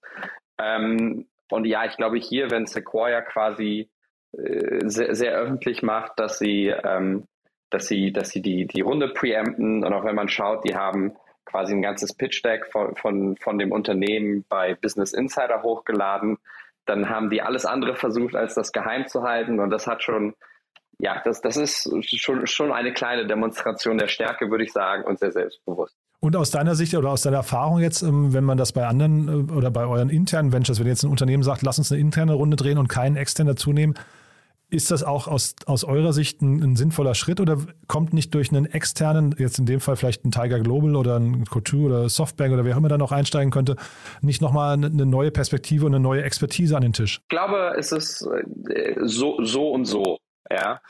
Ähm, 0.58 1.26
und 1.50 1.64
ja, 1.66 1.84
ich 1.84 1.96
glaube 1.96 2.18
hier, 2.18 2.50
wenn 2.50 2.66
Sequoia 2.66 3.20
quasi 3.20 3.90
äh, 4.32 4.88
sehr, 4.88 5.14
sehr 5.14 5.32
öffentlich 5.32 5.82
macht, 5.82 6.18
dass 6.18 6.38
sie, 6.38 6.66
ähm, 6.66 7.26
dass 7.70 7.86
sie, 7.86 8.12
dass 8.12 8.30
sie 8.30 8.42
die, 8.42 8.66
die 8.66 8.80
Runde 8.80 9.08
preempten 9.08 9.84
und 9.84 9.92
auch 9.92 10.04
wenn 10.04 10.16
man 10.16 10.28
schaut, 10.28 10.64
die 10.68 10.74
haben 10.74 11.16
quasi 11.44 11.74
ein 11.74 11.82
ganzes 11.82 12.12
Pitch 12.12 12.44
Deck 12.44 12.66
von, 12.66 12.96
von, 12.96 13.36
von 13.36 13.58
dem 13.58 13.70
Unternehmen 13.70 14.44
bei 14.48 14.74
Business 14.74 15.12
Insider 15.12 15.62
hochgeladen, 15.62 16.38
dann 16.86 17.08
haben 17.08 17.30
die 17.30 17.42
alles 17.42 17.66
andere 17.66 17.94
versucht, 17.96 18.34
als 18.34 18.54
das 18.54 18.72
geheim 18.72 19.06
zu 19.06 19.22
halten. 19.22 19.60
Und 19.60 19.70
das 19.70 19.86
hat 19.86 20.02
schon, 20.02 20.34
ja, 20.98 21.20
das, 21.24 21.40
das 21.40 21.56
ist 21.56 21.90
schon, 22.02 22.46
schon 22.46 22.72
eine 22.72 22.92
kleine 22.92 23.26
Demonstration 23.26 23.98
der 23.98 24.08
Stärke, 24.08 24.50
würde 24.50 24.64
ich 24.64 24.72
sagen, 24.72 25.04
und 25.04 25.18
sehr 25.18 25.32
selbstbewusst. 25.32 25.96
Und 26.20 26.34
aus 26.34 26.50
deiner 26.50 26.74
Sicht 26.74 26.94
oder 26.94 27.10
aus 27.10 27.22
deiner 27.22 27.38
Erfahrung 27.38 27.78
jetzt, 27.78 28.02
ähm, 28.02 28.32
wenn 28.32 28.44
man 28.44 28.56
das 28.56 28.72
bei 28.72 28.86
anderen 28.86 29.48
äh, 29.48 29.52
oder 29.52 29.70
bei 29.70 29.86
euren 29.86 30.08
internen 30.08 30.52
Ventures, 30.52 30.80
wenn 30.80 30.86
jetzt 30.86 31.02
ein 31.02 31.10
Unternehmen 31.10 31.42
sagt, 31.42 31.62
lass 31.62 31.78
uns 31.78 31.92
eine 31.92 32.00
interne 32.00 32.32
Runde 32.32 32.56
drehen 32.56 32.78
und 32.78 32.88
keinen 32.88 33.16
externen 33.16 33.54
dazu 33.54 33.72
nehmen, 33.72 33.94
ist 34.76 34.90
das 34.90 35.02
auch 35.02 35.26
aus, 35.26 35.56
aus 35.66 35.84
eurer 35.84 36.12
Sicht 36.12 36.42
ein, 36.42 36.62
ein, 36.62 36.76
sinnvoller 36.76 37.14
Schritt 37.14 37.40
oder 37.40 37.56
kommt 37.88 38.12
nicht 38.12 38.34
durch 38.34 38.50
einen 38.50 38.66
externen, 38.66 39.34
jetzt 39.38 39.58
in 39.58 39.66
dem 39.66 39.80
Fall 39.80 39.96
vielleicht 39.96 40.24
ein 40.24 40.30
Tiger 40.30 40.60
Global 40.60 40.94
oder 40.94 41.16
ein 41.18 41.44
Couture 41.46 41.86
oder 41.86 42.08
Softbank 42.08 42.52
oder 42.52 42.64
wer 42.64 42.74
auch 42.74 42.78
immer 42.78 42.88
da 42.88 42.98
noch 42.98 43.10
einsteigen 43.10 43.50
könnte, 43.50 43.76
nicht 44.20 44.42
nochmal 44.42 44.74
eine, 44.74 45.06
neue 45.06 45.30
Perspektive 45.30 45.86
und 45.86 45.94
eine 45.94 46.02
neue 46.02 46.22
Expertise 46.22 46.76
an 46.76 46.82
den 46.82 46.92
Tisch? 46.92 47.20
Ich 47.22 47.28
glaube, 47.28 47.74
es 47.78 47.90
ist 47.90 48.28
äh, 48.68 48.94
so, 49.02 49.42
so 49.42 49.70
und 49.70 49.86
so. 49.86 50.18
Ja. 50.50 50.80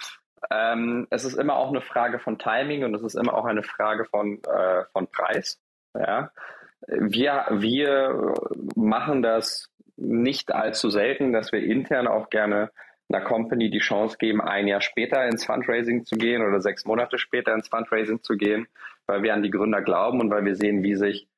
Ähm, 0.51 1.07
es 1.11 1.25
ist 1.25 1.39
immer 1.39 1.57
auch 1.57 1.69
eine 1.69 1.81
Frage 1.81 2.19
von 2.19 2.39
Timing 2.39 2.85
und 2.85 2.95
es 2.95 3.03
ist 3.03 3.15
immer 3.15 3.35
auch 3.35 3.45
eine 3.45 3.63
Frage 3.63 4.05
von, 4.05 4.41
äh, 4.43 4.85
von 4.93 5.07
Preis. 5.07 5.59
Ja. 5.95 6.31
Wir, 6.89 7.47
wir 7.51 8.35
machen 8.75 9.23
das 9.23 9.71
nicht 9.97 10.53
allzu 10.53 10.91
selten, 10.91 11.33
dass 11.33 11.53
wir 11.53 11.63
intern 11.63 12.07
auch 12.07 12.29
gerne 12.31 12.71
einer 13.09 13.25
Company 13.25 13.71
die 13.71 13.79
Chance 13.79 14.17
geben, 14.19 14.41
ein 14.41 14.67
Jahr 14.67 14.81
später 14.81 15.25
ins 15.27 15.45
Fundraising 15.45 16.05
zu 16.05 16.17
gehen 16.17 16.43
oder 16.43 16.61
sechs 16.61 16.85
Monate 16.85 17.19
später 17.19 17.55
ins 17.55 17.69
Fundraising 17.69 18.23
zu 18.23 18.37
gehen, 18.37 18.67
weil 19.07 19.23
wir 19.23 19.35
an 19.35 19.43
die 19.43 19.51
Gründer 19.51 19.83
glauben 19.83 20.21
und 20.21 20.31
weil 20.31 20.45
wir 20.45 20.57
sehen, 20.57 20.83
wie 20.83 20.97
sich 20.97 21.29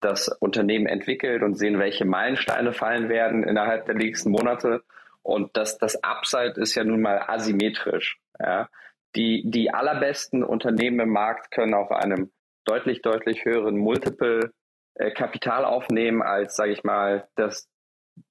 das 0.00 0.28
Unternehmen 0.28 0.86
entwickelt 0.86 1.42
und 1.42 1.56
sehen, 1.56 1.78
welche 1.78 2.04
Meilensteine 2.04 2.72
fallen 2.72 3.08
werden 3.08 3.42
innerhalb 3.42 3.86
der 3.86 3.94
nächsten 3.94 4.30
Monate. 4.30 4.82
Und 5.22 5.56
das, 5.56 5.78
das 5.78 6.02
Upside 6.04 6.54
ist 6.56 6.74
ja 6.76 6.84
nun 6.84 7.00
mal 7.00 7.24
asymmetrisch. 7.26 8.18
Ja. 8.38 8.68
Die, 9.16 9.42
die 9.46 9.72
allerbesten 9.72 10.44
Unternehmen 10.44 11.00
im 11.00 11.10
Markt 11.10 11.50
können 11.50 11.74
auf 11.74 11.90
einem 11.90 12.30
deutlich, 12.64 13.02
deutlich 13.02 13.44
höheren 13.44 13.78
Multiple 13.78 14.52
äh, 14.94 15.10
Kapital 15.10 15.64
aufnehmen 15.64 16.22
als, 16.22 16.54
sage 16.54 16.72
ich 16.72 16.84
mal, 16.84 17.26
das, 17.34 17.68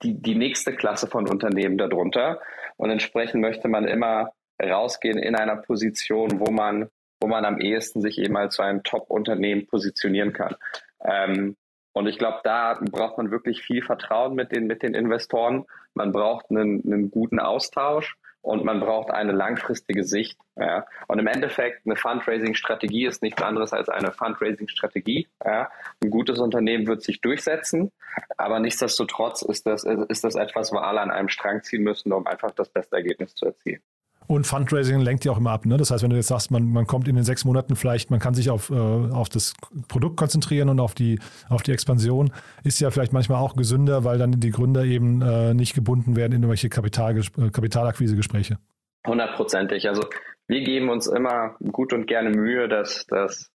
die, 0.03 0.21
die 0.21 0.35
nächste 0.35 0.75
Klasse 0.75 1.07
von 1.07 1.27
Unternehmen 1.27 1.77
darunter. 1.77 2.41
Und 2.77 2.89
entsprechend 2.89 3.41
möchte 3.41 3.67
man 3.67 3.87
immer 3.87 4.31
rausgehen 4.61 5.17
in 5.17 5.35
einer 5.35 5.57
Position, 5.57 6.39
wo 6.39 6.51
man, 6.51 6.89
wo 7.19 7.27
man 7.27 7.45
am 7.45 7.59
ehesten 7.59 8.01
sich 8.01 8.17
eben 8.19 8.35
als 8.37 8.55
so 8.55 8.63
ein 8.63 8.83
Top-Unternehmen 8.83 9.67
positionieren 9.67 10.33
kann. 10.33 10.55
Ähm, 11.03 11.55
und 11.93 12.07
ich 12.07 12.17
glaube, 12.17 12.39
da 12.43 12.79
braucht 12.91 13.17
man 13.17 13.31
wirklich 13.31 13.61
viel 13.61 13.81
Vertrauen 13.81 14.35
mit 14.35 14.51
den, 14.51 14.67
mit 14.67 14.83
den 14.83 14.93
Investoren. 14.93 15.65
Man 15.93 16.11
braucht 16.11 16.49
einen, 16.49 16.83
einen 16.85 17.09
guten 17.09 17.39
Austausch. 17.39 18.17
Und 18.45 18.63
man 18.63 18.79
braucht 18.79 19.09
eine 19.09 19.31
langfristige 19.31 20.03
Sicht. 20.03 20.37
Ja. 20.55 20.85
Und 21.07 21.17
im 21.19 21.27
Endeffekt, 21.27 21.85
eine 21.85 21.95
Fundraising-Strategie 21.95 23.07
ist 23.07 23.23
nichts 23.23 23.41
anderes 23.41 23.73
als 23.73 23.89
eine 23.89 24.11
Fundraising-Strategie. 24.11 25.27
Ja. 25.43 25.71
Ein 26.01 26.11
gutes 26.11 26.39
Unternehmen 26.39 26.85
wird 26.85 27.01
sich 27.01 27.21
durchsetzen, 27.21 27.91
aber 28.37 28.59
nichtsdestotrotz 28.59 29.41
ist 29.41 29.65
das, 29.65 29.83
ist 29.83 30.23
das 30.23 30.35
etwas, 30.35 30.71
wo 30.71 30.77
alle 30.77 31.01
an 31.01 31.09
einem 31.09 31.29
Strang 31.29 31.63
ziehen 31.63 31.83
müssen, 31.83 32.13
um 32.13 32.27
einfach 32.27 32.51
das 32.51 32.69
beste 32.69 32.97
Ergebnis 32.97 33.33
zu 33.33 33.47
erzielen. 33.47 33.81
Und 34.27 34.47
Fundraising 34.47 34.99
lenkt 34.99 35.25
ja 35.25 35.31
auch 35.31 35.37
immer 35.37 35.51
ab. 35.51 35.65
Ne? 35.65 35.77
Das 35.77 35.91
heißt, 35.91 36.03
wenn 36.03 36.09
du 36.09 36.15
jetzt 36.15 36.27
sagst, 36.27 36.51
man, 36.51 36.71
man 36.71 36.87
kommt 36.87 37.07
in 37.07 37.15
den 37.15 37.23
sechs 37.23 37.45
Monaten 37.45 37.75
vielleicht, 37.75 38.09
man 38.11 38.19
kann 38.19 38.33
sich 38.33 38.49
auf, 38.49 38.69
äh, 38.69 38.73
auf 38.73 39.29
das 39.29 39.53
Produkt 39.87 40.17
konzentrieren 40.17 40.69
und 40.69 40.79
auf 40.79 40.95
die, 40.95 41.19
auf 41.49 41.63
die 41.63 41.71
Expansion, 41.71 42.31
ist 42.63 42.79
ja 42.79 42.91
vielleicht 42.91 43.13
manchmal 43.13 43.39
auch 43.39 43.55
gesünder, 43.55 44.03
weil 44.03 44.17
dann 44.17 44.39
die 44.39 44.51
Gründer 44.51 44.83
eben 44.83 45.21
äh, 45.21 45.53
nicht 45.53 45.75
gebunden 45.75 46.15
werden 46.15 46.33
in 46.33 46.41
irgendwelche 46.41 46.69
Kapital, 46.69 47.17
äh, 47.17 47.49
Kapitalakquise-Gespräche. 47.51 48.57
Hundertprozentig. 49.05 49.87
Also 49.87 50.03
wir 50.47 50.61
geben 50.61 50.89
uns 50.89 51.07
immer 51.07 51.55
gut 51.71 51.93
und 51.93 52.07
gerne 52.07 52.29
Mühe, 52.29 52.67
dass 52.67 53.05
das, 53.07 53.51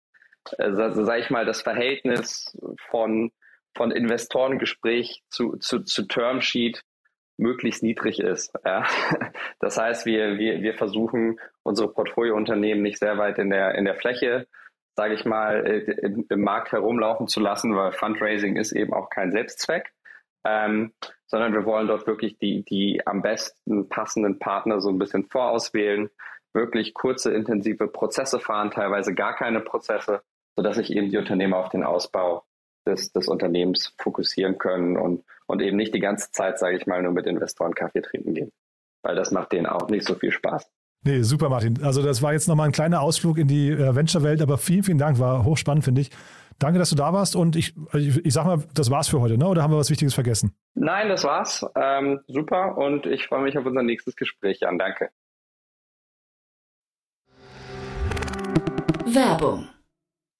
äh, 0.57 0.71
sag 0.73 1.19
ich 1.19 1.29
mal, 1.29 1.45
das 1.45 1.61
Verhältnis 1.61 2.57
von, 2.89 3.31
von 3.75 3.91
Investorengespräch 3.91 5.23
zu, 5.29 5.57
zu, 5.57 5.79
zu 5.81 6.07
Termsheet 6.07 6.83
möglichst 7.37 7.83
niedrig 7.83 8.19
ist. 8.19 8.53
Ja. 8.65 8.85
Das 9.59 9.77
heißt, 9.77 10.05
wir, 10.05 10.37
wir, 10.37 10.61
wir 10.61 10.75
versuchen 10.75 11.39
unsere 11.63 11.91
Portfoliounternehmen 11.91 12.83
nicht 12.83 12.99
sehr 12.99 13.17
weit 13.17 13.39
in 13.39 13.49
der, 13.49 13.73
in 13.75 13.85
der 13.85 13.95
Fläche, 13.95 14.47
sage 14.95 15.15
ich 15.15 15.25
mal, 15.25 15.61
im, 15.65 16.25
im, 16.29 16.41
Markt 16.41 16.71
herumlaufen 16.71 17.27
zu 17.27 17.39
lassen, 17.39 17.75
weil 17.75 17.91
Fundraising 17.91 18.55
ist 18.55 18.71
eben 18.71 18.93
auch 18.93 19.09
kein 19.09 19.31
Selbstzweck, 19.31 19.91
ähm, 20.45 20.93
sondern 21.25 21.53
wir 21.53 21.65
wollen 21.65 21.87
dort 21.87 22.05
wirklich 22.05 22.37
die, 22.37 22.63
die 22.65 23.01
am 23.05 23.23
besten 23.23 23.89
passenden 23.89 24.37
Partner 24.37 24.79
so 24.79 24.89
ein 24.89 24.99
bisschen 24.99 25.25
vorauswählen, 25.25 26.09
wirklich 26.53 26.93
kurze, 26.93 27.33
intensive 27.33 27.87
Prozesse 27.87 28.39
fahren, 28.39 28.71
teilweise 28.71 29.13
gar 29.13 29.35
keine 29.35 29.61
Prozesse, 29.61 30.21
sodass 30.55 30.77
sich 30.77 30.91
eben 30.91 31.09
die 31.09 31.17
Unternehmer 31.17 31.57
auf 31.57 31.69
den 31.69 31.83
Ausbau 31.83 32.43
des, 32.87 33.11
des 33.11 33.27
Unternehmens 33.27 33.93
fokussieren 33.99 34.57
können 34.57 34.97
und, 34.97 35.23
und 35.45 35.61
eben 35.61 35.77
nicht 35.77 35.93
die 35.93 35.99
ganze 35.99 36.31
Zeit, 36.31 36.57
sage 36.57 36.77
ich 36.77 36.87
mal, 36.87 37.01
nur 37.03 37.11
mit 37.11 37.25
Investoren 37.25 37.73
Kaffee 37.73 38.01
trinken 38.01 38.33
gehen. 38.33 38.51
Weil 39.03 39.15
das 39.15 39.31
macht 39.31 39.51
denen 39.51 39.67
auch 39.67 39.89
nicht 39.89 40.07
so 40.07 40.15
viel 40.15 40.31
Spaß. 40.31 40.67
Nee, 41.03 41.21
super, 41.21 41.49
Martin. 41.49 41.83
Also 41.83 42.01
das 42.01 42.21
war 42.21 42.33
jetzt 42.33 42.47
nochmal 42.47 42.67
ein 42.67 42.71
kleiner 42.71 43.01
Ausflug 43.01 43.37
in 43.37 43.47
die 43.47 43.69
äh, 43.69 43.95
Venture-Welt, 43.95 44.41
aber 44.41 44.57
vielen, 44.57 44.83
vielen 44.83 44.97
Dank, 44.97 45.19
war 45.19 45.45
hochspannend, 45.45 45.83
finde 45.83 46.01
ich. 46.01 46.09
Danke, 46.59 46.79
dass 46.79 46.89
du 46.89 46.95
da 46.95 47.13
warst 47.13 47.35
und 47.35 47.55
ich, 47.55 47.75
ich, 47.93 48.25
ich 48.25 48.33
sag 48.33 48.45
mal, 48.45 48.63
das 48.73 48.89
war's 48.89 49.07
für 49.07 49.21
heute, 49.21 49.37
ne? 49.37 49.47
oder 49.47 49.61
haben 49.61 49.71
wir 49.71 49.77
was 49.77 49.91
Wichtiges 49.91 50.15
vergessen? 50.15 50.55
Nein, 50.73 51.07
das 51.07 51.23
war's. 51.23 51.63
Ähm, 51.75 52.21
super 52.27 52.77
und 52.77 53.05
ich 53.05 53.27
freue 53.27 53.43
mich 53.43 53.57
auf 53.57 53.65
unser 53.65 53.83
nächstes 53.83 54.15
Gespräch, 54.15 54.61
Jan. 54.61 54.79
Danke. 54.79 55.09
Werbung 59.05 59.67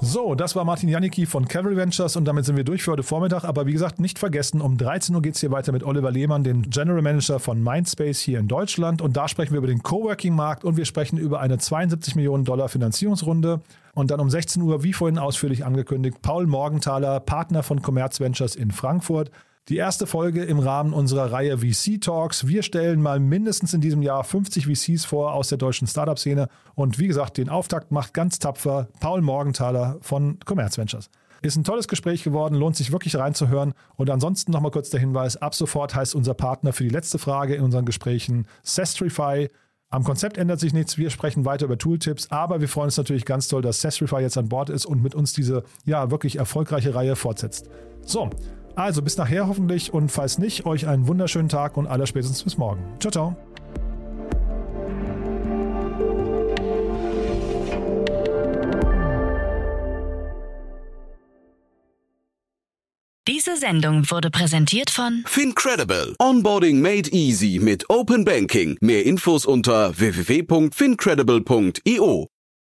So, 0.00 0.34
das 0.34 0.54
war 0.56 0.64
Martin 0.64 0.88
Janicki 0.88 1.24
von 1.24 1.46
Cavalry 1.46 1.76
Ventures 1.76 2.16
und 2.16 2.24
damit 2.24 2.44
sind 2.44 2.56
wir 2.56 2.64
durch 2.64 2.82
für 2.82 2.92
heute 2.92 3.02
Vormittag. 3.02 3.44
Aber 3.44 3.66
wie 3.66 3.72
gesagt, 3.72 4.00
nicht 4.00 4.18
vergessen, 4.18 4.60
um 4.60 4.76
13 4.76 5.14
Uhr 5.14 5.22
geht 5.22 5.36
es 5.36 5.40
hier 5.40 5.50
weiter 5.50 5.72
mit 5.72 5.84
Oliver 5.84 6.10
Lehmann, 6.10 6.44
dem 6.44 6.62
General 6.62 7.00
Manager 7.00 7.38
von 7.38 7.62
Mindspace 7.62 8.18
hier 8.18 8.38
in 8.38 8.48
Deutschland. 8.48 9.00
Und 9.00 9.16
da 9.16 9.28
sprechen 9.28 9.52
wir 9.52 9.58
über 9.58 9.68
den 9.68 9.82
Coworking-Markt 9.82 10.64
und 10.64 10.76
wir 10.76 10.84
sprechen 10.84 11.16
über 11.16 11.40
eine 11.40 11.58
72 11.58 12.16
Millionen 12.16 12.44
Dollar 12.44 12.68
Finanzierungsrunde. 12.68 13.60
Und 13.94 14.10
dann 14.10 14.20
um 14.20 14.28
16 14.28 14.60
Uhr, 14.62 14.82
wie 14.82 14.92
vorhin 14.92 15.18
ausführlich 15.18 15.64
angekündigt, 15.64 16.20
Paul 16.20 16.46
Morgenthaler, 16.46 17.20
Partner 17.20 17.62
von 17.62 17.80
Commerz 17.80 18.20
Ventures 18.20 18.56
in 18.56 18.72
Frankfurt. 18.72 19.30
Die 19.70 19.78
erste 19.78 20.06
Folge 20.06 20.44
im 20.44 20.58
Rahmen 20.58 20.92
unserer 20.92 21.32
Reihe 21.32 21.56
VC 21.56 21.98
Talks. 21.98 22.46
Wir 22.46 22.62
stellen 22.62 23.00
mal 23.00 23.18
mindestens 23.18 23.72
in 23.72 23.80
diesem 23.80 24.02
Jahr 24.02 24.22
50 24.22 24.66
VCs 24.66 25.06
vor 25.06 25.32
aus 25.32 25.48
der 25.48 25.56
deutschen 25.56 25.86
Startup-Szene. 25.86 26.48
Und 26.74 26.98
wie 26.98 27.06
gesagt, 27.06 27.38
den 27.38 27.48
Auftakt 27.48 27.90
macht 27.90 28.12
ganz 28.12 28.38
tapfer 28.38 28.88
Paul 29.00 29.22
Morgenthaler 29.22 29.96
von 30.02 30.38
Commerz 30.44 30.76
Ventures. 30.76 31.08
Ist 31.40 31.56
ein 31.56 31.64
tolles 31.64 31.88
Gespräch 31.88 32.22
geworden, 32.22 32.56
lohnt 32.56 32.76
sich 32.76 32.92
wirklich 32.92 33.16
reinzuhören. 33.16 33.72
Und 33.96 34.10
ansonsten 34.10 34.52
nochmal 34.52 34.70
kurz 34.70 34.90
der 34.90 35.00
Hinweis: 35.00 35.38
ab 35.38 35.54
sofort 35.54 35.94
heißt 35.94 36.14
unser 36.14 36.34
Partner 36.34 36.74
für 36.74 36.84
die 36.84 36.90
letzte 36.90 37.18
Frage 37.18 37.54
in 37.54 37.62
unseren 37.62 37.86
Gesprächen 37.86 38.46
Sestrify. 38.64 39.48
Am 39.88 40.04
Konzept 40.04 40.36
ändert 40.36 40.60
sich 40.60 40.74
nichts. 40.74 40.98
Wir 40.98 41.08
sprechen 41.08 41.46
weiter 41.46 41.64
über 41.64 41.78
Tooltips, 41.78 42.30
aber 42.30 42.60
wir 42.60 42.68
freuen 42.68 42.86
uns 42.86 42.98
natürlich 42.98 43.24
ganz 43.24 43.48
toll, 43.48 43.62
dass 43.62 43.80
Sestrify 43.80 44.20
jetzt 44.20 44.36
an 44.36 44.50
Bord 44.50 44.68
ist 44.68 44.84
und 44.84 45.02
mit 45.02 45.14
uns 45.14 45.32
diese 45.32 45.62
ja 45.86 46.10
wirklich 46.10 46.36
erfolgreiche 46.36 46.94
Reihe 46.94 47.16
fortsetzt. 47.16 47.70
So, 48.02 48.28
also 48.74 49.02
bis 49.02 49.16
nachher 49.16 49.48
hoffentlich 49.48 49.92
und 49.92 50.10
falls 50.10 50.38
nicht, 50.38 50.66
euch 50.66 50.86
einen 50.86 51.06
wunderschönen 51.06 51.48
Tag 51.48 51.76
und 51.76 51.86
aller 51.86 52.06
spätestens 52.06 52.42
bis 52.42 52.58
morgen. 52.58 52.82
Ciao, 53.00 53.10
ciao. 53.10 53.36
Diese 63.26 63.56
Sendung 63.56 64.10
wurde 64.10 64.30
präsentiert 64.30 64.90
von 64.90 65.24
Fincredible. 65.26 66.14
Onboarding 66.18 66.82
made 66.82 67.10
easy 67.10 67.58
mit 67.58 67.88
Open 67.88 68.22
Banking. 68.24 68.76
Mehr 68.80 69.06
Infos 69.06 69.46
unter 69.46 69.98
www.fincredible.io. 69.98 72.33